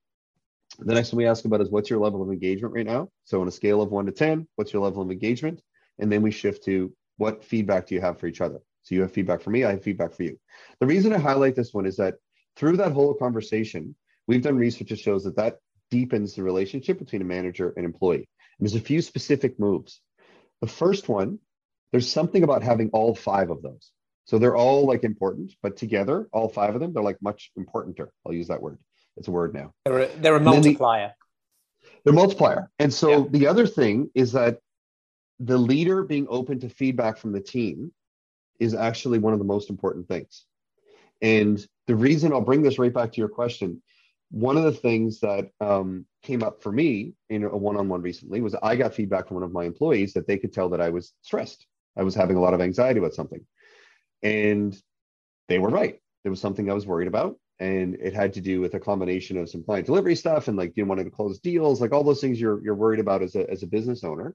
the 0.79 0.95
next 0.95 1.13
one 1.13 1.19
we 1.19 1.27
ask 1.27 1.45
about 1.45 1.61
is 1.61 1.71
what's 1.71 1.91
your 1.91 1.99
level 1.99 2.23
of 2.23 2.31
engagement 2.31 2.75
right 2.75 2.87
now? 2.87 3.11
So 3.25 3.41
on 3.41 3.49
a 3.49 3.53
scale 3.53 3.83
of 3.83 3.91
one 3.91 4.07
to 4.07 4.13
10, 4.13 4.47
what's 4.57 4.73
your 4.73 4.83
level 4.83 5.03
of 5.03 5.11
engagement? 5.11 5.61
And 5.99 6.11
then 6.11 6.23
we 6.23 6.31
shift 6.31 6.65
to 6.65 6.93
what 7.17 7.45
feedback 7.45 7.87
do 7.87 7.95
you 7.95 8.01
have 8.01 8.19
for 8.21 8.27
each 8.27 8.41
other? 8.41 8.61
So 8.83 8.95
you 8.95 9.03
have 9.03 9.13
feedback 9.13 9.41
for 9.41 9.51
me, 9.51 9.65
I 9.65 9.73
have 9.73 9.83
feedback 9.83 10.13
for 10.13 10.23
you. 10.23 10.39
The 10.81 10.87
reason 10.87 11.13
I 11.13 11.19
highlight 11.19 11.57
this 11.57 11.75
one 11.75 11.85
is 11.85 11.97
that 11.97 12.15
through 12.57 12.77
that 12.77 12.93
whole 12.93 13.15
conversation, 13.15 13.95
we've 14.27 14.43
done 14.43 14.57
research 14.57 14.91
that 14.91 15.01
shows 15.01 15.25
that 15.25 15.37
that 15.37 15.59
deepens 15.91 16.35
the 16.35 16.43
relationship 16.43 16.99
between 16.99 17.23
a 17.23 17.25
manager 17.25 17.73
and 17.77 17.85
employee. 17.85 18.29
And 18.59 18.69
there's 18.69 18.81
a 18.81 18.81
few 18.81 19.03
specific 19.03 19.59
moves. 19.59 20.01
The 20.61 20.69
first 20.69 21.09
one, 21.09 21.39
there's 21.91 22.11
something 22.11 22.45
about 22.45 22.63
having 22.63 22.91
all 22.91 23.15
five 23.15 23.51
of 23.51 23.63
those. 23.63 23.91
So 24.29 24.39
they're 24.39 24.57
all 24.57 24.87
like 24.87 25.05
important, 25.05 25.55
but 25.63 25.79
together, 25.79 26.29
all 26.33 26.51
five 26.51 26.75
of 26.75 26.81
them, 26.83 26.93
they're 26.93 27.03
like 27.03 27.17
much 27.23 27.51
importanter. 27.57 28.11
I'll 28.27 28.35
use 28.35 28.49
that 28.49 28.61
word. 28.61 28.79
It's 29.17 29.27
a 29.27 29.31
word 29.31 29.55
now. 29.55 29.73
They're 29.87 30.01
a, 30.01 30.09
they're 30.19 30.37
a 30.37 30.41
multiplier. 30.41 31.15
The, 31.81 31.89
they're 32.05 32.13
multiplier. 32.13 32.71
And 32.79 32.93
so 32.93 33.11
yeah. 33.11 33.25
the 33.31 33.47
other 33.47 33.67
thing 33.67 34.11
is 34.15 34.33
that 34.33 34.59
the 35.41 35.57
leader 35.57 36.03
being 36.03 36.27
open 36.29 36.61
to 36.61 36.69
feedback 36.69 37.17
from 37.17 37.33
the 37.33 37.41
team 37.41 37.91
is 38.61 38.75
actually 38.75 39.19
one 39.19 39.33
of 39.33 39.39
the 39.39 39.47
most 39.47 39.71
important 39.71 40.07
things. 40.09 40.45
And 41.23 41.67
the 41.87 41.97
reason 41.97 42.35
I'll 42.35 42.43
bring 42.43 42.63
this 42.63 42.79
right 42.79 42.93
back 42.93 43.13
to 43.13 43.19
your 43.23 43.31
question, 43.31 43.83
one 44.31 44.59
of 44.59 44.65
the 44.65 44.73
things 44.73 45.21
that 45.21 45.49
um, 45.63 46.05
came 46.23 46.43
up 46.43 46.63
for 46.63 46.71
me 46.71 47.15
in 47.31 47.45
a 47.45 47.57
one-on-one 47.57 48.03
recently 48.03 48.43
was 48.43 48.55
I 48.63 48.77
got 48.77 48.93
feedback 48.93 49.27
from 49.27 49.37
one 49.37 49.45
of 49.45 49.53
my 49.53 49.65
employees 49.65 50.13
that 50.13 50.27
they 50.27 50.37
could 50.37 50.53
tell 50.53 50.69
that 50.69 50.83
I 50.83 50.91
was 50.91 51.15
stressed. 51.23 51.67
I 51.97 52.03
was 52.03 52.15
having 52.15 52.37
a 52.37 52.41
lot 52.41 52.53
of 52.53 52.61
anxiety 52.61 52.99
about 52.99 53.15
something. 53.15 53.41
And 54.23 54.77
they 55.49 55.59
were 55.59 55.71
right. 55.71 56.01
There 56.23 56.31
was 56.31 56.41
something 56.41 56.71
I 56.71 56.75
was 56.75 56.87
worried 56.87 57.09
about 57.09 57.37
and 57.61 57.97
it 57.97 58.15
had 58.15 58.33
to 58.35 58.41
do 58.41 58.61
with 58.61 58.75
a 58.75 58.81
combination 58.81 59.37
of 59.37 59.51
some 59.51 59.65
client 59.65 59.87
delivery 59.87 60.15
stuff 60.15 60.49
and 60.49 60.57
like 60.57 60.77
you 60.77 60.87
wanted 60.87 61.05
to 61.05 61.11
close 61.11 61.39
deals, 61.41 61.81
like 61.81 61.93
all 61.93 62.05
those 62.05 62.21
things 62.21 62.41
you're 62.41 62.63
you're 62.63 62.75
worried 62.75 63.01
about 63.01 63.23
as 63.23 63.35
a 63.35 63.49
as 63.51 63.63
a 63.63 63.67
business 63.67 64.05
owner. 64.05 64.35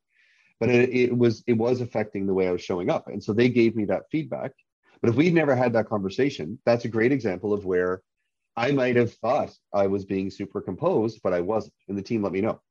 But 0.59 0.69
it, 0.69 0.89
it 0.89 1.17
was 1.17 1.43
it 1.47 1.53
was 1.53 1.81
affecting 1.81 2.25
the 2.25 2.33
way 2.33 2.47
I 2.47 2.51
was 2.51 2.61
showing 2.61 2.89
up, 2.89 3.07
and 3.07 3.23
so 3.23 3.33
they 3.33 3.49
gave 3.49 3.75
me 3.75 3.85
that 3.85 4.03
feedback. 4.11 4.51
But 5.01 5.09
if 5.09 5.15
we'd 5.15 5.33
never 5.33 5.55
had 5.55 5.73
that 5.73 5.89
conversation, 5.89 6.59
that's 6.65 6.85
a 6.85 6.89
great 6.89 7.11
example 7.11 7.53
of 7.53 7.65
where 7.65 8.01
I 8.55 8.71
might 8.71 8.95
have 8.95 9.13
thought 9.15 9.51
I 9.73 9.87
was 9.87 10.05
being 10.05 10.29
super 10.29 10.61
composed, 10.61 11.19
but 11.23 11.33
I 11.33 11.41
wasn't, 11.41 11.73
and 11.89 11.97
the 11.97 12.03
team 12.03 12.21
let 12.21 12.31
me 12.31 12.41
know. 12.41 12.61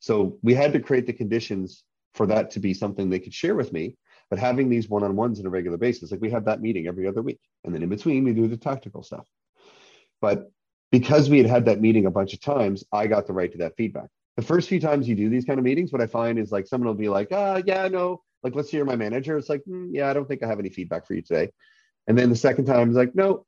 So 0.00 0.38
we 0.42 0.54
had 0.54 0.72
to 0.72 0.80
create 0.80 1.06
the 1.06 1.12
conditions 1.12 1.84
for 2.14 2.26
that 2.26 2.50
to 2.52 2.60
be 2.60 2.74
something 2.74 3.08
they 3.08 3.20
could 3.20 3.32
share 3.34 3.54
with 3.54 3.72
me. 3.72 3.96
But 4.30 4.38
having 4.38 4.68
these 4.68 4.88
one-on-ones 4.88 5.40
on 5.40 5.46
a 5.46 5.50
regular 5.50 5.78
basis, 5.78 6.10
like 6.10 6.20
we 6.20 6.30
have 6.30 6.44
that 6.44 6.60
meeting 6.60 6.86
every 6.86 7.06
other 7.06 7.22
week, 7.22 7.40
and 7.64 7.74
then 7.74 7.82
in 7.82 7.88
between 7.88 8.24
we 8.24 8.32
do 8.32 8.46
the 8.46 8.56
tactical 8.56 9.02
stuff. 9.02 9.26
But 10.20 10.50
because 10.90 11.30
we 11.30 11.38
had 11.38 11.46
had 11.46 11.64
that 11.66 11.80
meeting 11.80 12.06
a 12.06 12.10
bunch 12.10 12.34
of 12.34 12.40
times, 12.40 12.84
I 12.92 13.06
got 13.06 13.26
the 13.26 13.32
right 13.32 13.50
to 13.52 13.58
that 13.58 13.76
feedback. 13.76 14.08
The 14.36 14.42
first 14.42 14.68
few 14.68 14.80
times 14.80 15.08
you 15.08 15.14
do 15.14 15.28
these 15.28 15.44
kind 15.44 15.58
of 15.58 15.64
meetings, 15.64 15.92
what 15.92 16.00
I 16.00 16.06
find 16.06 16.38
is 16.38 16.52
like 16.52 16.66
someone 16.66 16.88
will 16.88 16.94
be 16.94 17.08
like, 17.08 17.28
ah, 17.32 17.60
yeah, 17.64 17.88
no, 17.88 18.22
like 18.42 18.54
let's 18.54 18.70
hear 18.70 18.84
my 18.84 18.96
manager. 18.96 19.36
It's 19.36 19.48
like, 19.48 19.62
mm, 19.68 19.88
yeah, 19.90 20.08
I 20.08 20.12
don't 20.12 20.28
think 20.28 20.42
I 20.42 20.46
have 20.46 20.60
any 20.60 20.70
feedback 20.70 21.06
for 21.06 21.14
you 21.14 21.22
today. 21.22 21.50
And 22.06 22.16
then 22.16 22.30
the 22.30 22.36
second 22.36 22.66
time 22.66 22.90
is 22.90 22.96
like, 22.96 23.14
no. 23.14 23.46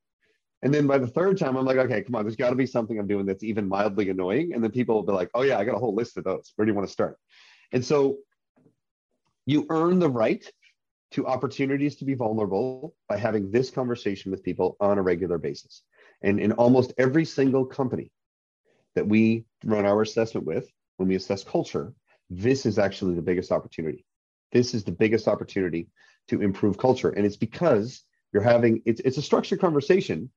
And 0.62 0.74
then 0.74 0.86
by 0.86 0.98
the 0.98 1.06
third 1.06 1.38
time, 1.38 1.56
I'm 1.56 1.64
like, 1.64 1.78
okay, 1.78 2.02
come 2.02 2.14
on, 2.16 2.24
there's 2.24 2.36
got 2.36 2.50
to 2.50 2.56
be 2.56 2.66
something 2.66 2.98
I'm 2.98 3.06
doing 3.06 3.24
that's 3.24 3.42
even 3.42 3.66
mildly 3.68 4.10
annoying. 4.10 4.52
And 4.52 4.62
then 4.62 4.70
people 4.70 4.96
will 4.96 5.02
be 5.02 5.12
like, 5.12 5.30
oh 5.34 5.42
yeah, 5.42 5.58
I 5.58 5.64
got 5.64 5.76
a 5.76 5.78
whole 5.78 5.94
list 5.94 6.18
of 6.18 6.24
those. 6.24 6.52
Where 6.56 6.66
do 6.66 6.70
you 6.70 6.76
want 6.76 6.86
to 6.86 6.92
start? 6.92 7.16
And 7.72 7.84
so 7.84 8.18
you 9.46 9.66
earn 9.70 9.98
the 9.98 10.10
right 10.10 10.44
to 11.12 11.26
opportunities 11.26 11.96
to 11.96 12.04
be 12.04 12.14
vulnerable 12.14 12.94
by 13.08 13.16
having 13.16 13.50
this 13.50 13.70
conversation 13.70 14.30
with 14.30 14.42
people 14.42 14.76
on 14.80 14.98
a 14.98 15.02
regular 15.02 15.38
basis. 15.38 15.82
And 16.22 16.38
in 16.38 16.52
almost 16.52 16.92
every 16.98 17.24
single 17.24 17.64
company 17.64 18.12
that 18.94 19.06
we 19.06 19.44
run 19.64 19.86
our 19.86 20.02
assessment 20.02 20.46
with, 20.46 20.70
when 20.96 21.08
we 21.08 21.16
assess 21.16 21.42
culture, 21.42 21.92
this 22.28 22.66
is 22.66 22.78
actually 22.78 23.14
the 23.14 23.22
biggest 23.22 23.50
opportunity. 23.50 24.04
This 24.52 24.74
is 24.74 24.84
the 24.84 24.92
biggest 24.92 25.28
opportunity 25.28 25.88
to 26.28 26.42
improve 26.42 26.78
culture. 26.78 27.10
And 27.10 27.26
it's 27.26 27.36
because 27.36 28.02
you're 28.32 28.42
having 28.42 28.82
it's 28.84 29.00
it's 29.00 29.18
a 29.18 29.22
structured 29.22 29.60
conversation, 29.60 30.30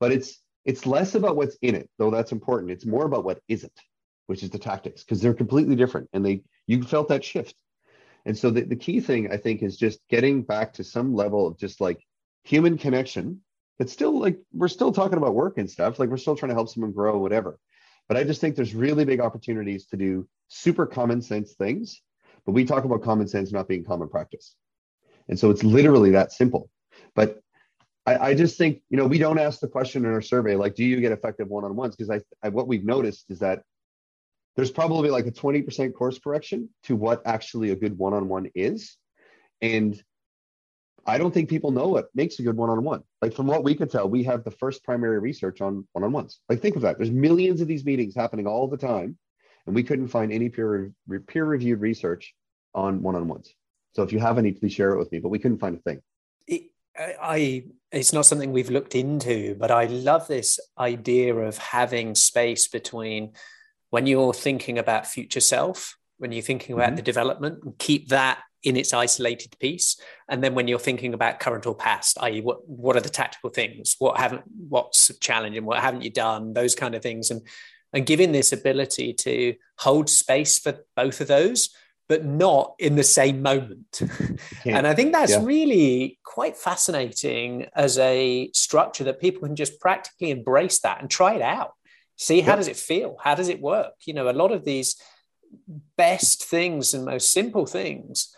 but 0.00 0.12
it's 0.12 0.40
it's 0.64 0.86
less 0.86 1.14
about 1.14 1.36
what's 1.36 1.56
in 1.62 1.74
it, 1.76 1.88
though 1.98 2.10
that's 2.10 2.32
important. 2.32 2.72
It's 2.72 2.86
more 2.86 3.04
about 3.04 3.24
what 3.24 3.40
isn't, 3.46 3.78
which 4.26 4.42
is 4.42 4.50
the 4.50 4.58
tactics, 4.58 5.04
because 5.04 5.20
they're 5.20 5.34
completely 5.34 5.76
different. 5.76 6.08
And 6.12 6.24
they 6.24 6.42
you 6.66 6.82
felt 6.82 7.08
that 7.08 7.24
shift. 7.24 7.54
And 8.26 8.36
so 8.36 8.50
the, 8.50 8.62
the 8.62 8.76
key 8.76 9.00
thing 9.00 9.32
I 9.32 9.38
think 9.38 9.62
is 9.62 9.78
just 9.78 10.00
getting 10.10 10.42
back 10.42 10.74
to 10.74 10.84
some 10.84 11.14
level 11.14 11.46
of 11.46 11.58
just 11.58 11.80
like 11.80 12.04
human 12.44 12.76
connection 12.76 13.40
it's 13.78 13.92
still 13.92 14.18
like 14.18 14.38
we're 14.52 14.68
still 14.68 14.92
talking 14.92 15.18
about 15.18 15.34
work 15.34 15.58
and 15.58 15.70
stuff. 15.70 15.98
Like 15.98 16.08
we're 16.08 16.16
still 16.16 16.36
trying 16.36 16.50
to 16.50 16.54
help 16.54 16.68
someone 16.68 16.92
grow, 16.92 17.18
whatever. 17.18 17.58
But 18.08 18.16
I 18.16 18.24
just 18.24 18.40
think 18.40 18.56
there's 18.56 18.74
really 18.74 19.04
big 19.04 19.20
opportunities 19.20 19.86
to 19.86 19.96
do 19.96 20.28
super 20.48 20.86
common 20.86 21.20
sense 21.20 21.54
things. 21.54 22.00
But 22.44 22.52
we 22.52 22.64
talk 22.64 22.84
about 22.84 23.02
common 23.02 23.28
sense 23.28 23.52
not 23.52 23.68
being 23.68 23.84
common 23.84 24.08
practice. 24.08 24.54
And 25.28 25.38
so 25.38 25.50
it's 25.50 25.64
literally 25.64 26.12
that 26.12 26.32
simple. 26.32 26.70
But 27.14 27.40
I, 28.06 28.16
I 28.28 28.34
just 28.34 28.56
think, 28.56 28.82
you 28.88 28.96
know, 28.96 29.06
we 29.06 29.18
don't 29.18 29.40
ask 29.40 29.58
the 29.58 29.68
question 29.68 30.04
in 30.04 30.12
our 30.12 30.22
survey, 30.22 30.54
like, 30.54 30.76
do 30.76 30.84
you 30.84 31.00
get 31.00 31.10
effective 31.10 31.48
one-on-ones? 31.48 31.96
Because 31.96 32.10
I, 32.10 32.46
I 32.46 32.50
what 32.50 32.68
we've 32.68 32.84
noticed 32.84 33.26
is 33.30 33.40
that 33.40 33.62
there's 34.56 34.70
probably 34.70 35.10
like 35.10 35.26
a 35.26 35.30
20% 35.30 35.94
course 35.94 36.18
correction 36.18 36.68
to 36.84 36.96
what 36.96 37.22
actually 37.26 37.70
a 37.70 37.76
good 37.76 37.96
one-on-one 37.96 38.50
is. 38.54 38.96
And 39.60 40.02
I 41.06 41.18
don't 41.18 41.32
think 41.32 41.48
people 41.48 41.70
know 41.70 41.88
what 41.88 42.08
makes 42.14 42.38
a 42.40 42.42
good 42.42 42.56
one-on-one. 42.56 43.02
Like 43.22 43.34
from 43.34 43.46
what 43.46 43.62
we 43.62 43.74
could 43.74 43.90
tell, 43.90 44.08
we 44.08 44.24
have 44.24 44.44
the 44.44 44.50
first 44.50 44.82
primary 44.82 45.20
research 45.20 45.60
on 45.60 45.86
one-on-ones. 45.92 46.40
Like 46.48 46.60
think 46.60 46.74
of 46.74 46.82
that. 46.82 46.96
There's 46.96 47.10
millions 47.10 47.60
of 47.60 47.68
these 47.68 47.84
meetings 47.84 48.14
happening 48.14 48.46
all 48.46 48.66
the 48.66 48.76
time, 48.76 49.16
and 49.66 49.74
we 49.74 49.82
couldn't 49.82 50.08
find 50.08 50.32
any 50.32 50.48
peer 50.48 50.90
peer-reviewed 51.28 51.80
research 51.80 52.34
on 52.74 53.02
one-on-ones. 53.02 53.54
So 53.94 54.02
if 54.02 54.12
you 54.12 54.18
have 54.18 54.38
any, 54.38 54.52
please 54.52 54.72
share 54.72 54.92
it 54.92 54.98
with 54.98 55.12
me. 55.12 55.20
But 55.20 55.28
we 55.28 55.38
couldn't 55.38 55.58
find 55.58 55.76
a 55.76 55.80
thing. 55.80 56.00
I 56.98 57.64
it's 57.92 58.12
not 58.12 58.26
something 58.26 58.52
we've 58.52 58.70
looked 58.70 58.94
into, 58.94 59.54
but 59.54 59.70
I 59.70 59.84
love 59.84 60.26
this 60.26 60.58
idea 60.78 61.34
of 61.34 61.58
having 61.58 62.14
space 62.14 62.68
between 62.68 63.32
when 63.90 64.06
you're 64.06 64.34
thinking 64.34 64.78
about 64.78 65.06
future 65.06 65.40
self, 65.40 65.96
when 66.18 66.32
you're 66.32 66.42
thinking 66.42 66.74
about 66.74 66.88
mm-hmm. 66.88 66.96
the 66.96 67.02
development, 67.02 67.78
keep 67.78 68.08
that 68.08 68.40
in 68.62 68.76
its 68.76 68.92
isolated 68.92 69.56
piece. 69.60 69.98
And 70.28 70.42
then 70.42 70.54
when 70.54 70.66
you're 70.66 70.78
thinking 70.78 71.14
about 71.14 71.40
current 71.40 71.66
or 71.66 71.74
past 71.74 72.18
i.e 72.20 72.40
what 72.40 72.68
what 72.68 72.96
are 72.96 73.00
the 73.00 73.08
tactical 73.08 73.50
things? 73.50 73.96
What 73.98 74.18
haven't 74.18 74.42
what's 74.68 75.16
challenging 75.18 75.64
what 75.64 75.80
haven't 75.80 76.02
you 76.02 76.10
done? 76.10 76.52
Those 76.52 76.74
kind 76.74 76.94
of 76.94 77.02
things. 77.02 77.30
And 77.30 77.42
and 77.92 78.04
giving 78.04 78.32
this 78.32 78.52
ability 78.52 79.14
to 79.14 79.54
hold 79.78 80.10
space 80.10 80.58
for 80.58 80.84
both 80.96 81.20
of 81.20 81.28
those 81.28 81.70
but 82.08 82.24
not 82.24 82.74
in 82.78 82.94
the 82.94 83.02
same 83.02 83.42
moment. 83.42 84.02
And 84.64 84.86
i 84.86 84.94
think 84.94 85.12
that's 85.12 85.32
yeah. 85.32 85.44
really 85.44 86.18
quite 86.24 86.56
fascinating 86.56 87.66
as 87.74 87.98
a 87.98 88.50
structure 88.52 89.04
that 89.04 89.20
people 89.20 89.42
can 89.46 89.56
just 89.56 89.80
practically 89.80 90.30
embrace 90.30 90.80
that 90.80 91.00
and 91.00 91.08
try 91.08 91.34
it 91.34 91.42
out 91.42 91.72
see 92.16 92.40
how 92.40 92.52
yeah. 92.52 92.56
does 92.56 92.68
it 92.68 92.76
feel 92.76 93.16
how 93.22 93.34
does 93.34 93.48
it 93.48 93.60
work 93.60 93.94
you 94.04 94.14
know 94.14 94.28
a 94.28 94.32
lot 94.32 94.52
of 94.52 94.64
these 94.64 94.96
best 95.96 96.44
things 96.44 96.94
and 96.94 97.04
most 97.04 97.32
simple 97.32 97.66
things 97.66 98.34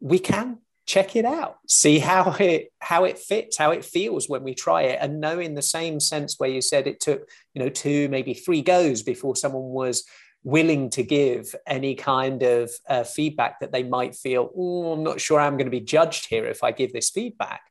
we 0.00 0.18
can 0.18 0.58
check 0.84 1.16
it 1.16 1.24
out 1.24 1.58
see 1.68 1.98
how 1.98 2.32
it 2.40 2.72
how 2.80 3.04
it 3.04 3.18
fits 3.18 3.56
how 3.56 3.70
it 3.70 3.84
feels 3.84 4.28
when 4.28 4.42
we 4.42 4.54
try 4.54 4.82
it 4.82 4.98
and 5.00 5.20
know 5.20 5.38
in 5.38 5.54
the 5.54 5.62
same 5.62 6.00
sense 6.00 6.38
where 6.38 6.50
you 6.50 6.60
said 6.60 6.86
it 6.86 7.00
took 7.00 7.28
you 7.54 7.62
know 7.62 7.68
two 7.68 8.08
maybe 8.08 8.34
three 8.34 8.62
goes 8.62 9.02
before 9.02 9.36
someone 9.36 9.70
was 9.70 10.04
willing 10.44 10.90
to 10.90 11.04
give 11.04 11.54
any 11.68 11.94
kind 11.94 12.42
of 12.42 12.68
uh, 12.88 13.04
feedback 13.04 13.60
that 13.60 13.70
they 13.70 13.84
might 13.84 14.14
feel 14.14 14.50
oh 14.56 14.92
i'm 14.92 15.04
not 15.04 15.20
sure 15.20 15.40
i'm 15.40 15.56
going 15.56 15.66
to 15.66 15.70
be 15.70 15.80
judged 15.80 16.26
here 16.26 16.46
if 16.46 16.64
i 16.64 16.72
give 16.72 16.92
this 16.92 17.10
feedback 17.10 17.62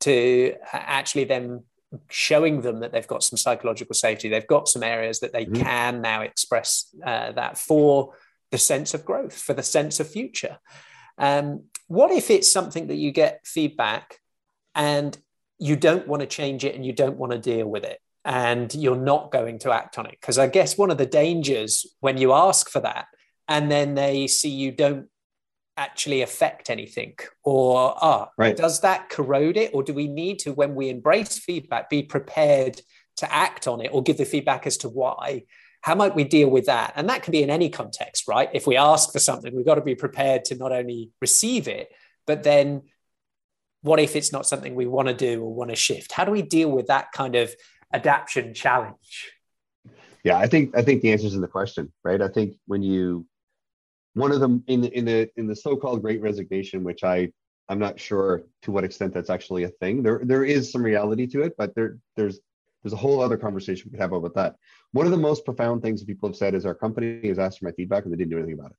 to 0.00 0.54
actually 0.72 1.24
then 1.24 1.62
showing 2.08 2.60
them 2.60 2.80
that 2.80 2.92
they've 2.92 3.06
got 3.06 3.22
some 3.22 3.36
psychological 3.36 3.94
safety 3.94 4.28
they've 4.28 4.46
got 4.46 4.68
some 4.68 4.82
areas 4.82 5.20
that 5.20 5.32
they 5.32 5.44
mm-hmm. 5.44 5.62
can 5.62 6.00
now 6.00 6.22
express 6.22 6.94
uh, 7.04 7.32
that 7.32 7.58
for 7.58 8.14
the 8.50 8.58
sense 8.58 8.94
of 8.94 9.04
growth 9.04 9.36
for 9.36 9.54
the 9.54 9.62
sense 9.62 10.00
of 10.00 10.08
future 10.08 10.58
um, 11.18 11.64
what 11.86 12.10
if 12.10 12.30
it's 12.30 12.52
something 12.52 12.88
that 12.88 12.96
you 12.96 13.12
get 13.12 13.46
feedback 13.46 14.18
and 14.74 15.16
you 15.58 15.76
don't 15.76 16.08
want 16.08 16.20
to 16.20 16.26
change 16.26 16.64
it 16.64 16.74
and 16.74 16.84
you 16.84 16.92
don't 16.92 17.16
want 17.16 17.30
to 17.30 17.38
deal 17.38 17.66
with 17.66 17.84
it? 17.84 18.00
and 18.24 18.74
you're 18.74 18.96
not 18.96 19.30
going 19.30 19.58
to 19.58 19.70
act 19.70 19.98
on 19.98 20.06
it 20.06 20.16
because 20.20 20.38
i 20.38 20.46
guess 20.46 20.78
one 20.78 20.90
of 20.90 20.98
the 20.98 21.06
dangers 21.06 21.86
when 22.00 22.16
you 22.16 22.32
ask 22.32 22.70
for 22.70 22.80
that 22.80 23.06
and 23.48 23.70
then 23.70 23.94
they 23.94 24.26
see 24.26 24.48
you 24.48 24.72
don't 24.72 25.08
actually 25.76 26.22
affect 26.22 26.70
anything 26.70 27.14
or 27.42 27.94
ah 28.00 28.28
right. 28.38 28.56
does 28.56 28.80
that 28.80 29.08
corrode 29.10 29.56
it? 29.56 29.72
Or 29.74 29.82
do 29.82 29.92
we 29.92 30.06
need 30.06 30.38
to 30.40 30.52
when 30.52 30.74
we 30.74 30.88
embrace 30.88 31.38
feedback 31.38 31.90
be 31.90 32.02
prepared 32.02 32.80
to 33.16 33.32
act 33.32 33.66
on 33.66 33.80
it 33.80 33.90
or 33.92 34.02
give 34.02 34.18
the 34.18 34.24
feedback 34.24 34.66
as 34.66 34.76
to 34.78 34.88
why? 34.88 35.44
How 35.80 35.94
might 35.94 36.14
we 36.14 36.24
deal 36.24 36.48
with 36.48 36.66
that? 36.66 36.94
And 36.96 37.08
that 37.08 37.22
can 37.22 37.32
be 37.32 37.42
in 37.42 37.50
any 37.50 37.68
context 37.68 38.28
right? 38.28 38.48
If 38.52 38.66
we 38.66 38.76
ask 38.76 39.12
for 39.12 39.18
something 39.18 39.54
we've 39.54 39.66
got 39.66 39.74
to 39.76 39.80
be 39.80 39.94
prepared 39.94 40.44
to 40.46 40.56
not 40.56 40.72
only 40.72 41.10
receive 41.20 41.66
it 41.68 41.88
but 42.26 42.42
then 42.42 42.82
what 43.82 44.00
if 44.00 44.16
it's 44.16 44.32
not 44.32 44.46
something 44.46 44.74
we 44.74 44.86
want 44.86 45.08
to 45.08 45.14
do 45.14 45.42
or 45.42 45.52
want 45.52 45.70
to 45.70 45.76
shift? 45.76 46.12
How 46.12 46.24
do 46.24 46.30
we 46.30 46.40
deal 46.40 46.70
with 46.70 46.86
that 46.86 47.12
kind 47.12 47.34
of 47.34 47.54
adaptation 47.92 48.54
challenge? 48.54 49.32
Yeah 50.22 50.38
i 50.38 50.46
think 50.46 50.74
i 50.74 50.82
think 50.82 51.02
the 51.02 51.12
answer 51.12 51.26
is 51.26 51.34
in 51.34 51.42
the 51.42 51.48
question 51.48 51.92
right? 52.04 52.22
I 52.22 52.28
think 52.28 52.54
when 52.66 52.82
you 52.82 53.26
one 54.14 54.32
of 54.32 54.40
them 54.40 54.64
in 54.66 54.80
the 54.80 54.96
in 54.96 55.04
the 55.04 55.30
in 55.36 55.46
the 55.46 55.56
so-called 55.56 56.02
great 56.02 56.20
resignation 56.20 56.82
which 56.84 57.04
i 57.04 57.28
i'm 57.68 57.78
not 57.78 58.00
sure 58.00 58.44
to 58.62 58.70
what 58.70 58.84
extent 58.84 59.12
that's 59.12 59.30
actually 59.30 59.64
a 59.64 59.68
thing. 59.68 60.02
There 60.02 60.20
there 60.24 60.44
is 60.44 60.70
some 60.70 60.82
reality 60.82 61.26
to 61.28 61.42
it 61.42 61.54
but 61.56 61.74
there 61.74 61.98
there's 62.16 62.40
there's 62.82 62.92
a 62.92 62.96
whole 62.96 63.20
other 63.20 63.38
conversation 63.38 63.84
we 63.86 63.92
could 63.92 64.02
have 64.02 64.12
about 64.12 64.34
that. 64.34 64.56
One 64.92 65.06
of 65.06 65.12
the 65.12 65.18
most 65.18 65.46
profound 65.46 65.80
things 65.80 66.04
people 66.04 66.28
have 66.28 66.36
said 66.36 66.54
is 66.54 66.66
our 66.66 66.74
company 66.74 67.26
has 67.28 67.38
asked 67.38 67.60
for 67.60 67.64
my 67.64 67.72
feedback 67.72 68.04
and 68.04 68.12
they 68.12 68.18
didn't 68.18 68.30
do 68.30 68.36
anything 68.36 68.58
about 68.58 68.72
it. 68.72 68.76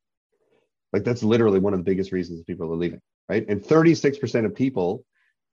Like 0.94 1.04
that's 1.04 1.24
literally 1.24 1.60
one 1.60 1.74
of 1.74 1.80
the 1.80 1.84
biggest 1.84 2.12
reasons 2.12 2.44
people 2.44 2.72
are 2.72 2.76
leaving 2.76 3.02
right? 3.30 3.46
And 3.50 3.64
36% 3.64 4.46
of 4.46 4.54
people 4.54 5.04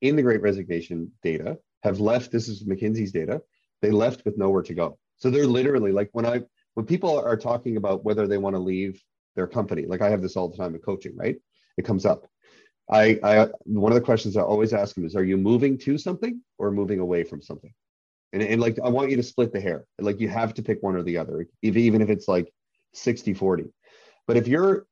in 0.02 0.16
the 0.16 0.22
great 0.22 0.42
resignation 0.42 1.10
data 1.22 1.58
have 1.82 2.00
left 2.00 2.30
this 2.30 2.48
is 2.48 2.64
mckinsey's 2.64 3.12
data 3.12 3.40
they 3.80 3.90
left 3.90 4.24
with 4.24 4.38
nowhere 4.38 4.62
to 4.62 4.74
go. 4.74 4.98
So 5.16 5.30
they're 5.30 5.46
literally 5.46 5.92
like 5.92 6.10
when 6.12 6.26
i 6.26 6.42
when 6.74 6.86
people 6.86 7.18
are 7.18 7.36
talking 7.36 7.76
about 7.76 8.04
whether 8.04 8.26
they 8.26 8.38
want 8.38 8.54
to 8.54 8.60
leave 8.60 9.02
their 9.36 9.46
company. 9.46 9.86
Like 9.86 10.02
I 10.02 10.10
have 10.10 10.22
this 10.22 10.36
all 10.36 10.48
the 10.48 10.56
time 10.56 10.74
in 10.74 10.80
coaching, 10.80 11.16
right? 11.16 11.36
It 11.76 11.84
comes 11.84 12.06
up. 12.06 12.26
I, 12.90 13.18
I 13.22 13.48
one 13.64 13.92
of 13.92 13.94
the 13.94 14.04
questions 14.04 14.36
I 14.36 14.42
always 14.42 14.72
ask 14.72 14.94
them 14.94 15.04
is, 15.04 15.16
are 15.16 15.24
you 15.24 15.36
moving 15.36 15.78
to 15.78 15.96
something 15.98 16.40
or 16.58 16.70
moving 16.70 16.98
away 16.98 17.24
from 17.24 17.40
something? 17.40 17.72
And, 18.32 18.42
and 18.42 18.60
like 18.60 18.78
I 18.82 18.88
want 18.88 19.10
you 19.10 19.16
to 19.16 19.22
split 19.22 19.52
the 19.52 19.60
hair. 19.60 19.84
Like 19.98 20.20
you 20.20 20.28
have 20.28 20.54
to 20.54 20.62
pick 20.62 20.82
one 20.82 20.96
or 20.96 21.02
the 21.02 21.18
other, 21.18 21.46
if, 21.62 21.76
even 21.76 22.02
if 22.02 22.10
it's 22.10 22.28
like 22.28 22.52
60 22.94 23.34
40. 23.34 23.64
But 24.26 24.36
if 24.36 24.46
you're 24.48 24.86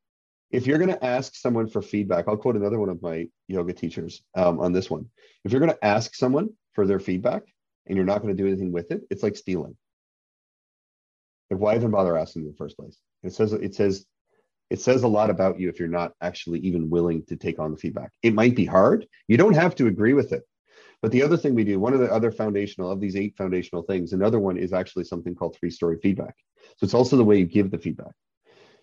if 0.51 0.67
you're 0.67 0.79
going 0.79 0.91
to 0.91 1.05
ask 1.05 1.37
someone 1.37 1.69
for 1.69 1.81
feedback, 1.81 2.27
I'll 2.27 2.37
quote 2.37 2.57
another 2.57 2.79
one 2.79 2.89
of 2.89 3.01
my 3.03 3.29
yoga 3.47 3.73
teachers 3.73 4.23
um, 4.35 4.59
on 4.59 4.73
this 4.73 4.91
one. 4.91 5.07
If 5.45 5.53
you're 5.53 5.61
going 5.61 5.73
to 5.73 5.85
ask 5.85 6.15
someone 6.15 6.51
for 6.73 6.87
their 6.87 6.99
feedback 6.99 7.43
and 7.87 7.97
you're 7.97 8.05
not 8.05 8.21
going 8.21 8.37
to 8.37 8.43
do 8.43 8.49
anything 8.49 8.73
with 8.73 8.91
it, 8.91 9.03
it's 9.11 9.23
like 9.23 9.37
stealing. 9.37 9.77
Like 11.51 11.61
why 11.61 11.77
even 11.77 11.91
bother 11.91 12.17
asking 12.17 12.43
in 12.43 12.49
the 12.49 12.57
first 12.57 12.77
place? 12.77 12.99
It 13.23 13.33
says 13.33 13.53
it 13.53 13.75
says 13.75 14.07
it 14.71 14.81
says 14.81 15.03
a 15.03 15.09
lot 15.09 15.31
about 15.31 15.59
you 15.59 15.69
if 15.69 15.79
you're 15.79 15.89
not 15.89 16.13
actually 16.21 16.61
even 16.61 16.89
willing 16.89 17.25
to 17.25 17.37
take 17.37 17.59
on 17.59 17.73
the 17.73 17.77
feedback. 17.77 18.13
It 18.23 18.35
might 18.35 18.55
be 18.55 18.65
hard. 18.65 19.07
You 19.27 19.37
don't 19.37 19.55
have 19.55 19.75
to 19.77 19.89
agree 19.89 20.15
with 20.15 20.33
it. 20.33 20.43
But 21.03 21.13
the 21.13 21.23
other 21.23 21.37
thing 21.37 21.55
we 21.55 21.65
do, 21.65 21.81
one 21.81 21.95
of 21.95 22.01
the 22.01 22.13
other 22.13 22.31
foundational 22.31 22.91
of 22.91 23.01
these 23.01 23.17
eight 23.17 23.35
foundational 23.37 23.83
things, 23.83 24.13
another 24.13 24.39
one 24.39 24.57
is 24.57 24.73
actually 24.73 25.05
something 25.05 25.35
called 25.35 25.57
three 25.57 25.71
story 25.71 25.99
feedback. 26.03 26.35
So 26.77 26.85
it's 26.85 26.95
also 26.95 27.17
the 27.17 27.25
way 27.25 27.39
you 27.39 27.47
give 27.47 27.71
the 27.71 27.79
feedback. 27.79 28.13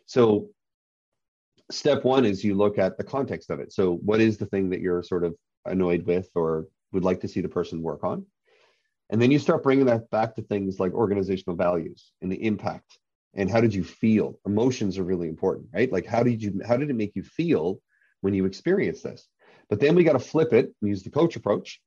So 0.08 0.50
step 1.72 2.04
one 2.04 2.26
is 2.26 2.44
you 2.44 2.56
look 2.56 2.78
at 2.78 2.98
the 2.98 3.04
context 3.04 3.50
of 3.50 3.60
it. 3.60 3.72
So 3.72 3.96
what 3.98 4.20
is 4.20 4.38
the 4.38 4.48
thing 4.48 4.70
that 4.72 4.82
you're 4.82 5.04
sort 5.04 5.24
of 5.24 5.36
annoyed 5.66 6.06
with 6.06 6.30
or 6.36 6.68
would 6.92 7.04
like 7.04 7.22
to 7.22 7.28
see 7.28 7.42
the 7.42 7.50
person 7.50 7.82
work 7.82 8.04
on? 8.04 8.26
And 9.10 9.22
then 9.22 9.32
you 9.32 9.40
start 9.40 9.64
bringing 9.64 9.86
that 9.86 10.10
back 10.10 10.36
to 10.36 10.42
things 10.42 10.80
like 10.80 10.94
organizational 10.94 11.56
values 11.56 12.12
and 12.22 12.32
the 12.32 12.44
impact 12.44 12.98
and 13.38 13.50
how 13.50 13.62
did 13.62 13.74
you 13.74 13.84
feel? 13.84 14.40
Emotions 14.46 14.98
are 14.98 15.04
really 15.04 15.30
important 15.30 15.68
right? 15.74 15.92
Like 15.92 16.06
how 16.06 16.24
did 16.24 16.42
you 16.42 16.60
how 16.68 16.76
did 16.76 16.90
it 16.90 16.96
make 16.96 17.16
you 17.16 17.24
feel 17.24 17.80
when 18.22 18.34
you 18.34 18.46
experienced 18.46 19.04
this? 19.04 19.28
But 19.70 19.80
then 19.80 19.96
we 19.96 20.04
got 20.04 20.14
to 20.14 20.20
flip 20.20 20.54
it 20.54 20.74
and 20.82 20.90
use 20.90 21.04
the 21.04 21.12
coach 21.12 21.36
approach 21.36 21.80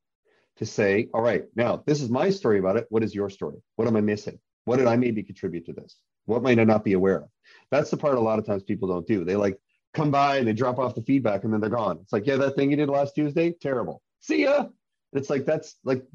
to 0.57 0.65
say 0.65 1.09
all 1.13 1.21
right 1.21 1.45
now 1.55 1.83
this 1.85 2.01
is 2.01 2.09
my 2.09 2.29
story 2.29 2.57
about 2.57 2.77
it. 2.77 2.87
What 2.89 3.03
is 3.03 3.13
your 3.13 3.29
story? 3.29 3.57
What 3.75 3.87
am 3.87 3.97
i 3.97 4.01
missing? 4.01 4.39
What 4.65 4.77
did 4.77 4.87
i 4.87 4.95
maybe 4.95 5.21
contribute 5.21 5.65
to 5.65 5.73
this? 5.73 5.97
What 6.25 6.41
might 6.41 6.59
i 6.59 6.63
not 6.63 6.83
be 6.83 6.93
aware 6.93 7.17
of? 7.17 7.29
That's 7.69 7.91
the 7.91 7.97
part 7.97 8.17
a 8.17 8.21
lot 8.21 8.39
of 8.39 8.45
times 8.45 8.63
people 8.63 8.87
don't 8.87 9.07
do. 9.07 9.25
They 9.25 9.35
like 9.35 9.57
come 9.93 10.09
by 10.09 10.37
and 10.37 10.47
they 10.47 10.53
drop 10.53 10.79
off 10.79 10.95
the 10.95 11.01
feedback 11.01 11.43
and 11.43 11.53
then 11.53 11.59
they're 11.59 11.69
gone. 11.69 11.99
It's 12.01 12.13
like 12.13 12.25
yeah 12.25 12.37
that 12.37 12.55
thing 12.55 12.71
you 12.71 12.77
did 12.77 12.89
last 12.89 13.13
tuesday? 13.13 13.51
Terrible. 13.51 14.01
See 14.21 14.43
ya. 14.43 14.67
It's 15.13 15.29
like 15.29 15.45
that's 15.45 15.75
like 15.83 16.05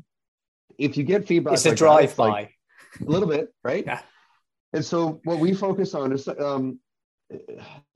if 0.79 0.97
you 0.97 1.05
get 1.05 1.27
feedback 1.27 1.55
it's 1.55 1.67
like 1.67 1.75
a 1.75 1.77
drive 1.77 2.17
by 2.17 2.29
like, 2.29 2.55
a 3.01 3.05
little 3.05 3.29
bit 3.29 3.53
right? 3.63 3.85
Yeah 3.85 4.01
and 4.77 4.85
so 4.85 5.21
what 5.25 5.39
we 5.39 5.55
focus 5.55 5.95
on 5.95 6.13
is 6.13 6.29
um, 6.29 6.79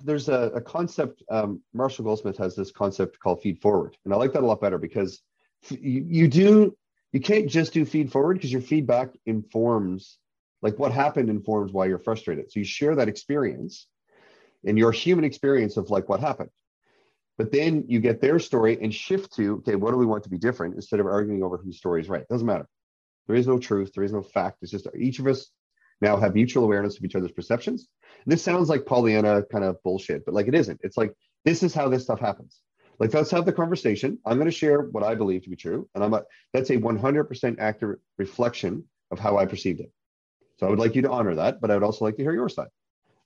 there's 0.02 0.30
a, 0.30 0.50
a 0.54 0.62
concept, 0.62 1.22
um, 1.30 1.60
Marshall 1.74 2.06
Goldsmith 2.06 2.38
has 2.38 2.56
this 2.56 2.72
concept 2.72 3.18
called 3.20 3.42
feed 3.42 3.60
forward. 3.60 3.98
And 4.06 4.14
I 4.14 4.16
like 4.16 4.32
that 4.32 4.42
a 4.42 4.46
lot 4.46 4.62
better 4.62 4.78
because 4.78 5.20
you, 5.68 6.06
you 6.08 6.26
do, 6.26 6.74
you 7.12 7.20
can't 7.20 7.48
just 7.50 7.74
do 7.74 7.84
feed 7.84 8.10
forward 8.10 8.38
because 8.38 8.50
your 8.50 8.62
feedback 8.62 9.10
informs, 9.26 10.16
like 10.62 10.78
what 10.78 10.90
happened 10.90 11.28
informs 11.28 11.70
why 11.70 11.84
you're 11.84 11.98
frustrated. 11.98 12.50
So 12.50 12.60
you 12.60 12.64
share 12.64 12.96
that 12.96 13.08
experience 13.08 13.86
and 14.64 14.78
your 14.78 14.90
human 14.90 15.26
experience 15.26 15.76
of 15.76 15.90
like 15.90 16.08
what 16.08 16.20
happened. 16.20 16.50
But 17.36 17.52
then 17.52 17.84
you 17.88 18.00
get 18.00 18.22
their 18.22 18.38
story 18.38 18.78
and 18.80 18.94
shift 18.94 19.34
to, 19.36 19.56
okay, 19.56 19.74
what 19.74 19.90
do 19.90 19.98
we 19.98 20.06
want 20.06 20.24
to 20.24 20.30
be 20.30 20.38
different 20.38 20.76
instead 20.76 20.98
of 20.98 21.04
arguing 21.04 21.42
over 21.42 21.58
whose 21.58 21.76
story 21.76 22.00
is 22.00 22.08
right? 22.08 22.22
It 22.22 22.28
doesn't 22.28 22.46
matter. 22.46 22.66
There 23.26 23.36
is 23.36 23.46
no 23.46 23.58
truth. 23.58 23.92
There 23.94 24.04
is 24.04 24.14
no 24.14 24.22
fact. 24.22 24.58
It's 24.62 24.72
just 24.72 24.86
each 24.98 25.18
of 25.18 25.26
us 25.26 25.50
now 26.00 26.16
have 26.16 26.34
mutual 26.34 26.64
awareness 26.64 26.96
of 26.96 27.04
each 27.04 27.14
other's 27.14 27.32
perceptions. 27.32 27.88
And 28.24 28.32
this 28.32 28.42
sounds 28.42 28.68
like 28.68 28.86
Pollyanna 28.86 29.42
kind 29.50 29.64
of 29.64 29.82
bullshit, 29.82 30.24
but 30.24 30.34
like 30.34 30.48
it 30.48 30.54
isn't. 30.54 30.80
It's 30.82 30.96
like 30.96 31.12
this 31.44 31.62
is 31.62 31.74
how 31.74 31.88
this 31.88 32.02
stuff 32.02 32.20
happens. 32.20 32.60
Like 32.98 33.14
let's 33.14 33.30
have 33.30 33.46
the 33.46 33.52
conversation. 33.52 34.18
I'm 34.26 34.36
going 34.36 34.50
to 34.50 34.56
share 34.56 34.82
what 34.82 35.04
I 35.04 35.14
believe 35.14 35.42
to 35.44 35.50
be 35.50 35.56
true, 35.56 35.88
and 35.94 36.04
I'm 36.04 36.12
a, 36.12 36.22
that's 36.52 36.70
a 36.70 36.76
100% 36.76 37.58
accurate 37.58 38.00
reflection 38.18 38.84
of 39.10 39.18
how 39.18 39.38
I 39.38 39.46
perceived 39.46 39.80
it. 39.80 39.90
So 40.58 40.66
I 40.66 40.70
would 40.70 40.78
like 40.78 40.94
you 40.94 41.02
to 41.02 41.10
honor 41.10 41.34
that, 41.36 41.60
but 41.60 41.70
I 41.70 41.74
would 41.74 41.82
also 41.82 42.04
like 42.04 42.16
to 42.16 42.22
hear 42.22 42.34
your 42.34 42.50
side 42.50 42.68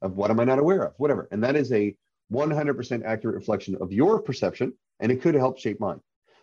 of 0.00 0.16
what 0.16 0.30
am 0.30 0.38
I 0.38 0.44
not 0.44 0.60
aware 0.60 0.84
of, 0.84 0.94
whatever. 0.98 1.26
And 1.32 1.42
that 1.42 1.56
is 1.56 1.72
a 1.72 1.96
100% 2.32 3.04
accurate 3.04 3.34
reflection 3.34 3.76
of 3.80 3.92
your 3.92 4.22
perception, 4.22 4.72
and 5.00 5.10
it 5.10 5.20
could 5.20 5.34
help 5.34 5.58
shape 5.58 5.80
mine. 5.80 6.00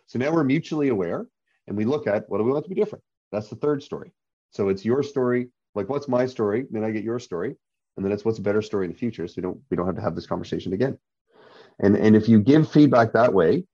So 0.08 0.20
now 0.20 0.32
we're 0.32 0.44
mutually 0.44 0.90
aware, 0.90 1.26
and 1.68 1.78
we 1.78 1.86
look 1.86 2.08
at 2.08 2.30
what 2.30 2.40
do 2.40 2.44
we 2.44 2.52
want 2.52 2.66
to 2.66 2.70
be 2.70 2.76
different. 2.76 3.04
That's 3.32 3.50
the 3.50 3.56
third 3.56 3.82
story. 3.82 4.12
So 4.50 4.68
it's 4.68 4.84
your 4.84 5.04
story 5.04 5.48
like 5.76 5.90
what's 5.90 6.08
my 6.08 6.26
story? 6.26 6.66
Then 6.70 6.84
i 6.84 6.92
get 6.92 7.04
your 7.04 7.20
story. 7.20 7.56
And 7.98 8.06
then 8.06 8.14
it's 8.14 8.24
what's 8.24 8.40
a 8.40 8.42
better 8.42 8.62
story 8.62 8.86
in 8.86 8.92
the 8.92 8.98
future. 8.98 9.28
So 9.28 9.34
we 9.38 9.42
don't 9.44 9.60
we 9.70 9.78
don't 9.78 9.86
have 9.86 9.96
to 9.96 10.02
have 10.02 10.16
this 10.16 10.28
conversation 10.28 10.74
again. 10.74 10.98
And 11.80 11.96
and 11.96 12.16
if 12.16 12.30
you 12.30 12.40
give 12.40 12.72
feedback 12.72 13.14
that 13.14 13.34
way 13.34 13.66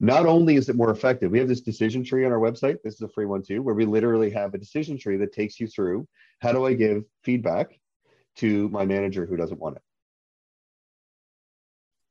not 0.00 0.26
only 0.26 0.56
is 0.56 0.68
it 0.68 0.74
more 0.74 0.90
effective 0.90 1.30
we 1.30 1.38
have 1.38 1.46
this 1.46 1.60
decision 1.60 2.02
tree 2.04 2.24
on 2.24 2.32
our 2.32 2.38
website. 2.38 2.78
This 2.82 2.94
is 2.94 3.02
a 3.02 3.08
free 3.08 3.26
one 3.26 3.42
too 3.42 3.62
where 3.62 3.74
we 3.74 3.84
literally 3.84 4.30
have 4.30 4.54
a 4.54 4.58
decision 4.58 4.98
tree 4.98 5.16
that 5.18 5.32
takes 5.32 5.60
you 5.60 5.66
through 5.66 6.06
how 6.40 6.52
do 6.52 6.66
i 6.66 6.74
give 6.74 7.04
feedback 7.22 7.78
to 8.36 8.68
my 8.70 8.84
manager 8.84 9.26
who 9.26 9.36
doesn't 9.36 9.60
want 9.60 9.76
it? 9.76 9.82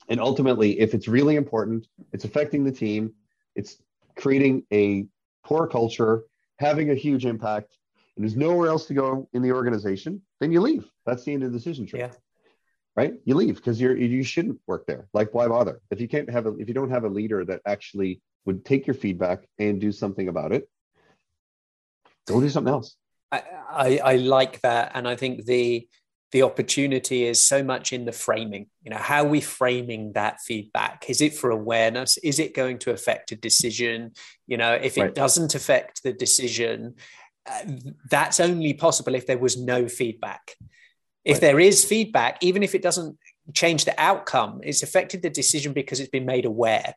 And 0.09 0.19
ultimately 0.19 0.79
if 0.79 0.93
it's 0.93 1.07
really 1.07 1.35
important 1.35 1.87
it's 2.13 2.25
affecting 2.25 2.63
the 2.63 2.71
team 2.71 3.13
it's 3.55 3.77
creating 4.15 4.63
a 4.71 5.05
poor 5.43 5.67
culture 5.67 6.23
having 6.59 6.91
a 6.91 6.95
huge 6.95 7.25
impact 7.25 7.75
there's 8.21 8.35
nowhere 8.35 8.69
else 8.69 8.85
to 8.87 8.93
go 8.93 9.27
in 9.33 9.41
the 9.41 9.51
organization, 9.51 10.21
then 10.39 10.51
you 10.51 10.61
leave. 10.61 10.89
That's 11.05 11.23
the 11.23 11.33
end 11.33 11.43
of 11.43 11.51
the 11.51 11.57
decision 11.57 11.85
tree. 11.85 11.99
Yeah. 11.99 12.11
Right? 12.95 13.13
You 13.23 13.35
leave 13.35 13.55
because 13.55 13.79
you're 13.79 13.95
you 13.95 14.23
shouldn't 14.23 14.59
work 14.67 14.85
there. 14.85 15.07
Like 15.13 15.33
why 15.33 15.47
bother? 15.47 15.81
If 15.91 16.01
you 16.01 16.07
can't 16.07 16.29
have 16.29 16.45
a 16.45 16.55
if 16.57 16.67
you 16.67 16.73
don't 16.73 16.89
have 16.89 17.05
a 17.05 17.09
leader 17.09 17.45
that 17.45 17.61
actually 17.65 18.21
would 18.45 18.65
take 18.65 18.85
your 18.85 18.93
feedback 18.93 19.47
and 19.59 19.79
do 19.79 19.91
something 19.91 20.27
about 20.27 20.51
it, 20.51 20.69
go 22.27 22.41
do 22.41 22.49
something 22.49 22.73
else. 22.73 22.95
I, 23.31 23.43
I, 23.69 23.97
I 24.03 24.15
like 24.17 24.59
that. 24.61 24.91
And 24.93 25.07
I 25.07 25.15
think 25.15 25.45
the 25.45 25.87
the 26.31 26.43
opportunity 26.43 27.25
is 27.25 27.45
so 27.45 27.61
much 27.61 27.91
in 27.91 28.05
the 28.05 28.11
framing 28.11 28.67
you 28.83 28.89
know 28.89 28.97
how 28.97 29.23
are 29.23 29.27
we 29.27 29.41
framing 29.41 30.13
that 30.13 30.39
feedback 30.39 31.09
is 31.09 31.21
it 31.21 31.33
for 31.33 31.51
awareness 31.51 32.17
is 32.17 32.39
it 32.39 32.55
going 32.55 32.77
to 32.79 32.91
affect 32.91 33.31
a 33.31 33.35
decision 33.35 34.11
you 34.47 34.57
know 34.57 34.73
if 34.73 34.97
it 34.97 35.01
right. 35.01 35.15
doesn't 35.15 35.55
affect 35.55 36.03
the 36.03 36.13
decision 36.13 36.95
that's 38.09 38.39
only 38.39 38.73
possible 38.73 39.15
if 39.15 39.27
there 39.27 39.37
was 39.37 39.57
no 39.57 39.87
feedback. 39.87 40.55
If 41.23 41.35
right. 41.35 41.41
there 41.41 41.59
is 41.59 41.85
feedback, 41.85 42.37
even 42.41 42.63
if 42.63 42.73
it 42.73 42.81
doesn't 42.81 43.17
change 43.53 43.85
the 43.85 43.99
outcome, 43.99 44.61
it's 44.63 44.83
affected 44.83 45.21
the 45.21 45.29
decision 45.29 45.73
because 45.73 45.99
it's 45.99 46.09
been 46.09 46.25
made 46.25 46.45
aware. 46.45 46.93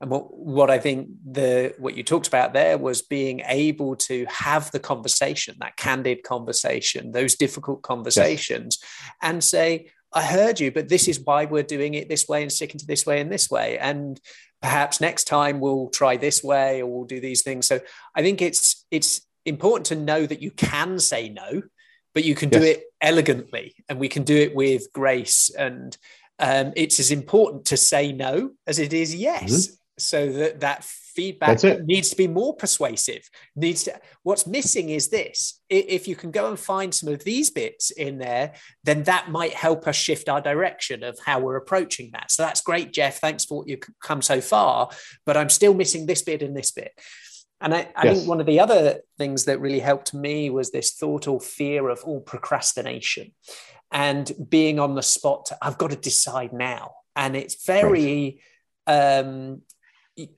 And 0.00 0.10
what, 0.10 0.36
what 0.36 0.70
I 0.70 0.78
think 0.78 1.08
the 1.24 1.74
what 1.78 1.96
you 1.96 2.02
talked 2.02 2.26
about 2.26 2.52
there 2.52 2.76
was 2.76 3.02
being 3.02 3.40
able 3.46 3.96
to 3.96 4.26
have 4.28 4.70
the 4.70 4.80
conversation, 4.80 5.56
that 5.60 5.76
candid 5.76 6.22
conversation, 6.24 7.12
those 7.12 7.36
difficult 7.36 7.82
conversations, 7.82 8.78
yes. 8.82 9.12
and 9.22 9.42
say, 9.42 9.90
I 10.12 10.22
heard 10.22 10.60
you, 10.60 10.70
but 10.70 10.88
this 10.88 11.08
is 11.08 11.20
why 11.20 11.44
we're 11.44 11.64
doing 11.64 11.94
it 11.94 12.08
this 12.08 12.28
way 12.28 12.42
and 12.42 12.52
sticking 12.52 12.78
to 12.78 12.86
this 12.86 13.06
way 13.06 13.20
and 13.20 13.30
this 13.32 13.50
way. 13.50 13.78
And 13.78 14.20
perhaps 14.62 15.00
next 15.00 15.24
time 15.24 15.60
we'll 15.60 15.90
try 15.90 16.16
this 16.16 16.42
way 16.42 16.82
or 16.82 16.86
we'll 16.86 17.04
do 17.04 17.20
these 17.20 17.42
things. 17.42 17.66
So 17.66 17.80
I 18.14 18.22
think 18.22 18.40
it's 18.40 18.86
it's 18.90 19.23
important 19.44 19.86
to 19.86 19.96
know 19.96 20.26
that 20.26 20.42
you 20.42 20.50
can 20.50 20.98
say 20.98 21.28
no, 21.28 21.62
but 22.14 22.24
you 22.24 22.34
can 22.34 22.48
do 22.48 22.62
it 22.62 22.84
elegantly 23.00 23.74
and 23.88 23.98
we 23.98 24.08
can 24.08 24.22
do 24.22 24.36
it 24.36 24.54
with 24.54 24.92
grace. 24.92 25.50
And 25.50 25.96
um, 26.38 26.72
it's 26.76 27.00
as 27.00 27.10
important 27.10 27.66
to 27.66 27.76
say 27.76 28.12
no 28.12 28.50
as 28.66 28.78
it 28.78 28.92
is 28.92 29.14
yes. 29.14 29.68
Mm-hmm. 29.68 29.74
So 29.96 30.32
that 30.32 30.60
that 30.60 30.84
feedback 31.14 31.62
needs 31.84 32.10
to 32.10 32.16
be 32.16 32.26
more 32.26 32.54
persuasive 32.56 33.28
needs 33.54 33.84
to 33.84 33.94
what's 34.24 34.46
missing 34.46 34.90
is 34.90 35.08
this 35.08 35.60
if 35.70 36.08
you 36.08 36.16
can 36.16 36.30
go 36.30 36.48
and 36.48 36.58
find 36.58 36.92
some 36.92 37.08
of 37.08 37.22
these 37.24 37.50
bits 37.50 37.90
in 37.92 38.18
there 38.18 38.52
then 38.82 39.02
that 39.04 39.30
might 39.30 39.54
help 39.54 39.86
us 39.86 39.96
shift 39.96 40.28
our 40.28 40.40
direction 40.40 41.02
of 41.02 41.18
how 41.24 41.38
we're 41.38 41.56
approaching 41.56 42.10
that 42.12 42.30
so 42.30 42.42
that's 42.42 42.60
great 42.60 42.92
jeff 42.92 43.20
thanks 43.20 43.44
for 43.44 43.58
what 43.58 43.68
you've 43.68 43.80
come 44.02 44.20
so 44.20 44.40
far 44.40 44.88
but 45.24 45.36
i'm 45.36 45.50
still 45.50 45.74
missing 45.74 46.06
this 46.06 46.22
bit 46.22 46.42
and 46.42 46.56
this 46.56 46.72
bit 46.72 46.92
and 47.64 47.74
I, 47.74 47.88
I 47.96 48.04
yes. 48.04 48.18
think 48.18 48.28
one 48.28 48.40
of 48.40 48.46
the 48.46 48.60
other 48.60 49.00
things 49.16 49.46
that 49.46 49.58
really 49.58 49.80
helped 49.80 50.12
me 50.12 50.50
was 50.50 50.70
this 50.70 50.92
thought 50.92 51.26
or 51.26 51.40
fear 51.40 51.88
of 51.88 52.04
all 52.04 52.20
procrastination 52.20 53.32
and 53.90 54.30
being 54.50 54.78
on 54.78 54.94
the 54.94 55.02
spot. 55.02 55.46
To, 55.46 55.58
I've 55.62 55.78
got 55.78 55.90
to 55.90 55.96
decide 55.96 56.52
now. 56.52 56.92
And 57.16 57.34
it's 57.34 57.64
very 57.64 58.42
right. 58.86 59.18
um, 59.18 59.62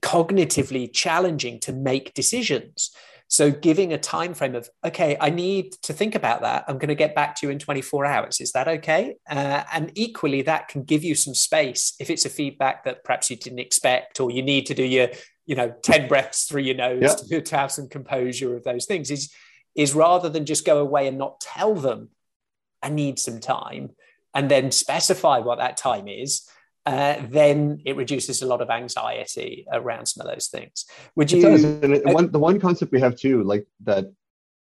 cognitively 0.01 0.93
challenging 0.93 1.59
to 1.61 1.73
make 1.73 2.15
decisions 2.15 2.93
so 3.29 3.51
giving 3.51 3.93
a 3.93 3.99
time 3.99 4.35
frame 4.35 4.55
of 4.55 4.71
okay 4.85 5.17
i 5.21 5.29
need 5.29 5.73
to 5.83 5.93
think 5.93 6.15
about 6.15 6.43
that 6.43 6.65
i'm 6.69 6.79
going 6.79 6.89
to 6.89 6.95
get 6.95 7.15
back 7.15 7.35
to 7.35 7.47
you 7.47 7.51
in 7.51 7.59
24 7.59 8.05
hours 8.07 8.41
is 8.41 8.53
that 8.53 8.69
okay 8.69 9.17
uh, 9.29 9.65
and 9.73 9.91
equally 9.97 10.43
that 10.43 10.69
can 10.69 10.85
give 10.85 11.03
you 11.03 11.15
some 11.15 11.35
space 11.35 11.95
if 11.99 12.09
it's 12.09 12.25
a 12.25 12.31
feedback 12.31 12.85
that 12.85 13.03
perhaps 13.05 13.29
you 13.29 13.37
didn't 13.37 13.59
expect 13.59 14.21
or 14.21 14.31
you 14.31 14.43
need 14.43 14.65
to 14.65 14.75
do 14.75 14.85
your 14.85 15.09
you 15.47 15.55
know 15.55 15.73
10 15.83 16.09
breaths 16.09 16.45
through 16.45 16.63
your 16.63 16.75
nose 16.75 17.15
to, 17.23 17.41
to 17.41 17.57
have 17.57 17.73
some 17.73 17.89
composure 17.89 18.57
of 18.57 18.65
those 18.65 18.87
things 18.87 19.11
is 19.11 19.33
is 19.75 19.95
rather 19.95 20.29
than 20.29 20.45
just 20.45 20.65
go 20.65 20.79
away 20.79 21.07
and 21.07 21.19
not 21.19 21.41
tell 21.41 21.75
them 21.75 22.11
i 22.83 22.89
need 22.89 23.19
some 23.19 23.41
time 23.41 23.91
and 24.35 24.51
then 24.51 24.71
specify 24.71 25.39
what 25.39 25.59
that 25.59 25.77
time 25.77 26.09
is 26.09 26.49
uh, 26.87 27.17
then 27.31 27.81
it 27.85 27.97
reduces 27.97 28.43
a 28.43 28.47
lot 28.47 28.63
of 28.63 28.71
anxiety 28.71 29.67
around 29.73 30.07
some 30.07 30.25
of 30.25 30.33
those 30.33 30.47
things. 30.47 30.87
Would 31.17 31.33
you? 31.33 31.41
It 31.41 31.43
does. 31.43 31.65
And 31.65 31.95
it, 31.95 32.07
uh, 32.07 32.13
one, 32.13 32.31
the 32.31 32.39
one 32.39 32.61
concept 32.61 32.93
we 32.93 33.01
have 33.01 33.17
too, 33.17 33.43
like 33.43 33.67
that, 33.83 34.13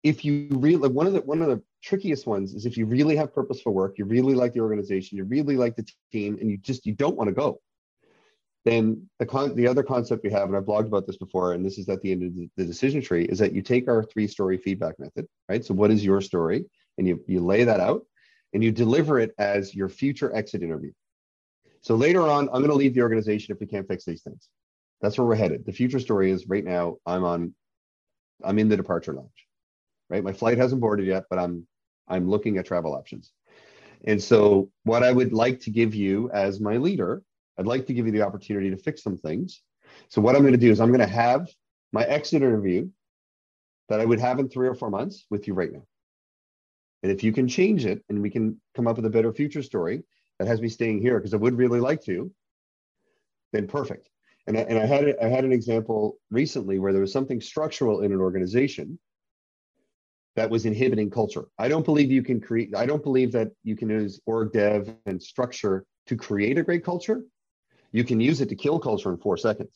if 0.02 0.24
you 0.24 0.48
really 0.52 0.88
one 0.88 1.08
of 1.08 1.14
the 1.14 1.20
one 1.22 1.42
of 1.42 1.50
the 1.50 1.62
trickiest 1.84 2.26
ones 2.26 2.54
is 2.54 2.66
if 2.66 2.78
you 2.78 2.86
really 2.86 3.18
have 3.18 3.34
purposeful 3.34 3.74
work, 3.74 3.98
you 3.98 4.06
really 4.06 4.34
like 4.34 4.54
the 4.54 4.62
organization, 4.62 5.18
you 5.18 5.26
really 5.26 5.58
like 5.58 5.76
the 5.76 5.86
team, 6.14 6.38
and 6.40 6.50
you 6.50 6.58
just 6.58 6.86
you 6.86 6.94
don't 6.94 7.18
want 7.18 7.28
to 7.28 7.34
go. 7.34 7.60
Then 8.66 9.08
the 9.20 9.26
con- 9.28 9.56
the 9.56 9.68
other 9.68 9.84
concept 9.84 10.24
we 10.24 10.32
have, 10.32 10.48
and 10.48 10.58
I've 10.58 10.64
blogged 10.64 10.88
about 10.88 11.06
this 11.06 11.18
before, 11.18 11.54
and 11.54 11.64
this 11.64 11.78
is 11.78 11.88
at 11.88 12.02
the 12.02 12.12
end 12.12 12.24
of 12.24 12.36
the, 12.36 12.50
the 12.58 12.66
decision 12.66 13.02
tree, 13.02 13.26
is 13.26 13.38
that 13.40 13.54
you 13.54 13.62
take 13.62 13.88
our 13.88 14.04
three 14.04 14.28
story 14.28 14.58
feedback 14.58 15.00
method, 15.00 15.28
right? 15.48 15.64
So 15.64 15.76
what 15.76 15.92
is 15.92 16.04
your 16.04 16.20
story, 16.20 16.66
and 16.98 17.08
you 17.08 17.24
you 17.28 17.40
lay 17.40 17.64
that 17.64 17.80
out, 17.80 18.04
and 18.54 18.64
you 18.64 18.72
deliver 18.72 19.20
it 19.20 19.34
as 19.38 19.76
your 19.76 19.88
future 19.88 20.36
exit 20.36 20.64
interview. 20.64 20.92
So 21.82 21.96
later 21.96 22.22
on, 22.22 22.50
I'm 22.50 22.62
going 22.62 22.70
to 22.70 22.76
leave 22.76 22.96
the 22.96 23.02
organization 23.04 23.54
if 23.54 23.60
we 23.60 23.68
can't 23.68 23.88
fix 23.88 24.04
these 24.06 24.24
things. 24.24 24.50
That's 25.02 25.20
where 25.20 25.28
we're 25.28 25.36
headed. 25.36 25.66
The 25.68 25.72
future 25.72 26.00
story 26.00 26.32
is 26.32 26.48
right 26.48 26.64
now 26.64 26.98
I'm 27.06 27.24
on, 27.24 27.54
I'm 28.44 28.58
in 28.58 28.70
the 28.70 28.78
departure 28.78 29.14
lounge, 29.14 29.46
right? 30.10 30.24
My 30.24 30.34
flight 30.34 30.58
hasn't 30.58 30.82
boarded 30.82 31.06
yet, 31.06 31.26
but 31.30 31.38
I'm 31.38 31.68
I'm 32.08 32.28
looking 32.28 32.58
at 32.58 32.66
travel 32.66 32.96
options. 32.96 33.32
And 34.06 34.22
so 34.22 34.72
what 34.84 35.04
I 35.04 35.12
would 35.12 35.34
like 35.34 35.60
to 35.62 35.70
give 35.70 35.94
you 35.94 36.32
as 36.32 36.60
my 36.60 36.78
leader, 36.78 37.22
I'd 37.58 37.68
like 37.68 37.86
to 37.88 37.94
give 37.94 38.06
you 38.06 38.12
the 38.12 38.22
opportunity 38.22 38.70
to 38.70 38.78
fix 38.78 39.04
some 39.04 39.18
things. 39.18 39.62
So 40.10 40.22
what 40.22 40.36
I'm 40.36 40.42
going 40.42 40.54
to 40.54 40.60
do 40.60 40.72
is 40.72 40.80
I'm 40.80 40.90
going 40.90 41.00
to 41.00 41.08
have 41.08 41.48
my 41.94 42.04
exit 42.04 42.42
interview 42.42 42.90
that 43.90 44.02
I 44.02 44.06
would 44.06 44.20
have 44.20 44.40
in 44.40 44.50
three 44.50 44.68
or 44.68 44.76
four 44.76 44.90
months 44.90 45.26
with 45.30 45.48
you 45.48 45.54
right 45.54 45.72
now. 45.72 45.84
And 47.04 47.12
if 47.12 47.24
you 47.24 47.32
can 47.32 47.48
change 47.48 47.86
it 47.86 48.04
and 48.10 48.22
we 48.22 48.30
can 48.30 48.60
come 48.76 48.88
up 48.88 48.96
with 48.96 49.06
a 49.06 49.10
better 49.10 49.32
future 49.32 49.62
story, 49.62 50.04
that 50.40 50.48
has 50.48 50.62
me 50.62 50.70
staying 50.70 51.02
here 51.02 51.20
because 51.20 51.34
I 51.34 51.38
would 51.38 51.58
really 51.58 51.80
like 51.80 52.04
to, 52.06 52.32
then 53.54 53.68
perfect. 53.68 54.10
And 54.48 54.58
I, 54.58 54.62
and 54.62 54.78
I 54.78 54.86
had 54.86 55.16
I 55.22 55.28
had 55.28 55.46
an 55.46 55.52
example 55.52 56.18
recently 56.30 56.78
where 56.78 56.92
there 56.92 57.02
was 57.02 57.12
something 57.12 57.42
structural 57.42 58.02
in 58.02 58.12
an 58.12 58.20
organization 58.20 59.00
that 60.36 60.50
was 60.50 60.66
inhibiting 60.66 61.10
culture. 61.10 61.46
I 61.58 61.68
don't 61.68 61.86
believe 61.86 62.12
you 62.12 62.22
can 62.22 62.42
create. 62.42 62.76
I 62.76 62.86
don't 62.86 63.02
believe 63.02 63.32
that 63.32 63.52
you 63.64 63.76
can 63.76 63.90
use 63.90 64.20
org 64.26 64.52
dev 64.52 64.94
and 65.06 65.22
structure 65.22 65.86
to 66.08 66.16
create 66.16 66.58
a 66.58 66.64
great 66.64 66.84
culture. 66.84 67.24
You 67.96 68.04
can 68.04 68.20
use 68.20 68.42
it 68.42 68.50
to 68.50 68.56
kill 68.56 68.78
culture 68.78 69.10
in 69.10 69.18
four 69.18 69.38
seconds, 69.38 69.72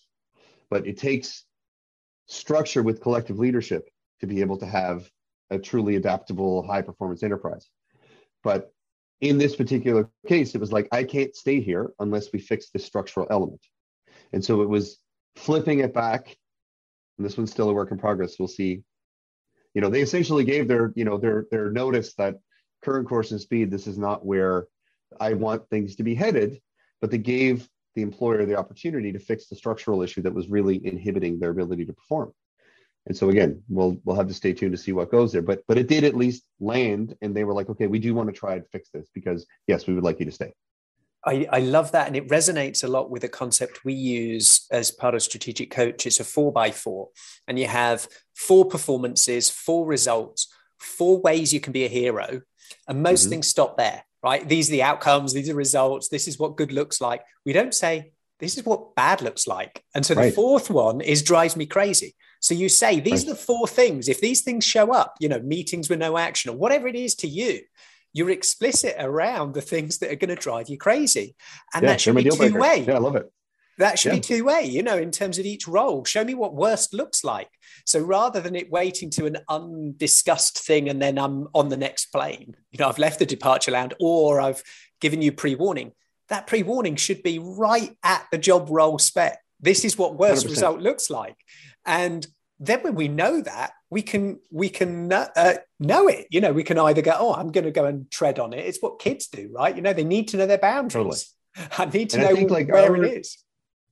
but 0.70 0.86
it 0.86 0.98
takes 0.98 1.46
structure 2.28 2.84
with 2.84 3.00
collective 3.00 3.40
leadership 3.40 3.88
to 4.20 4.28
be 4.28 4.42
able 4.42 4.58
to 4.58 4.66
have 4.66 5.10
a 5.50 5.58
truly 5.58 5.96
adaptable, 5.96 6.62
high 6.64 6.82
performance 6.82 7.24
enterprise. 7.24 7.70
But 8.44 8.74
in 9.22 9.38
this 9.38 9.56
particular 9.56 10.10
case, 10.28 10.54
it 10.54 10.60
was 10.60 10.74
like, 10.74 10.90
I 10.92 11.06
can't 11.06 11.34
stay 11.34 11.62
here 11.62 11.94
unless 11.98 12.34
we 12.34 12.40
fix 12.40 12.70
this 12.70 12.84
structural 12.84 13.26
element. 13.32 13.62
And 14.34 14.44
so 14.44 14.64
it 14.64 14.70
was 14.70 15.00
flipping 15.38 15.80
it 15.80 15.94
back. 15.94 16.36
And 17.18 17.26
this 17.26 17.38
one's 17.38 17.52
still 17.52 17.70
a 17.70 17.74
work 17.74 17.92
in 17.92 17.98
progress. 17.98 18.36
We'll 18.38 18.50
see. 18.50 18.84
You 19.74 19.80
know, 19.80 19.90
they 19.90 20.02
essentially 20.02 20.44
gave 20.44 20.68
their, 20.68 20.92
you 20.94 21.06
know, 21.06 21.18
their 21.18 21.46
their 21.52 21.72
notice 21.72 22.16
that 22.16 22.36
current 22.84 23.08
course 23.08 23.32
and 23.32 23.40
speed, 23.40 23.72
this 23.72 23.88
is 23.88 23.98
not 23.98 24.26
where 24.26 24.68
I 25.22 25.36
want 25.36 25.70
things 25.70 25.96
to 25.96 26.04
be 26.04 26.16
headed, 26.16 26.60
but 27.00 27.12
they 27.12 27.18
gave 27.18 27.70
the 28.00 28.04
employer 28.04 28.46
the 28.46 28.56
opportunity 28.56 29.12
to 29.12 29.20
fix 29.20 29.48
the 29.48 29.56
structural 29.56 30.02
issue 30.02 30.22
that 30.22 30.34
was 30.34 30.48
really 30.48 30.86
inhibiting 30.86 31.40
their 31.40 31.52
ability 31.52 31.86
to 31.86 31.94
perform. 31.94 32.32
And 33.06 33.18
so 33.18 33.30
again, 33.30 33.62
we'll 33.68 33.98
we'll 34.04 34.16
have 34.16 34.28
to 34.28 34.34
stay 34.34 34.54
tuned 34.54 34.72
to 34.72 34.78
see 34.78 34.94
what 34.94 35.12
goes 35.12 35.32
there. 35.32 35.42
But 35.42 35.64
but 35.68 35.78
it 35.78 35.88
did 35.88 36.04
at 36.04 36.16
least 36.16 36.44
land, 36.60 37.16
and 37.22 37.36
they 37.36 37.44
were 37.44 37.54
like, 37.54 37.70
okay, 37.70 37.88
we 37.88 38.00
do 38.00 38.14
want 38.14 38.30
to 38.30 38.40
try 38.40 38.54
and 38.56 38.66
fix 38.72 38.90
this 38.94 39.08
because 39.14 39.46
yes, 39.68 39.88
we 39.88 39.94
would 39.94 40.04
like 40.04 40.20
you 40.20 40.26
to 40.26 40.32
stay. 40.32 40.54
I, 41.26 41.48
I 41.52 41.60
love 41.60 41.92
that, 41.92 42.08
and 42.08 42.16
it 42.16 42.30
resonates 42.30 42.84
a 42.84 42.88
lot 42.88 43.10
with 43.10 43.26
a 43.26 43.30
concept 43.30 43.84
we 43.84 43.94
use 43.94 44.66
as 44.72 44.92
part 44.92 45.16
of 45.16 45.22
strategic 45.22 45.70
coach. 45.70 46.06
It's 46.06 46.22
a 46.22 46.24
four 46.24 46.54
by 46.54 46.72
four, 46.72 47.10
and 47.46 47.60
you 47.60 47.68
have 47.68 48.08
four 48.34 48.64
performances, 48.66 49.50
four 49.50 49.86
results, 49.86 50.48
four 50.78 51.20
ways 51.20 51.54
you 51.54 51.60
can 51.60 51.74
be 51.74 51.84
a 51.84 51.90
hero, 51.90 52.42
and 52.88 53.04
most 53.04 53.24
mm-hmm. 53.24 53.32
things 53.32 53.48
stop 53.48 53.76
there. 53.78 54.04
Right? 54.22 54.48
These 54.48 54.70
are 54.70 54.74
the 54.74 54.84
outcomes. 54.84 55.34
These 55.34 55.50
are 55.50 55.56
results. 55.56 56.10
This 56.10 56.28
is 56.28 56.38
what 56.38 56.58
good 56.58 56.72
looks 56.72 57.00
like. 57.00 57.24
We 57.46 57.54
don't 57.54 57.74
say 57.74 58.12
this 58.40 58.58
is 58.58 58.66
what 58.66 58.96
bad 58.96 59.22
looks 59.22 59.48
like. 59.48 59.84
And 59.94 60.06
so 60.06 60.14
the 60.14 60.32
fourth 60.32 60.70
one 60.70 61.02
is 61.02 61.24
drives 61.24 61.56
me 61.56 61.66
crazy. 61.66 62.16
So 62.42 62.54
you 62.54 62.70
say 62.70 63.00
these 63.00 63.26
right. 63.26 63.32
are 63.32 63.34
the 63.34 63.40
four 63.40 63.68
things. 63.68 64.08
If 64.08 64.22
these 64.22 64.42
things 64.42 64.64
show 64.66 64.94
up, 64.94 65.16
you 65.20 65.28
know, 65.28 65.40
meetings 65.40 65.90
with 65.90 66.00
no 66.00 66.18
action 66.18 66.52
or 66.52 66.58
whatever 66.58 66.88
it 66.88 66.96
is 66.96 67.16
to 67.16 67.28
you, 67.28 67.62
you're 68.14 68.30
explicit 68.30 68.96
around 68.98 69.54
the 69.54 69.62
things 69.62 70.00
that 70.00 70.12
are 70.12 70.16
going 70.16 70.36
to 70.36 70.42
drive 70.42 70.70
you 70.70 70.78
crazy. 70.78 71.36
And 71.74 71.84
yeah, 71.84 71.90
that 71.90 72.02
should 72.02 72.16
be 72.16 72.24
two 72.24 72.58
way. 72.58 72.86
Yeah, 72.88 72.96
I 72.96 73.00
love 73.00 73.16
it. 73.16 73.32
That 73.80 73.98
should 73.98 74.10
yeah. 74.10 74.18
be 74.18 74.22
two 74.22 74.44
way, 74.44 74.66
you 74.66 74.84
know, 74.84 74.98
in 74.98 75.10
terms 75.10 75.40
of 75.40 75.46
each 75.46 75.68
role. 75.68 76.04
Show 76.04 76.24
me 76.24 76.36
what 76.36 76.54
worst 76.54 76.94
looks 76.94 77.24
like. 77.24 77.50
So 77.86 78.00
rather 78.00 78.40
than 78.40 78.56
it 78.56 78.70
waiting 78.70 79.10
to 79.12 79.26
an 79.26 79.38
undiscussed 79.48 80.60
thing 80.60 80.90
and 80.90 81.02
then 81.02 81.18
I'm 81.18 81.48
on 81.56 81.70
the 81.70 81.78
next 81.78 82.08
plane, 82.08 82.56
you 82.72 82.78
know, 82.78 82.88
I've 82.90 83.00
left 83.00 83.20
the 83.20 83.26
departure 83.26 83.72
lounge 83.72 83.94
or 84.00 84.42
I've 84.42 84.62
given 85.00 85.22
you 85.22 85.32
pre 85.32 85.56
warning, 85.56 85.94
that 86.28 86.46
pre 86.46 86.62
warning 86.62 86.98
should 86.98 87.24
be 87.24 87.40
right 87.40 87.98
at 88.04 88.28
the 88.32 88.38
job 88.38 88.68
role 88.70 89.00
spec. 89.00 89.40
This 89.62 89.84
is 89.84 89.98
what 89.98 90.16
worst 90.16 90.46
100%. 90.46 90.50
result 90.50 90.80
looks 90.82 91.10
like 91.10 91.38
and 91.86 92.28
then 92.60 92.82
when 92.82 92.96
we 92.96 93.08
know 93.08 93.42
that 93.42 93.72
we 93.90 94.02
can 94.02 94.40
we 94.52 94.70
can 94.70 95.12
uh, 95.12 95.56
know 95.80 96.08
it 96.08 96.28
you 96.30 96.42
know 96.42 96.52
we 96.52 96.64
can 96.64 96.78
either 96.78 97.02
go 97.02 97.16
oh 97.18 97.34
i'm 97.34 97.52
going 97.52 97.64
to 97.64 97.72
go 97.72 97.86
and 97.86 98.10
tread 98.12 98.38
on 98.38 98.54
it 98.54 98.66
it's 98.66 98.80
what 98.82 99.00
kids 99.00 99.28
do 99.28 99.50
right 99.54 99.76
you 99.76 99.82
know 99.82 99.94
they 99.94 100.04
need 100.04 100.28
to 100.28 100.38
know 100.38 100.46
their 100.46 100.58
boundaries 100.58 101.34
totally. 101.56 101.70
i 101.78 101.86
need 101.86 102.10
to 102.10 102.18
and 102.18 102.30
know 102.30 102.36
think, 102.36 102.52
like, 102.52 102.72
where 102.72 102.92
our, 102.92 103.04
it 103.04 103.20
is 103.20 103.38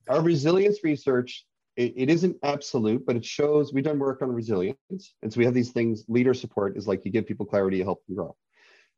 our 0.09 0.21
resilience 0.21 0.79
research 0.83 1.45
it, 1.75 1.93
it 1.95 2.09
isn't 2.09 2.35
absolute 2.43 3.05
but 3.05 3.15
it 3.15 3.25
shows 3.25 3.73
we've 3.73 3.83
done 3.83 3.99
work 3.99 4.21
on 4.21 4.31
resilience 4.31 4.77
and 4.89 5.31
so 5.31 5.37
we 5.37 5.45
have 5.45 5.53
these 5.53 5.71
things 5.71 6.03
leader 6.07 6.33
support 6.33 6.77
is 6.77 6.87
like 6.87 7.03
you 7.05 7.11
give 7.11 7.25
people 7.25 7.45
clarity 7.45 7.77
you 7.77 7.83
help 7.83 8.05
them 8.05 8.15
grow 8.15 8.35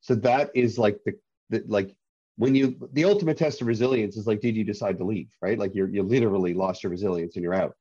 so 0.01 0.15
that 0.15 0.49
is 0.55 0.77
like 0.77 0.97
the, 1.05 1.13
the 1.49 1.63
like 1.67 1.95
when 2.37 2.55
you 2.55 2.75
the 2.93 3.05
ultimate 3.05 3.37
test 3.37 3.61
of 3.61 3.67
resilience 3.67 4.15
is 4.17 4.27
like 4.27 4.39
did 4.39 4.55
you 4.55 4.63
decide 4.63 4.97
to 4.97 5.03
leave 5.03 5.29
right 5.41 5.59
like 5.59 5.75
you're 5.75 5.89
you 5.89 6.03
literally 6.03 6.53
lost 6.53 6.83
your 6.83 6.89
resilience 6.89 7.35
and 7.35 7.43
you're 7.43 7.53
out 7.53 7.73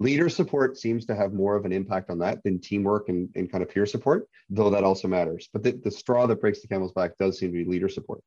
Leader 0.00 0.28
support 0.28 0.78
seems 0.78 1.04
to 1.06 1.14
have 1.14 1.32
more 1.32 1.56
of 1.56 1.64
an 1.64 1.72
impact 1.72 2.08
on 2.08 2.18
that 2.20 2.42
than 2.44 2.60
teamwork 2.60 3.08
and, 3.08 3.28
and 3.34 3.50
kind 3.50 3.62
of 3.62 3.70
peer 3.70 3.84
support, 3.84 4.28
though 4.48 4.70
that 4.70 4.84
also 4.84 5.08
matters. 5.08 5.48
But 5.52 5.64
the, 5.64 5.72
the 5.72 5.90
straw 5.90 6.26
that 6.26 6.40
breaks 6.40 6.62
the 6.62 6.68
camel's 6.68 6.92
back 6.92 7.16
does 7.18 7.38
seem 7.38 7.50
to 7.50 7.64
be 7.64 7.68
leader 7.68 7.88
support. 7.88 8.22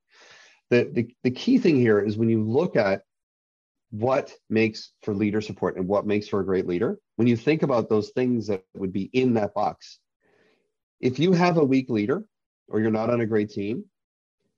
The, 0.69 0.89
the, 0.91 1.15
the 1.23 1.31
key 1.31 1.57
thing 1.57 1.77
here 1.77 1.99
is 2.01 2.17
when 2.17 2.29
you 2.29 2.43
look 2.43 2.75
at 2.75 3.03
what 3.91 4.33
makes 4.49 4.93
for 5.03 5.13
leader 5.13 5.41
support 5.41 5.75
and 5.75 5.87
what 5.87 6.07
makes 6.07 6.27
for 6.27 6.39
a 6.39 6.45
great 6.45 6.65
leader, 6.65 6.97
when 7.17 7.27
you 7.27 7.37
think 7.37 7.61
about 7.61 7.89
those 7.89 8.09
things 8.11 8.47
that 8.47 8.63
would 8.73 8.93
be 8.93 9.09
in 9.13 9.35
that 9.35 9.53
box, 9.53 9.99
if 10.99 11.19
you 11.19 11.33
have 11.33 11.57
a 11.57 11.63
weak 11.63 11.89
leader 11.89 12.23
or 12.67 12.79
you're 12.79 12.89
not 12.89 13.09
on 13.09 13.21
a 13.21 13.25
great 13.25 13.49
team, 13.49 13.85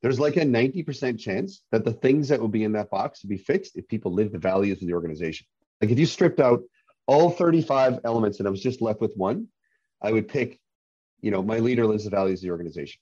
there's 0.02 0.20
like 0.20 0.38
a 0.38 0.42
90% 0.42 1.20
chance 1.20 1.64
that 1.72 1.84
the 1.84 1.94
things 1.94 2.28
that 2.28 2.42
would 2.42 2.52
be 2.52 2.64
in 2.64 2.74
that 2.74 2.92
box 2.92 3.24
would 3.24 3.30
be 3.30 3.38
fixed 3.38 3.78
if 3.78 3.88
people 3.88 4.14
live 4.14 4.32
the 4.32 4.38
values 4.38 4.82
of 4.82 4.88
the 4.88 4.94
organization. 4.94 5.48
Like 5.82 5.90
if 5.90 5.98
you 5.98 6.06
stripped 6.06 6.40
out 6.40 6.62
all 7.08 7.32
35 7.32 8.02
elements 8.04 8.40
and 8.40 8.48
I 8.48 8.52
was 8.52 8.62
just 8.62 8.82
left 8.82 9.02
with 9.02 9.14
one, 9.16 9.48
I 10.02 10.12
would 10.12 10.28
pick, 10.28 10.60
you 11.22 11.32
know, 11.32 11.42
my 11.42 11.60
leader 11.60 11.88
lives 11.88 12.04
the 12.04 12.10
values 12.10 12.40
of 12.40 12.44
the 12.44 12.52
organization 12.52 13.00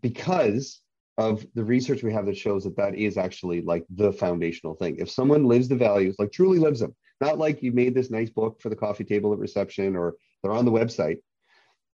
because 0.00 0.80
of 1.18 1.44
the 1.54 1.64
research 1.64 2.02
we 2.02 2.12
have 2.12 2.26
that 2.26 2.36
shows 2.36 2.64
that 2.64 2.76
that 2.76 2.94
is 2.94 3.16
actually 3.18 3.60
like 3.62 3.84
the 3.90 4.12
foundational 4.12 4.74
thing. 4.74 4.96
If 4.96 5.10
someone 5.10 5.44
lives 5.44 5.68
the 5.68 5.76
values, 5.76 6.16
like 6.18 6.32
truly 6.32 6.58
lives 6.58 6.80
them, 6.80 6.94
not 7.20 7.38
like 7.38 7.62
you 7.62 7.72
made 7.72 7.94
this 7.94 8.10
nice 8.10 8.30
book 8.30 8.60
for 8.60 8.70
the 8.70 8.76
coffee 8.76 9.04
table 9.04 9.32
at 9.32 9.38
reception 9.38 9.96
or 9.96 10.14
they're 10.42 10.52
on 10.52 10.64
the 10.64 10.72
website. 10.72 11.18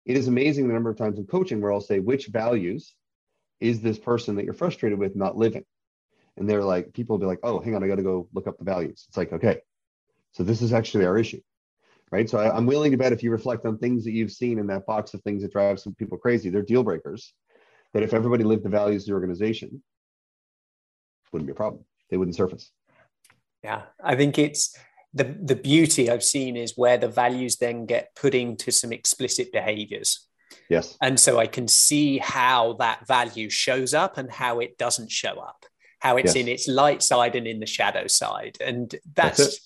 It 0.05 0.15
is 0.15 0.27
amazing 0.27 0.67
the 0.67 0.73
number 0.73 0.89
of 0.89 0.97
times 0.97 1.19
in 1.19 1.25
coaching 1.25 1.59
where 1.59 1.73
I'll 1.73 1.81
say, 1.81 1.99
which 1.99 2.27
values 2.27 2.93
is 3.59 3.81
this 3.81 3.99
person 3.99 4.35
that 4.35 4.45
you're 4.45 4.53
frustrated 4.53 4.97
with 4.97 5.15
not 5.15 5.35
living? 5.35 5.65
And 6.37 6.49
they're 6.49 6.63
like, 6.63 6.93
people 6.93 7.15
will 7.15 7.19
be 7.19 7.25
like, 7.25 7.39
oh, 7.43 7.59
hang 7.59 7.75
on, 7.75 7.83
I 7.83 7.87
got 7.87 7.95
to 7.95 8.03
go 8.03 8.29
look 8.33 8.47
up 8.47 8.57
the 8.57 8.63
values. 8.63 9.05
It's 9.09 9.17
like, 9.17 9.33
okay, 9.33 9.59
so 10.31 10.43
this 10.43 10.61
is 10.61 10.71
actually 10.71 11.05
our 11.05 11.17
issue, 11.17 11.41
right? 12.11 12.29
So 12.29 12.37
I, 12.37 12.55
I'm 12.55 12.67
willing 12.67 12.91
to 12.91 12.97
bet 12.97 13.11
if 13.11 13.23
you 13.23 13.31
reflect 13.31 13.65
on 13.65 13.77
things 13.77 14.05
that 14.05 14.11
you've 14.11 14.31
seen 14.31 14.59
in 14.59 14.67
that 14.67 14.85
box 14.85 15.13
of 15.13 15.21
things 15.23 15.41
that 15.41 15.51
drive 15.51 15.79
some 15.79 15.95
people 15.95 16.17
crazy, 16.17 16.49
they're 16.49 16.61
deal 16.61 16.83
breakers 16.83 17.33
that 17.93 18.03
if 18.03 18.13
everybody 18.13 18.43
lived 18.43 18.63
the 18.63 18.69
values 18.69 19.03
of 19.03 19.07
the 19.07 19.13
organization, 19.13 19.81
wouldn't 21.31 21.47
be 21.47 21.51
a 21.51 21.55
problem. 21.55 21.83
They 22.09 22.17
wouldn't 22.17 22.35
surface. 22.35 22.71
Yeah, 23.63 23.83
I 24.03 24.15
think 24.15 24.37
it's 24.37 24.77
the 25.13 25.23
the 25.23 25.55
beauty 25.55 26.09
I've 26.09 26.23
seen 26.23 26.55
is 26.55 26.73
where 26.75 26.97
the 26.97 27.07
values 27.07 27.57
then 27.57 27.85
get 27.85 28.15
put 28.15 28.33
into 28.35 28.71
some 28.71 28.93
explicit 28.93 29.51
behaviors. 29.51 30.27
Yes. 30.69 30.97
And 31.01 31.19
so 31.19 31.39
I 31.39 31.47
can 31.47 31.67
see 31.67 32.17
how 32.17 32.73
that 32.73 33.07
value 33.07 33.49
shows 33.49 33.93
up 33.93 34.17
and 34.17 34.31
how 34.31 34.59
it 34.59 34.77
doesn't 34.77 35.11
show 35.11 35.39
up, 35.39 35.65
how 35.99 36.17
it's 36.17 36.35
yes. 36.35 36.43
in 36.43 36.47
its 36.47 36.67
light 36.67 37.01
side 37.01 37.35
and 37.35 37.47
in 37.47 37.59
the 37.59 37.65
shadow 37.65 38.07
side. 38.07 38.57
And 38.59 38.93
that's, 39.13 39.37
that's 39.37 39.59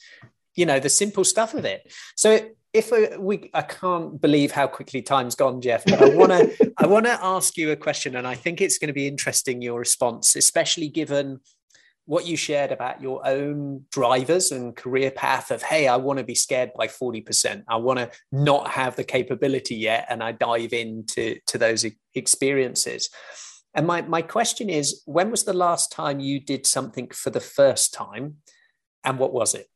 you 0.55 0.65
know, 0.65 0.79
the 0.79 0.89
simple 0.89 1.23
stuff 1.23 1.53
of 1.53 1.65
it. 1.65 1.91
So 2.15 2.49
if 2.73 2.91
we, 3.19 3.49
I 3.53 3.61
can't 3.61 4.21
believe 4.21 4.51
how 4.51 4.67
quickly 4.67 5.01
time's 5.01 5.35
gone, 5.35 5.61
Jeff. 5.61 5.83
But 5.85 6.01
I 6.01 6.15
want 6.15 6.31
to, 6.31 6.73
I 6.77 6.87
want 6.87 7.05
to 7.05 7.23
ask 7.23 7.57
you 7.57 7.71
a 7.71 7.75
question, 7.75 8.15
and 8.15 8.27
I 8.27 8.35
think 8.35 8.61
it's 8.61 8.77
going 8.77 8.87
to 8.87 8.93
be 8.93 9.07
interesting 9.07 9.61
your 9.61 9.79
response, 9.79 10.35
especially 10.35 10.87
given 10.87 11.39
what 12.05 12.25
you 12.25 12.35
shared 12.35 12.71
about 12.71 13.01
your 13.01 13.25
own 13.27 13.85
drivers 13.91 14.51
and 14.51 14.75
career 14.75 15.11
path 15.11 15.51
of, 15.51 15.61
hey, 15.61 15.87
I 15.87 15.97
want 15.97 16.19
to 16.19 16.25
be 16.25 16.35
scared 16.35 16.71
by 16.75 16.87
forty 16.87 17.21
percent. 17.21 17.63
I 17.67 17.75
want 17.75 17.99
to 17.99 18.09
not 18.31 18.69
have 18.69 18.95
the 18.95 19.03
capability 19.03 19.75
yet, 19.75 20.07
and 20.09 20.23
I 20.23 20.31
dive 20.31 20.73
into 20.73 21.39
to 21.47 21.57
those 21.57 21.85
experiences. 22.15 23.09
And 23.73 23.85
my 23.85 24.01
my 24.01 24.21
question 24.21 24.69
is, 24.69 25.03
when 25.05 25.29
was 25.29 25.43
the 25.43 25.53
last 25.53 25.91
time 25.91 26.19
you 26.19 26.39
did 26.39 26.65
something 26.65 27.09
for 27.09 27.29
the 27.29 27.39
first 27.39 27.93
time, 27.93 28.37
and 29.03 29.19
what 29.19 29.31
was 29.31 29.53
it? 29.53 29.67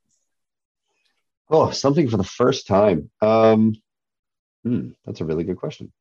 Oh, 1.49 1.69
something 1.71 2.09
for 2.09 2.17
the 2.17 2.23
first 2.23 2.67
time. 2.67 3.09
Um, 3.21 3.75
hmm, 4.63 4.89
that's 5.05 5.21
a 5.21 5.25
really 5.25 5.43
good 5.43 5.57
question. 5.57 5.91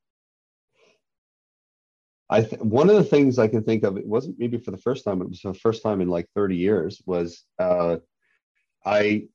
I 2.31 2.43
th- 2.43 2.63
one 2.63 2.89
of 2.89 2.97
the 2.97 3.05
things 3.05 3.39
I 3.39 3.49
can 3.49 3.63
think 3.63 3.85
of, 3.85 3.97
it 3.97 4.07
wasn't 4.07 4.39
maybe 4.39 4.59
for 4.59 4.71
the 4.71 4.79
first 4.79 5.05
time, 5.05 5.21
it 5.21 5.29
was 5.29 5.41
the 5.43 5.55
first 5.55 5.83
time 5.83 6.01
in 6.01 6.09
like 6.09 6.29
30 6.35 6.57
years, 6.57 7.03
was 7.07 7.45
uh, 7.59 7.99
I, 8.85 9.27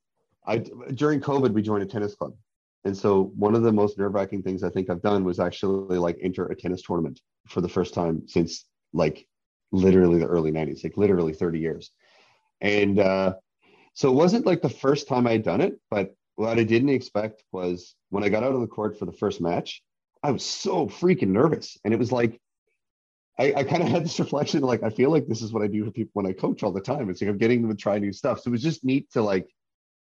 I 0.46 0.58
during 0.94 1.20
COVID 1.20 1.52
we 1.52 1.62
joined 1.62 1.84
a 1.84 1.86
tennis 1.86 2.14
club, 2.14 2.34
and 2.84 2.96
so 2.96 3.32
one 3.36 3.54
of 3.54 3.62
the 3.62 3.72
most 3.72 3.98
nerve 3.98 4.14
wracking 4.14 4.42
things 4.42 4.64
I 4.64 4.70
think 4.70 4.90
I've 4.90 5.02
done 5.02 5.24
was 5.24 5.38
actually 5.38 5.98
like 5.98 6.18
enter 6.20 6.46
a 6.46 6.56
tennis 6.56 6.82
tournament 6.82 7.20
for 7.46 7.60
the 7.60 7.68
first 7.68 7.94
time 7.94 8.26
since 8.26 8.64
like 8.92 9.26
literally 9.70 10.18
the 10.18 10.26
early 10.26 10.50
90s, 10.50 10.82
like 10.82 10.96
literally 10.96 11.32
30 11.32 11.60
years, 11.60 11.92
and 12.60 12.98
uh, 12.98 13.34
so 14.00 14.08
it 14.08 14.14
wasn't 14.14 14.46
like 14.46 14.62
the 14.62 14.70
first 14.70 15.08
time 15.08 15.26
I'd 15.26 15.42
done 15.42 15.60
it, 15.60 15.78
but 15.90 16.14
what 16.36 16.58
I 16.58 16.64
didn't 16.64 16.88
expect 16.88 17.44
was 17.52 17.94
when 18.08 18.24
I 18.24 18.30
got 18.30 18.42
out 18.42 18.54
of 18.54 18.62
the 18.62 18.66
court 18.66 18.98
for 18.98 19.04
the 19.04 19.12
first 19.12 19.42
match, 19.42 19.82
I 20.22 20.30
was 20.30 20.42
so 20.42 20.86
freaking 20.86 21.28
nervous. 21.28 21.76
And 21.84 21.92
it 21.92 21.98
was 21.98 22.10
like, 22.10 22.40
I, 23.38 23.52
I 23.52 23.64
kind 23.64 23.82
of 23.82 23.90
had 23.90 24.02
this 24.02 24.18
reflection, 24.18 24.62
like, 24.62 24.82
I 24.82 24.88
feel 24.88 25.10
like 25.10 25.26
this 25.26 25.42
is 25.42 25.52
what 25.52 25.62
I 25.62 25.66
do 25.66 25.84
for 25.84 25.90
people 25.90 26.12
when 26.14 26.24
I 26.24 26.32
coach 26.32 26.62
all 26.62 26.72
the 26.72 26.80
time. 26.80 27.10
It's 27.10 27.20
like 27.20 27.28
I'm 27.28 27.36
getting 27.36 27.60
them 27.60 27.70
to 27.70 27.76
try 27.76 27.98
new 27.98 28.10
stuff. 28.10 28.40
So 28.40 28.48
it 28.48 28.52
was 28.52 28.62
just 28.62 28.86
neat 28.86 29.12
to 29.12 29.20
like 29.20 29.50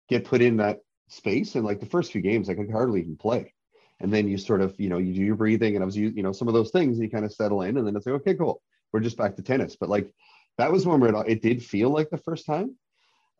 get 0.07 0.23
put 0.23 0.41
in 0.41 0.55
that 0.57 0.79
space. 1.09 1.55
And 1.55 1.65
like 1.65 1.81
the 1.81 1.85
first 1.85 2.13
few 2.13 2.21
games, 2.21 2.49
I 2.49 2.53
could 2.53 2.71
hardly 2.71 3.01
even 3.01 3.17
play. 3.17 3.53
And 3.99 4.13
then 4.13 4.29
you 4.29 4.37
sort 4.37 4.61
of, 4.61 4.79
you 4.79 4.87
know, 4.87 4.97
you 4.97 5.13
do 5.13 5.23
your 5.23 5.35
breathing 5.35 5.75
and 5.75 5.83
I 5.83 5.85
was, 5.85 5.97
you 5.97 6.23
know, 6.23 6.31
some 6.31 6.47
of 6.47 6.53
those 6.53 6.71
things 6.71 6.95
and 6.95 7.03
you 7.03 7.09
kind 7.11 7.25
of 7.25 7.33
settle 7.33 7.63
in 7.63 7.75
and 7.75 7.85
then 7.85 7.97
it's 7.97 8.05
like, 8.05 8.15
okay, 8.21 8.35
cool. 8.35 8.61
We're 8.93 9.01
just 9.01 9.17
back 9.17 9.35
to 9.35 9.41
tennis. 9.41 9.75
But 9.75 9.89
like 9.89 10.09
that 10.57 10.71
was 10.71 10.85
it, 10.85 11.15
it 11.27 11.41
did 11.41 11.61
feel 11.61 11.89
like 11.89 12.09
the 12.09 12.17
first 12.17 12.45
time. 12.45 12.77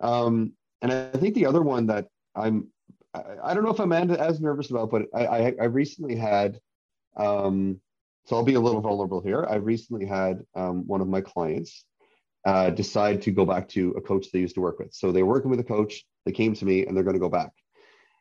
Um, 0.03 0.53
and 0.81 0.91
I 0.91 1.17
think 1.17 1.33
the 1.33 1.45
other 1.45 1.61
one 1.61 1.87
that 1.87 2.07
I'm, 2.35 2.67
I, 3.13 3.53
don't 3.53 3.63
know 3.63 3.69
if 3.69 3.79
I'm 3.79 3.93
as 3.93 4.41
nervous 4.41 4.69
about, 4.69 4.91
but 4.91 5.03
I, 5.13 5.25
I, 5.25 5.53
I 5.61 5.65
recently 5.65 6.15
had, 6.15 6.59
um, 7.15 7.79
so 8.25 8.35
I'll 8.35 8.43
be 8.43 8.55
a 8.55 8.59
little 8.59 8.81
vulnerable 8.81 9.21
here. 9.21 9.45
I 9.49 9.55
recently 9.55 10.05
had 10.05 10.43
um, 10.55 10.85
one 10.87 10.99
of 10.99 11.07
my 11.07 11.21
clients 11.21 11.85
uh, 12.45 12.69
decide 12.69 13.21
to 13.21 13.31
go 13.31 13.45
back 13.45 13.69
to 13.69 13.91
a 13.91 14.01
coach 14.01 14.27
they 14.31 14.39
used 14.39 14.55
to 14.55 14.61
work 14.61 14.79
with. 14.79 14.93
So 14.93 15.11
they 15.11 15.23
were 15.23 15.33
working 15.33 15.51
with 15.51 15.59
a 15.61 15.63
coach, 15.63 16.03
they 16.25 16.31
came 16.33 16.53
to 16.55 16.65
me 16.65 16.85
and 16.85 16.95
they're 16.95 17.03
going 17.03 17.15
to 17.15 17.19
go 17.19 17.29
back. 17.29 17.51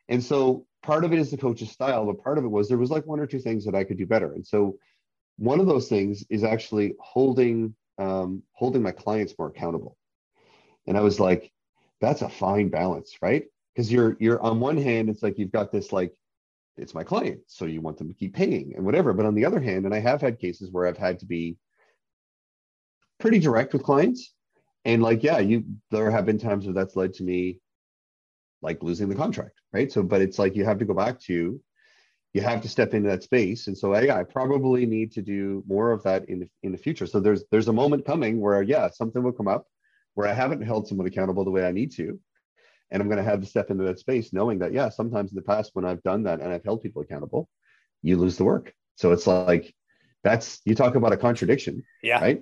And 0.07 0.23
so 0.23 0.65
part 0.83 1.03
of 1.03 1.11
it 1.11 1.19
is 1.19 1.31
the 1.31 1.37
coach's 1.37 1.71
style, 1.71 2.05
but 2.05 2.23
part 2.23 2.37
of 2.37 2.45
it 2.45 2.49
was 2.49 2.69
there 2.69 2.77
was 2.77 2.91
like 2.91 3.05
one 3.05 3.19
or 3.19 3.27
two 3.27 3.39
things 3.39 3.65
that 3.65 3.75
I 3.75 3.83
could 3.83 3.97
do 3.97 4.05
better. 4.05 4.33
And 4.33 4.45
so 4.45 4.77
one 5.37 5.59
of 5.59 5.65
those 5.65 5.89
things 5.89 6.23
is 6.29 6.43
actually 6.43 6.93
holding 6.99 7.75
um, 7.97 8.41
holding 8.53 8.81
my 8.81 8.91
clients 8.91 9.35
more 9.37 9.49
accountable. 9.49 9.97
And 10.87 10.97
I 10.97 11.01
was 11.01 11.19
like, 11.19 11.52
that's 12.03 12.21
a 12.21 12.29
fine 12.29 12.69
balance, 12.69 13.17
right? 13.21 13.45
Because 13.73 13.91
you're 13.91 14.17
you're 14.19 14.41
on 14.41 14.59
one 14.59 14.77
hand, 14.77 15.09
it's 15.09 15.23
like 15.23 15.39
you've 15.39 15.51
got 15.51 15.71
this 15.71 15.91
like 15.91 16.13
it's 16.77 16.93
my 16.93 17.03
client, 17.03 17.39
so 17.47 17.65
you 17.65 17.81
want 17.81 17.97
them 17.97 18.09
to 18.09 18.13
keep 18.13 18.33
paying 18.33 18.73
and 18.75 18.85
whatever. 18.85 19.13
But 19.13 19.25
on 19.25 19.35
the 19.35 19.45
other 19.45 19.61
hand, 19.61 19.85
and 19.85 19.93
I 19.93 19.99
have 19.99 20.21
had 20.21 20.39
cases 20.39 20.69
where 20.71 20.85
I've 20.85 20.97
had 20.97 21.19
to 21.19 21.25
be 21.25 21.57
pretty 23.19 23.39
direct 23.39 23.73
with 23.73 23.83
clients, 23.83 24.33
and 24.85 25.01
like 25.01 25.23
yeah, 25.23 25.39
you 25.39 25.63
there 25.91 26.11
have 26.11 26.25
been 26.25 26.39
times 26.39 26.65
where 26.65 26.73
that's 26.73 26.95
led 26.95 27.13
to 27.15 27.23
me 27.23 27.59
like 28.61 28.83
losing 28.83 29.09
the 29.09 29.15
contract, 29.15 29.59
right? 29.71 29.91
So, 29.91 30.03
but 30.03 30.21
it's 30.21 30.39
like 30.39 30.55
you 30.55 30.65
have 30.65 30.79
to 30.79 30.85
go 30.85 30.93
back 30.93 31.19
to 31.21 31.59
you 32.33 32.41
have 32.41 32.61
to 32.61 32.69
step 32.69 32.93
into 32.95 33.07
that 33.07 33.21
space 33.21 33.67
and 33.67 33.77
so 33.77 33.95
yeah, 33.95 34.17
i 34.17 34.23
probably 34.23 34.87
need 34.87 35.11
to 35.11 35.21
do 35.21 35.63
more 35.67 35.91
of 35.91 36.01
that 36.01 36.27
in 36.29 36.39
the 36.39 36.49
in 36.63 36.71
the 36.71 36.77
future 36.79 37.05
so 37.05 37.19
there's 37.19 37.43
there's 37.51 37.67
a 37.67 37.73
moment 37.73 38.05
coming 38.05 38.41
where 38.41 38.63
yeah 38.63 38.89
something 38.89 39.21
will 39.21 39.31
come 39.31 39.47
up 39.47 39.67
where 40.15 40.27
I 40.27 40.33
haven't 40.33 40.61
held 40.61 40.87
someone 40.87 41.07
accountable 41.07 41.43
the 41.43 41.51
way 41.51 41.65
I 41.65 41.71
need 41.71 41.91
to. 41.93 42.19
And 42.91 43.01
I'm 43.01 43.07
going 43.07 43.17
to 43.17 43.29
have 43.29 43.41
to 43.41 43.47
step 43.47 43.71
into 43.71 43.83
that 43.85 43.99
space 43.99 44.33
knowing 44.33 44.59
that, 44.59 44.73
yeah, 44.73 44.89
sometimes 44.89 45.31
in 45.31 45.35
the 45.35 45.41
past 45.41 45.71
when 45.73 45.85
I've 45.85 46.03
done 46.03 46.23
that 46.23 46.41
and 46.41 46.51
I've 46.51 46.63
held 46.63 46.81
people 46.81 47.01
accountable, 47.01 47.49
you 48.01 48.17
lose 48.17 48.37
the 48.37 48.43
work. 48.43 48.73
So 48.95 49.11
it's 49.11 49.25
like, 49.25 49.73
that's, 50.23 50.61
you 50.65 50.75
talk 50.75 50.95
about 50.95 51.11
a 51.11 51.17
contradiction. 51.17 51.83
Yeah. 52.03 52.21
Right. 52.21 52.41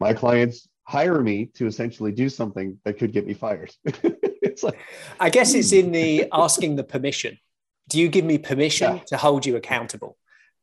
My 0.00 0.14
clients 0.14 0.68
hire 0.84 1.20
me 1.20 1.46
to 1.54 1.66
essentially 1.66 2.12
do 2.12 2.28
something 2.28 2.78
that 2.84 2.98
could 2.98 3.12
get 3.12 3.26
me 3.26 3.34
fired. 3.34 3.70
it's 3.84 4.62
like, 4.62 4.78
I 5.20 5.30
guess 5.30 5.54
it's 5.54 5.72
in 5.72 5.92
the 5.92 6.22
hmm. 6.22 6.28
asking 6.32 6.76
the 6.76 6.84
permission. 6.84 7.38
Do 7.88 8.00
you 8.00 8.08
give 8.08 8.24
me 8.24 8.38
permission 8.38 8.96
yeah. 8.96 9.02
to 9.08 9.16
hold 9.16 9.44
you 9.44 9.56
accountable? 9.56 10.16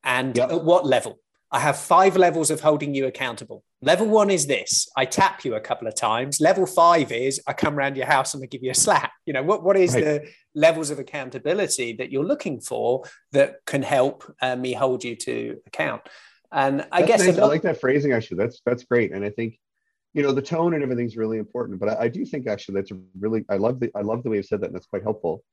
And 0.03 0.35
yep. 0.35 0.51
at 0.51 0.63
what 0.63 0.85
level? 0.85 1.19
I 1.51 1.59
have 1.59 1.79
five 1.79 2.15
levels 2.15 2.51
of 2.51 2.61
holding 2.61 2.93
you 2.93 3.07
accountable. 3.07 3.63
Level 3.81 4.07
one 4.07 4.29
is 4.29 4.45
this 4.45 4.87
I 4.95 5.05
tap 5.05 5.43
you 5.43 5.55
a 5.55 5.61
couple 5.61 5.87
of 5.87 5.95
times. 5.95 6.39
Level 6.39 6.65
five 6.65 7.11
is 7.11 7.41
I 7.47 7.53
come 7.53 7.77
around 7.77 7.97
your 7.97 8.05
house 8.05 8.33
and 8.33 8.43
I 8.43 8.45
give 8.45 8.61
you 8.61 8.71
a 8.71 8.75
slap. 8.75 9.11
You 9.25 9.33
know, 9.33 9.41
what, 9.43 9.63
what 9.63 9.75
is 9.75 9.95
right. 9.95 10.03
the 10.03 10.29
levels 10.53 10.91
of 10.91 10.99
accountability 10.99 11.93
that 11.93 12.11
you're 12.11 12.25
looking 12.25 12.61
for 12.61 13.03
that 13.31 13.65
can 13.65 13.81
help 13.81 14.31
uh, 14.41 14.55
me 14.55 14.73
hold 14.73 15.03
you 15.03 15.15
to 15.15 15.57
account? 15.65 16.01
And 16.51 16.85
I 16.91 17.01
that's 17.01 17.23
guess 17.23 17.35
nice. 17.35 17.39
I 17.39 17.45
like 17.45 17.63
that 17.63 17.81
phrasing 17.81 18.11
actually. 18.11 18.37
That's 18.37 18.61
that's 18.65 18.83
great. 18.83 19.11
And 19.11 19.25
I 19.25 19.31
think, 19.31 19.57
you 20.13 20.21
know, 20.21 20.31
the 20.31 20.41
tone 20.41 20.75
and 20.75 20.83
everything's 20.83 21.17
really 21.17 21.39
important. 21.39 21.79
But 21.79 21.89
I, 21.89 22.03
I 22.03 22.07
do 22.09 22.25
think 22.25 22.47
actually 22.47 22.75
that's 22.75 22.91
really 23.19 23.45
I 23.49 23.57
love 23.57 23.79
the 23.79 23.91
I 23.95 24.01
love 24.01 24.21
the 24.23 24.29
way 24.29 24.37
you 24.37 24.43
said 24.43 24.61
that, 24.61 24.67
and 24.67 24.75
that's 24.75 24.87
quite 24.87 25.03
helpful 25.03 25.43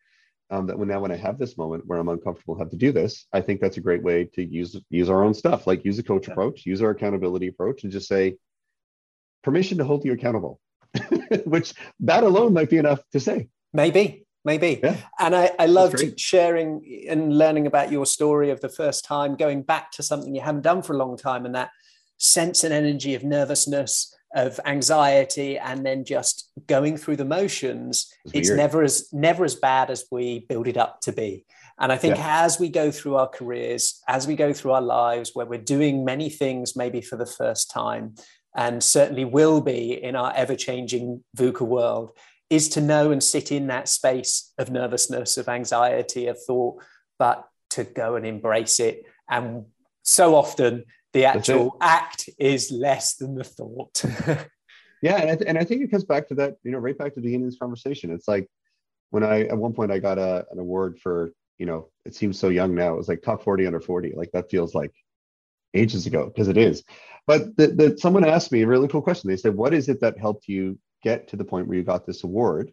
um, 0.51 0.67
that 0.67 0.79
when 0.79 0.89
now 0.89 1.01
when 1.01 1.11
I 1.11 1.17
have 1.17 1.39
this 1.39 1.59
moment 1.59 1.87
where 1.87 1.99
I'm 1.99 2.09
uncomfortable, 2.09 2.59
have 2.59 2.71
to 2.71 2.77
do 2.77 2.93
this, 2.93 3.27
I 3.33 3.41
think 3.41 3.61
that's 3.61 3.77
a 3.77 3.81
great 3.81 4.03
way 4.03 4.25
to 4.35 4.45
use 4.45 4.77
use 4.91 5.11
our 5.11 5.25
own 5.25 5.35
stuff, 5.35 5.67
like 5.67 5.85
use 5.85 5.99
a 5.99 6.03
coach 6.03 6.27
yeah. 6.27 6.33
approach, 6.33 6.67
use 6.67 6.83
our 6.83 6.91
accountability 6.91 7.49
approach, 7.49 7.83
and 7.83 7.93
just 7.93 8.09
say 8.09 8.37
permission 9.43 9.79
to 9.79 9.85
hold 9.85 10.05
you 10.05 10.13
accountable, 10.13 10.61
which 11.45 11.75
that 12.01 12.25
alone 12.25 12.53
might 12.53 12.71
be 12.71 12.79
enough 12.79 13.01
to 13.13 13.21
say. 13.21 13.49
Maybe, 13.73 14.25
maybe. 14.45 14.81
Yeah. 14.83 14.97
And 15.19 15.35
I, 15.35 15.51
I 15.59 15.67
loved 15.67 16.19
sharing 16.19 17.07
and 17.09 17.37
learning 17.37 17.67
about 17.67 17.91
your 17.91 18.07
story 18.07 18.51
of 18.51 18.61
the 18.61 18.69
first 18.69 19.05
time 19.05 19.37
going 19.37 19.63
back 19.63 19.91
to 19.93 20.03
something 20.03 20.35
you 20.35 20.41
haven't 20.41 20.63
done 20.63 20.83
for 20.83 20.95
a 20.95 20.97
long 20.97 21.17
time, 21.17 21.45
and 21.45 21.55
that 21.55 21.71
sense 22.19 22.65
and 22.65 22.73
energy 22.73 23.15
of 23.15 23.25
nervousness 23.25 24.15
of 24.37 24.61
anxiety 24.65 25.59
and 25.59 25.85
then 25.85 26.05
just 26.05 26.51
going 26.69 26.97
through 26.97 27.17
the 27.17 27.25
motions 27.25 28.13
it's, 28.27 28.35
it's 28.35 28.51
never 28.51 28.83
as 28.85 29.09
never 29.13 29.45
as 29.45 29.57
bad 29.57 29.91
as 29.91 30.05
we 30.13 30.47
build 30.49 30.69
it 30.69 30.77
up 30.77 31.01
to 31.01 31.11
be 31.11 31.45
and 31.81 31.91
i 31.91 31.97
think 31.97 32.17
yeah. 32.17 32.45
as 32.45 32.61
we 32.61 32.69
go 32.69 32.91
through 32.91 33.17
our 33.17 33.29
careers 33.29 34.01
as 34.07 34.27
we 34.29 34.37
go 34.37 34.53
through 34.53 34.73
our 34.73 34.83
lives 34.83 35.33
where 35.35 35.47
we're 35.47 35.59
doing 35.59 36.05
many 36.05 36.31
things 36.31 36.77
maybe 36.77 37.01
for 37.01 37.17
the 37.17 37.27
first 37.27 37.71
time 37.71 38.15
and 38.55 38.83
certainly 38.83 39.25
will 39.25 39.61
be 39.61 40.03
in 40.03 40.15
our 40.15 40.33
ever-changing 40.37 41.23
VUCA 41.37 41.63
world 41.63 42.11
is 42.49 42.69
to 42.69 42.81
know 42.81 43.11
and 43.11 43.23
sit 43.23 43.51
in 43.51 43.67
that 43.67 43.89
space 43.89 44.53
of 44.57 44.71
nervousness 44.71 45.37
of 45.37 45.49
anxiety 45.49 46.29
of 46.29 46.39
thought 46.47 46.81
but 47.19 47.49
to 47.71 47.85
go 47.85 48.17
and 48.17 48.27
embrace 48.27 48.81
it. 48.81 49.05
And 49.29 49.67
so 50.03 50.35
often 50.35 50.85
the 51.13 51.25
actual 51.25 51.77
act 51.81 52.29
is 52.39 52.71
less 52.71 53.15
than 53.17 53.35
the 53.35 53.45
thought. 53.45 54.05
yeah. 55.03 55.17
And 55.17 55.31
I, 55.31 55.37
th- 55.37 55.49
and 55.49 55.59
I 55.59 55.65
think 55.65 55.83
it 55.83 55.91
comes 55.91 56.05
back 56.05 56.29
to 56.29 56.35
that, 56.37 56.57
you 56.63 56.73
know, 56.73 56.79
right 56.79 56.97
back 56.97 57.15
to 57.15 57.21
the 57.21 57.27
beginning 57.27 57.47
of 57.47 57.53
this 57.53 57.59
conversation. 57.59 58.11
It's 58.11 58.29
like 58.29 58.49
when 59.11 59.23
I, 59.23 59.43
at 59.43 59.57
one 59.57 59.73
point, 59.73 59.93
I 59.93 59.99
got 59.99 60.19
a, 60.19 60.47
an 60.51 60.59
award 60.59 60.99
for, 61.01 61.31
you 61.59 61.67
know, 61.67 61.89
it 62.05 62.15
seems 62.15 62.39
so 62.39 62.49
young 62.49 62.75
now. 62.75 62.95
It 62.95 62.99
was 62.99 63.09
like 63.09 63.23
top 63.23 63.43
40 63.43 63.67
under 63.67 63.81
40. 63.81 64.15
Like 64.15 64.33
that 64.33 64.51
feels 64.51 64.75
like 64.75 64.93
ages 65.75 66.07
ago 66.07 66.27
because 66.27 66.49
it 66.49 66.57
is. 66.57 66.85
But 67.27 67.57
the, 67.57 67.69
the, 67.69 67.99
someone 67.99 68.25
asked 68.25 68.53
me 68.53 68.63
a 68.63 68.67
really 68.67 68.89
cool 68.89 69.03
question. 69.03 69.31
They 69.31 69.37
said, 69.37 69.57
what 69.57 69.75
is 69.75 69.89
it 69.89 70.01
that 70.01 70.19
helped 70.19 70.49
you 70.49 70.79
get 71.03 71.29
to 71.29 71.37
the 71.37 71.45
point 71.45 71.69
where 71.69 71.79
you 71.79 71.85
got 71.85 72.07
this 72.07 72.25
award? 72.25 72.73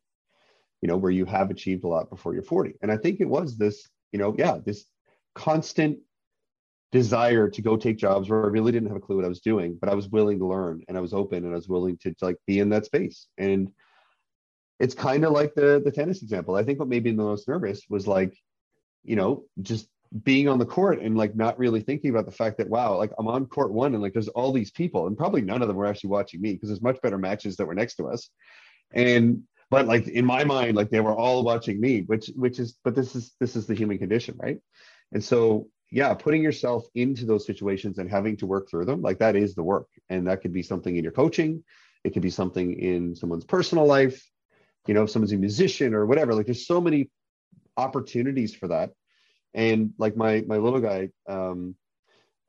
you 0.83 0.87
know, 0.87 0.97
where 0.97 1.11
you 1.11 1.23
have 1.23 1.49
achieved 1.49 1.85
a 1.85 1.87
lot 1.87 2.09
before 2.09 2.33
you're 2.33 2.43
40. 2.43 2.73
And 2.81 2.91
I 2.91 2.97
think 2.97 3.21
it 3.21 3.29
was 3.29 3.55
this, 3.55 3.87
you 4.11 4.19
know, 4.19 4.35
yeah, 4.37 4.57
this 4.63 4.83
constant 5.33 5.99
desire 6.93 7.49
to 7.49 7.61
go 7.63 7.75
take 7.75 7.97
jobs 7.97 8.29
where 8.29 8.45
I 8.45 8.49
really 8.49 8.71
didn't 8.71 8.89
have 8.89 8.97
a 8.97 9.01
clue 9.01 9.15
what 9.15 9.25
I 9.25 9.29
was 9.29 9.41
doing, 9.41 9.75
but 9.81 9.89
I 9.89 9.95
was 9.95 10.07
willing 10.07 10.37
to 10.37 10.45
learn 10.45 10.83
and 10.87 10.95
I 10.95 11.01
was 11.01 11.11
open 11.11 11.43
and 11.43 11.51
I 11.51 11.55
was 11.55 11.67
willing 11.67 11.97
to, 12.03 12.13
to 12.13 12.25
like 12.25 12.37
be 12.45 12.59
in 12.59 12.69
that 12.69 12.85
space. 12.85 13.25
And 13.39 13.71
it's 14.79 14.93
kind 14.93 15.25
of 15.25 15.31
like 15.31 15.55
the 15.55 15.81
the 15.83 15.91
tennis 15.91 16.21
example. 16.21 16.55
I 16.55 16.63
think 16.63 16.77
what 16.77 16.87
made 16.87 17.03
me 17.03 17.09
the 17.09 17.17
most 17.17 17.47
nervous 17.47 17.81
was 17.89 18.05
like, 18.05 18.37
you 19.03 19.15
know, 19.15 19.43
just 19.63 19.87
being 20.23 20.47
on 20.47 20.59
the 20.59 20.67
court 20.67 21.01
and 21.01 21.17
like 21.17 21.35
not 21.35 21.57
really 21.57 21.81
thinking 21.81 22.11
about 22.11 22.25
the 22.25 22.31
fact 22.31 22.59
that 22.59 22.69
wow, 22.69 22.95
like 22.97 23.11
I'm 23.17 23.27
on 23.27 23.47
court 23.47 23.73
one 23.73 23.95
and 23.95 24.03
like 24.03 24.13
there's 24.13 24.27
all 24.27 24.51
these 24.51 24.69
people 24.69 25.07
and 25.07 25.17
probably 25.17 25.41
none 25.41 25.63
of 25.63 25.67
them 25.67 25.77
were 25.77 25.87
actually 25.87 26.11
watching 26.11 26.41
me 26.41 26.53
because 26.53 26.69
there's 26.69 26.83
much 26.83 27.01
better 27.01 27.17
matches 27.17 27.55
that 27.55 27.65
were 27.65 27.73
next 27.73 27.95
to 27.95 28.07
us. 28.07 28.29
And 28.93 29.43
but 29.71 29.87
like 29.87 30.07
in 30.07 30.25
my 30.25 30.43
mind 30.43 30.75
like 30.75 30.91
they 30.91 30.99
were 30.99 31.15
all 31.15 31.43
watching 31.43 31.81
me 31.81 32.01
which 32.01 32.29
which 32.35 32.59
is 32.59 32.77
but 32.83 32.93
this 32.93 33.15
is 33.15 33.33
this 33.39 33.55
is 33.55 33.65
the 33.65 33.73
human 33.73 33.97
condition 33.97 34.35
right 34.37 34.59
and 35.11 35.23
so 35.23 35.67
yeah 35.93 36.13
putting 36.13 36.41
yourself 36.41 36.85
into 36.95 37.25
those 37.25 37.45
situations 37.45 37.99
and 37.99 38.09
having 38.09 38.35
to 38.37 38.45
work 38.45 38.69
through 38.69 38.85
them 38.85 39.01
like 39.01 39.19
that 39.19 39.35
is 39.35 39.55
the 39.55 39.63
work. 39.63 39.87
And 40.09 40.27
that 40.27 40.41
could 40.41 40.53
be 40.53 40.63
something 40.63 40.95
in 40.95 41.03
your 41.03 41.13
coaching. 41.13 41.63
It 42.03 42.13
could 42.13 42.21
be 42.21 42.29
something 42.29 42.73
in 42.73 43.15
someone's 43.15 43.45
personal 43.45 43.85
life 43.85 44.21
you 44.87 44.93
know 44.93 45.03
if 45.03 45.09
someone's 45.09 45.31
a 45.31 45.37
musician 45.37 45.93
or 45.93 46.05
whatever. 46.05 46.33
Like 46.33 46.45
there's 46.45 46.67
so 46.67 46.81
many 46.81 47.09
opportunities 47.77 48.53
for 48.53 48.67
that. 48.69 48.91
And 49.53 49.93
like 49.97 50.15
my 50.15 50.43
my 50.47 50.57
little 50.57 50.81
guy 50.81 51.09
um 51.27 51.75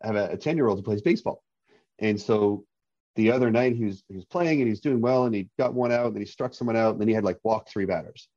I 0.03 0.09
have 0.09 0.16
a 0.16 0.36
10 0.36 0.57
year 0.57 0.66
old 0.66 0.78
who 0.78 0.84
plays 0.84 1.03
baseball. 1.03 1.42
And 1.99 2.20
so 2.20 2.64
the 3.16 3.30
other 3.30 3.51
night 3.51 3.76
he 3.76 3.84
was 3.84 4.03
he 4.09 4.16
was 4.16 4.24
playing 4.24 4.61
and 4.61 4.68
he's 4.68 4.80
doing 4.80 5.01
well 5.01 5.24
and 5.24 5.34
he 5.34 5.49
got 5.59 5.74
one 5.74 5.92
out 5.92 6.07
and 6.07 6.16
then 6.16 6.22
he 6.22 6.26
struck 6.26 6.55
someone 6.55 6.76
out 6.76 6.92
and 6.92 7.01
then 7.01 7.09
he 7.09 7.14
had 7.14 7.24
like 7.24 7.38
walk 7.42 7.68
three 7.68 7.86
batters. 7.86 8.28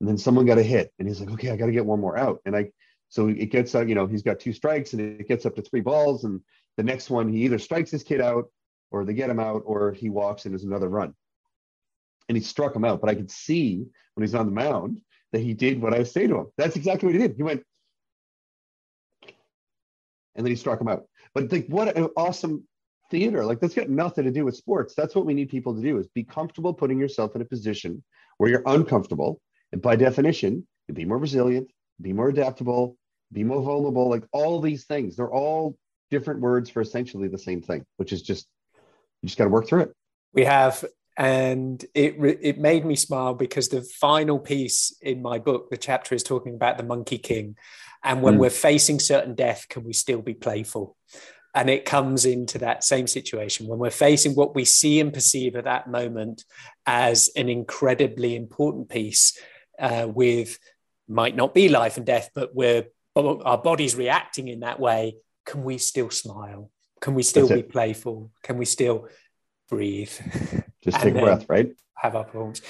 And 0.00 0.08
then 0.08 0.18
someone 0.18 0.46
got 0.46 0.58
a 0.58 0.64
hit 0.64 0.92
and 0.98 1.06
he's 1.06 1.20
like 1.20 1.30
okay 1.30 1.50
i 1.50 1.56
got 1.56 1.66
to 1.66 1.72
get 1.72 1.86
one 1.86 2.00
more 2.00 2.18
out. 2.18 2.40
And 2.44 2.56
i 2.56 2.70
so 3.12 3.28
it 3.28 3.50
gets 3.50 3.74
out 3.74 3.88
you 3.88 3.94
know 3.94 4.06
he's 4.06 4.22
got 4.22 4.40
two 4.40 4.52
strikes 4.52 4.92
and 4.94 5.20
it 5.20 5.28
gets 5.28 5.44
up 5.44 5.54
to 5.54 5.62
three 5.62 5.80
balls 5.80 6.24
and 6.24 6.40
the 6.76 6.82
next 6.82 7.10
one 7.10 7.28
he 7.28 7.44
either 7.44 7.58
strikes 7.58 7.90
his 7.90 8.02
kid 8.02 8.20
out 8.20 8.50
or 8.90 9.04
they 9.04 9.12
get 9.12 9.30
him 9.30 9.38
out 9.38 9.62
or 9.66 9.92
he 9.92 10.08
walks 10.08 10.44
and 10.44 10.52
there's 10.52 10.64
another 10.64 10.88
run 10.88 11.14
and 12.28 12.36
he 12.36 12.42
struck 12.42 12.74
him 12.74 12.84
out 12.84 13.00
but 13.00 13.10
i 13.10 13.14
could 13.14 13.30
see 13.30 13.84
when 14.14 14.26
he's 14.26 14.34
on 14.34 14.46
the 14.46 14.52
mound 14.52 15.00
that 15.32 15.40
he 15.40 15.52
did 15.52 15.80
what 15.80 15.94
i 15.94 16.02
say 16.02 16.26
to 16.26 16.38
him 16.38 16.46
that's 16.56 16.76
exactly 16.76 17.06
what 17.06 17.14
he 17.14 17.20
did 17.20 17.36
he 17.36 17.42
went 17.42 17.62
and 20.34 20.46
then 20.46 20.50
he 20.50 20.56
struck 20.56 20.80
him 20.80 20.88
out 20.88 21.04
but 21.34 21.52
like 21.52 21.66
what 21.66 21.96
an 21.96 22.08
awesome 22.16 22.64
theater. 23.12 23.44
Like 23.44 23.60
that's 23.60 23.74
got 23.74 23.90
nothing 23.90 24.24
to 24.24 24.32
do 24.32 24.44
with 24.44 24.56
sports. 24.56 24.94
That's 24.96 25.14
what 25.14 25.26
we 25.26 25.34
need 25.34 25.50
people 25.50 25.76
to 25.76 25.82
do 25.82 25.98
is 25.98 26.08
be 26.08 26.24
comfortable 26.24 26.74
putting 26.74 26.98
yourself 26.98 27.36
in 27.36 27.42
a 27.42 27.44
position 27.44 28.02
where 28.38 28.50
you're 28.50 28.62
uncomfortable. 28.66 29.40
And 29.70 29.80
by 29.80 29.94
definition, 29.94 30.66
be 30.92 31.04
more 31.04 31.18
resilient, 31.18 31.70
be 32.00 32.12
more 32.12 32.30
adaptable, 32.30 32.96
be 33.32 33.44
more 33.44 33.62
vulnerable, 33.62 34.08
like 34.08 34.24
all 34.32 34.60
these 34.60 34.84
things. 34.84 35.16
They're 35.16 35.32
all 35.32 35.76
different 36.10 36.40
words 36.40 36.70
for 36.70 36.80
essentially 36.80 37.28
the 37.28 37.38
same 37.38 37.62
thing, 37.62 37.84
which 37.96 38.12
is 38.12 38.22
just 38.22 38.46
you 39.22 39.28
just 39.28 39.38
got 39.38 39.44
to 39.44 39.50
work 39.50 39.66
through 39.66 39.82
it. 39.82 39.92
We 40.32 40.44
have 40.44 40.84
and 41.16 41.84
it 41.94 42.14
it 42.40 42.58
made 42.58 42.84
me 42.84 42.96
smile 42.96 43.34
because 43.34 43.68
the 43.68 43.82
final 43.82 44.38
piece 44.38 44.96
in 45.02 45.20
my 45.20 45.38
book 45.38 45.68
the 45.70 45.76
chapter 45.76 46.14
is 46.14 46.22
talking 46.22 46.54
about 46.54 46.78
the 46.78 46.82
monkey 46.82 47.18
king 47.18 47.54
and 48.02 48.22
when 48.22 48.36
mm. 48.36 48.38
we're 48.38 48.48
facing 48.48 48.98
certain 48.98 49.34
death 49.34 49.66
can 49.68 49.84
we 49.84 49.92
still 49.92 50.22
be 50.22 50.32
playful 50.32 50.96
and 51.54 51.68
it 51.68 51.84
comes 51.84 52.24
into 52.24 52.56
that 52.56 52.82
same 52.82 53.06
situation 53.06 53.66
when 53.66 53.78
we're 53.78 53.90
facing 53.90 54.32
what 54.32 54.54
we 54.54 54.64
see 54.64 55.00
and 55.00 55.12
perceive 55.12 55.54
at 55.54 55.64
that 55.64 55.86
moment 55.86 56.44
as 56.86 57.28
an 57.36 57.50
incredibly 57.50 58.34
important 58.34 58.88
piece 58.88 59.38
uh, 59.78 60.08
with 60.08 60.58
might 61.08 61.36
not 61.36 61.54
be 61.54 61.68
life 61.68 61.96
and 61.96 62.06
death, 62.06 62.30
but 62.34 62.54
we're 62.54 62.86
our 63.16 63.58
body's 63.58 63.94
reacting 63.94 64.48
in 64.48 64.60
that 64.60 64.80
way. 64.80 65.16
Can 65.44 65.64
we 65.64 65.78
still 65.78 66.10
smile? 66.10 66.70
Can 67.00 67.14
we 67.14 67.22
still 67.22 67.48
be 67.48 67.62
playful? 67.62 68.30
Can 68.42 68.58
we 68.58 68.64
still 68.64 69.08
breathe? 69.68 70.12
Just 70.82 71.00
take 71.00 71.14
a 71.14 71.20
breath, 71.20 71.46
right? 71.48 71.72
Have 71.96 72.16
our 72.16 72.24
problems. 72.24 72.62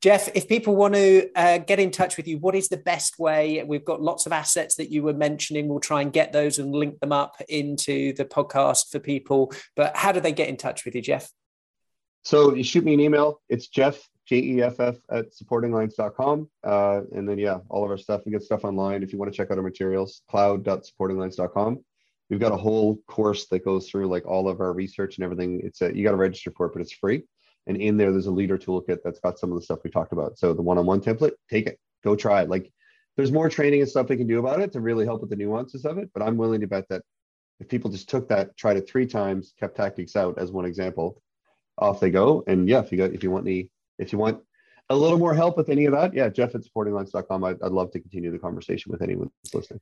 Jeff, 0.00 0.28
if 0.34 0.48
people 0.48 0.74
want 0.74 0.94
to 0.94 1.28
uh, 1.36 1.58
get 1.58 1.78
in 1.78 1.90
touch 1.90 2.16
with 2.16 2.26
you, 2.26 2.38
what 2.38 2.54
is 2.54 2.68
the 2.68 2.76
best 2.76 3.18
way? 3.18 3.62
We've 3.64 3.84
got 3.84 4.00
lots 4.00 4.26
of 4.26 4.32
assets 4.32 4.76
that 4.76 4.90
you 4.90 5.02
were 5.02 5.12
mentioning. 5.12 5.68
We'll 5.68 5.80
try 5.80 6.02
and 6.02 6.12
get 6.12 6.32
those 6.32 6.58
and 6.58 6.72
link 6.72 6.98
them 7.00 7.12
up 7.12 7.34
into 7.48 8.12
the 8.14 8.24
podcast 8.24 8.90
for 8.90 8.98
people. 8.98 9.52
But 9.76 9.96
how 9.96 10.12
do 10.12 10.20
they 10.20 10.32
get 10.32 10.48
in 10.48 10.56
touch 10.56 10.84
with 10.84 10.94
you, 10.94 11.02
Jeff? 11.02 11.30
So 12.24 12.54
you 12.54 12.64
shoot 12.64 12.84
me 12.84 12.94
an 12.94 13.00
email. 13.00 13.40
It's 13.48 13.68
Jeff, 13.68 14.08
J 14.30 14.36
E 14.36 14.62
F 14.62 14.78
F, 14.78 14.96
at 15.10 15.34
supportinglines.com. 15.34 16.48
Uh, 16.62 17.00
and 17.12 17.28
then, 17.28 17.36
yeah, 17.36 17.58
all 17.68 17.84
of 17.84 17.90
our 17.90 17.98
stuff. 17.98 18.22
We 18.24 18.30
get 18.30 18.44
stuff 18.44 18.64
online. 18.64 19.02
If 19.02 19.12
you 19.12 19.18
want 19.18 19.32
to 19.32 19.36
check 19.36 19.50
out 19.50 19.58
our 19.58 19.64
materials, 19.64 20.22
cloud.supportinglines.com. 20.30 21.84
We've 22.28 22.38
got 22.38 22.52
a 22.52 22.56
whole 22.56 22.98
course 23.08 23.48
that 23.48 23.64
goes 23.64 23.90
through 23.90 24.06
like 24.06 24.24
all 24.26 24.48
of 24.48 24.60
our 24.60 24.72
research 24.72 25.18
and 25.18 25.24
everything. 25.24 25.60
It's 25.64 25.82
a, 25.82 25.92
you 25.92 26.04
got 26.04 26.12
to 26.12 26.16
register 26.16 26.52
for 26.56 26.66
it, 26.66 26.72
but 26.72 26.80
it's 26.80 26.92
free. 26.92 27.24
And 27.66 27.76
in 27.76 27.96
there, 27.96 28.12
there's 28.12 28.28
a 28.28 28.30
leader 28.30 28.56
toolkit 28.56 28.98
that's 29.02 29.18
got 29.18 29.36
some 29.36 29.50
of 29.50 29.58
the 29.58 29.64
stuff 29.64 29.80
we 29.82 29.90
talked 29.90 30.12
about. 30.12 30.38
So 30.38 30.54
the 30.54 30.62
one-on-one 30.62 31.00
template, 31.00 31.32
take 31.50 31.66
it, 31.66 31.80
go 32.04 32.14
try 32.14 32.42
it. 32.42 32.48
Like 32.48 32.70
there's 33.16 33.32
more 33.32 33.50
training 33.50 33.80
and 33.80 33.90
stuff 33.90 34.08
we 34.08 34.16
can 34.16 34.28
do 34.28 34.38
about 34.38 34.60
it 34.60 34.70
to 34.74 34.80
really 34.80 35.06
help 35.06 35.22
with 35.22 35.30
the 35.30 35.36
nuances 35.36 35.84
of 35.84 35.98
it. 35.98 36.08
But 36.14 36.22
I'm 36.22 36.36
willing 36.36 36.60
to 36.60 36.68
bet 36.68 36.88
that 36.90 37.02
if 37.58 37.68
people 37.68 37.90
just 37.90 38.08
took 38.08 38.28
that, 38.28 38.56
tried 38.56 38.76
it 38.76 38.88
three 38.88 39.06
times, 39.06 39.54
kept 39.58 39.76
tactics 39.76 40.14
out 40.14 40.38
as 40.38 40.52
one 40.52 40.66
example, 40.66 41.20
off 41.78 41.98
they 41.98 42.10
go. 42.10 42.44
And 42.46 42.68
yeah, 42.68 42.78
if 42.78 42.92
you 42.92 42.98
got 42.98 43.12
if 43.12 43.24
you 43.24 43.32
want 43.32 43.44
any, 43.44 43.70
if 44.00 44.12
you 44.12 44.18
want 44.18 44.40
a 44.88 44.96
little 44.96 45.18
more 45.18 45.34
help 45.34 45.56
with 45.56 45.68
any 45.68 45.84
of 45.84 45.92
that, 45.92 46.12
yeah, 46.12 46.28
Jeff 46.28 46.54
at 46.54 46.62
supportinglines.com. 46.62 47.44
I'd, 47.44 47.62
I'd 47.62 47.72
love 47.72 47.92
to 47.92 48.00
continue 48.00 48.30
the 48.32 48.38
conversation 48.38 48.90
with 48.90 49.02
anyone 49.02 49.30
that's 49.42 49.54
listening. 49.54 49.80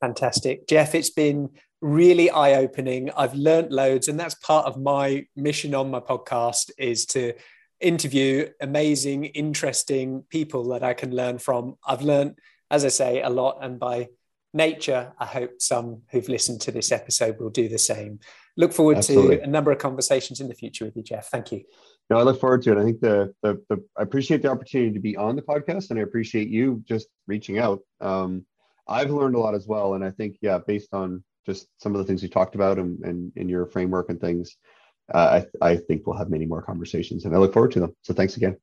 Fantastic. 0.00 0.66
Jeff, 0.68 0.94
it's 0.94 1.10
been 1.10 1.50
really 1.80 2.30
eye-opening. 2.30 3.10
I've 3.16 3.34
learned 3.34 3.72
loads, 3.72 4.08
and 4.08 4.18
that's 4.18 4.34
part 4.36 4.66
of 4.66 4.80
my 4.80 5.26
mission 5.36 5.74
on 5.74 5.90
my 5.90 6.00
podcast 6.00 6.70
is 6.78 7.04
to 7.06 7.34
interview 7.80 8.48
amazing, 8.60 9.24
interesting 9.26 10.24
people 10.30 10.68
that 10.68 10.82
I 10.82 10.94
can 10.94 11.14
learn 11.14 11.38
from. 11.38 11.76
I've 11.86 12.02
learned, 12.02 12.38
as 12.70 12.84
I 12.84 12.88
say, 12.88 13.22
a 13.22 13.28
lot, 13.28 13.58
and 13.60 13.78
by 13.78 14.08
nature, 14.54 15.12
I 15.18 15.26
hope 15.26 15.60
some 15.60 16.02
who've 16.10 16.28
listened 16.28 16.60
to 16.62 16.72
this 16.72 16.90
episode 16.90 17.38
will 17.38 17.50
do 17.50 17.68
the 17.68 17.78
same. 17.78 18.20
Look 18.56 18.72
forward 18.72 18.98
Absolutely. 18.98 19.36
to 19.36 19.42
a 19.42 19.46
number 19.46 19.70
of 19.70 19.78
conversations 19.78 20.40
in 20.40 20.48
the 20.48 20.54
future 20.54 20.84
with 20.84 20.96
you, 20.96 21.02
Jeff. 21.02 21.28
Thank 21.28 21.52
you. 21.52 21.64
No, 22.10 22.16
I 22.16 22.22
look 22.22 22.40
forward 22.40 22.62
to 22.62 22.72
it. 22.72 22.78
I 22.78 22.84
think 22.84 23.00
the, 23.00 23.34
the, 23.42 23.62
the 23.68 23.84
I 23.96 24.02
appreciate 24.02 24.42
the 24.42 24.50
opportunity 24.50 24.92
to 24.92 25.00
be 25.00 25.16
on 25.16 25.36
the 25.36 25.42
podcast, 25.42 25.90
and 25.90 25.98
I 25.98 26.02
appreciate 26.02 26.48
you 26.48 26.82
just 26.86 27.08
reaching 27.26 27.58
out. 27.58 27.80
Um, 28.00 28.46
I've 28.88 29.10
learned 29.10 29.34
a 29.34 29.38
lot 29.38 29.54
as 29.54 29.66
well. 29.66 29.94
And 29.94 30.04
I 30.04 30.10
think, 30.10 30.38
yeah, 30.40 30.58
based 30.58 30.94
on 30.94 31.22
just 31.44 31.68
some 31.78 31.94
of 31.94 31.98
the 31.98 32.04
things 32.04 32.22
you 32.22 32.28
talked 32.28 32.54
about 32.54 32.78
and, 32.78 32.98
and 33.04 33.32
in 33.36 33.48
your 33.48 33.66
framework 33.66 34.08
and 34.08 34.20
things, 34.20 34.56
uh, 35.12 35.42
I, 35.62 35.72
I 35.72 35.76
think 35.76 36.06
we'll 36.06 36.16
have 36.16 36.30
many 36.30 36.46
more 36.46 36.62
conversations 36.62 37.24
and 37.24 37.34
I 37.34 37.38
look 37.38 37.52
forward 37.52 37.72
to 37.72 37.80
them. 37.80 37.94
So 38.02 38.14
thanks 38.14 38.36
again. 38.36 38.56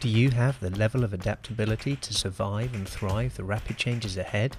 Do 0.00 0.08
you 0.08 0.30
have 0.30 0.58
the 0.60 0.70
level 0.70 1.04
of 1.04 1.12
adaptability 1.12 1.96
to 1.96 2.14
survive 2.14 2.74
and 2.74 2.88
thrive 2.88 3.36
the 3.36 3.44
rapid 3.44 3.76
changes 3.76 4.16
ahead? 4.16 4.56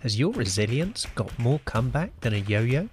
Has 0.00 0.18
your 0.18 0.32
resilience 0.32 1.06
got 1.14 1.38
more 1.38 1.60
comeback 1.64 2.18
than 2.20 2.32
a 2.32 2.38
yo 2.38 2.62
yo? 2.62 2.88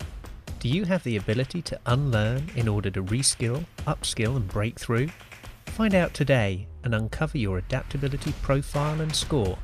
Do 0.66 0.72
you 0.72 0.86
have 0.86 1.04
the 1.04 1.18
ability 1.18 1.62
to 1.62 1.80
unlearn 1.86 2.50
in 2.56 2.68
order 2.68 2.90
to 2.90 3.04
reskill, 3.04 3.66
upskill, 3.86 4.36
and 4.36 4.48
break 4.48 4.80
through? 4.80 5.10
Find 5.68 5.94
out 5.94 6.16
today 6.16 6.66
and 6.84 6.96
uncover 6.96 7.38
your 7.38 7.60
adaptability 7.60 8.34
profile 8.42 9.00
and 9.00 9.16
score, 9.16 9.60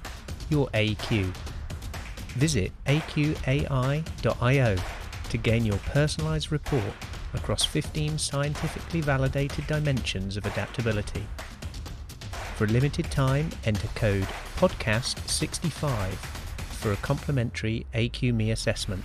your 0.51 0.67
AQ. 0.75 1.35
Visit 2.35 2.71
aqai.io 2.85 4.75
to 5.31 5.37
gain 5.37 5.65
your 5.65 5.79
personalized 5.79 6.51
report 6.51 6.93
across 7.33 7.65
15 7.65 8.19
scientifically 8.19 9.01
validated 9.01 9.65
dimensions 9.65 10.37
of 10.37 10.45
adaptability. 10.45 11.25
For 12.57 12.65
a 12.65 12.67
limited 12.67 13.09
time, 13.09 13.49
enter 13.65 13.87
code 13.95 14.27
PODCAST65 14.57 16.11
for 16.11 16.91
a 16.91 16.97
complimentary 16.97 17.87
AQME 17.95 18.51
assessment. 18.51 19.03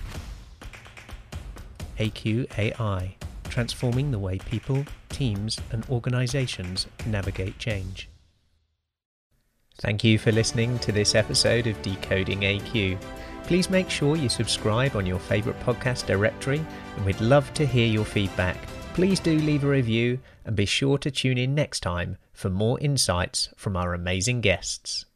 AQAI 1.99 3.13
transforming 3.57 4.11
the 4.11 4.19
way 4.19 4.37
people, 4.37 4.85
teams, 5.09 5.57
and 5.71 5.83
organizations 5.89 6.85
navigate 7.07 7.57
change. 7.57 8.07
Thank 9.79 10.03
you 10.03 10.19
for 10.19 10.31
listening 10.31 10.77
to 10.77 10.91
this 10.91 11.15
episode 11.15 11.65
of 11.65 11.81
Decoding 11.81 12.41
AQ. 12.41 13.01
Please 13.45 13.71
make 13.71 13.89
sure 13.89 14.15
you 14.15 14.29
subscribe 14.29 14.95
on 14.95 15.07
your 15.07 15.17
favourite 15.17 15.59
podcast 15.61 16.05
directory, 16.05 16.63
and 16.95 17.03
we'd 17.03 17.19
love 17.19 17.51
to 17.55 17.65
hear 17.65 17.87
your 17.87 18.05
feedback. 18.05 18.57
Please 18.93 19.19
do 19.19 19.39
leave 19.39 19.63
a 19.63 19.67
review 19.67 20.19
and 20.45 20.55
be 20.55 20.67
sure 20.67 20.99
to 20.99 21.09
tune 21.09 21.39
in 21.39 21.55
next 21.55 21.79
time 21.79 22.17
for 22.31 22.51
more 22.51 22.79
insights 22.79 23.49
from 23.55 23.75
our 23.75 23.95
amazing 23.95 24.41
guests. 24.41 25.06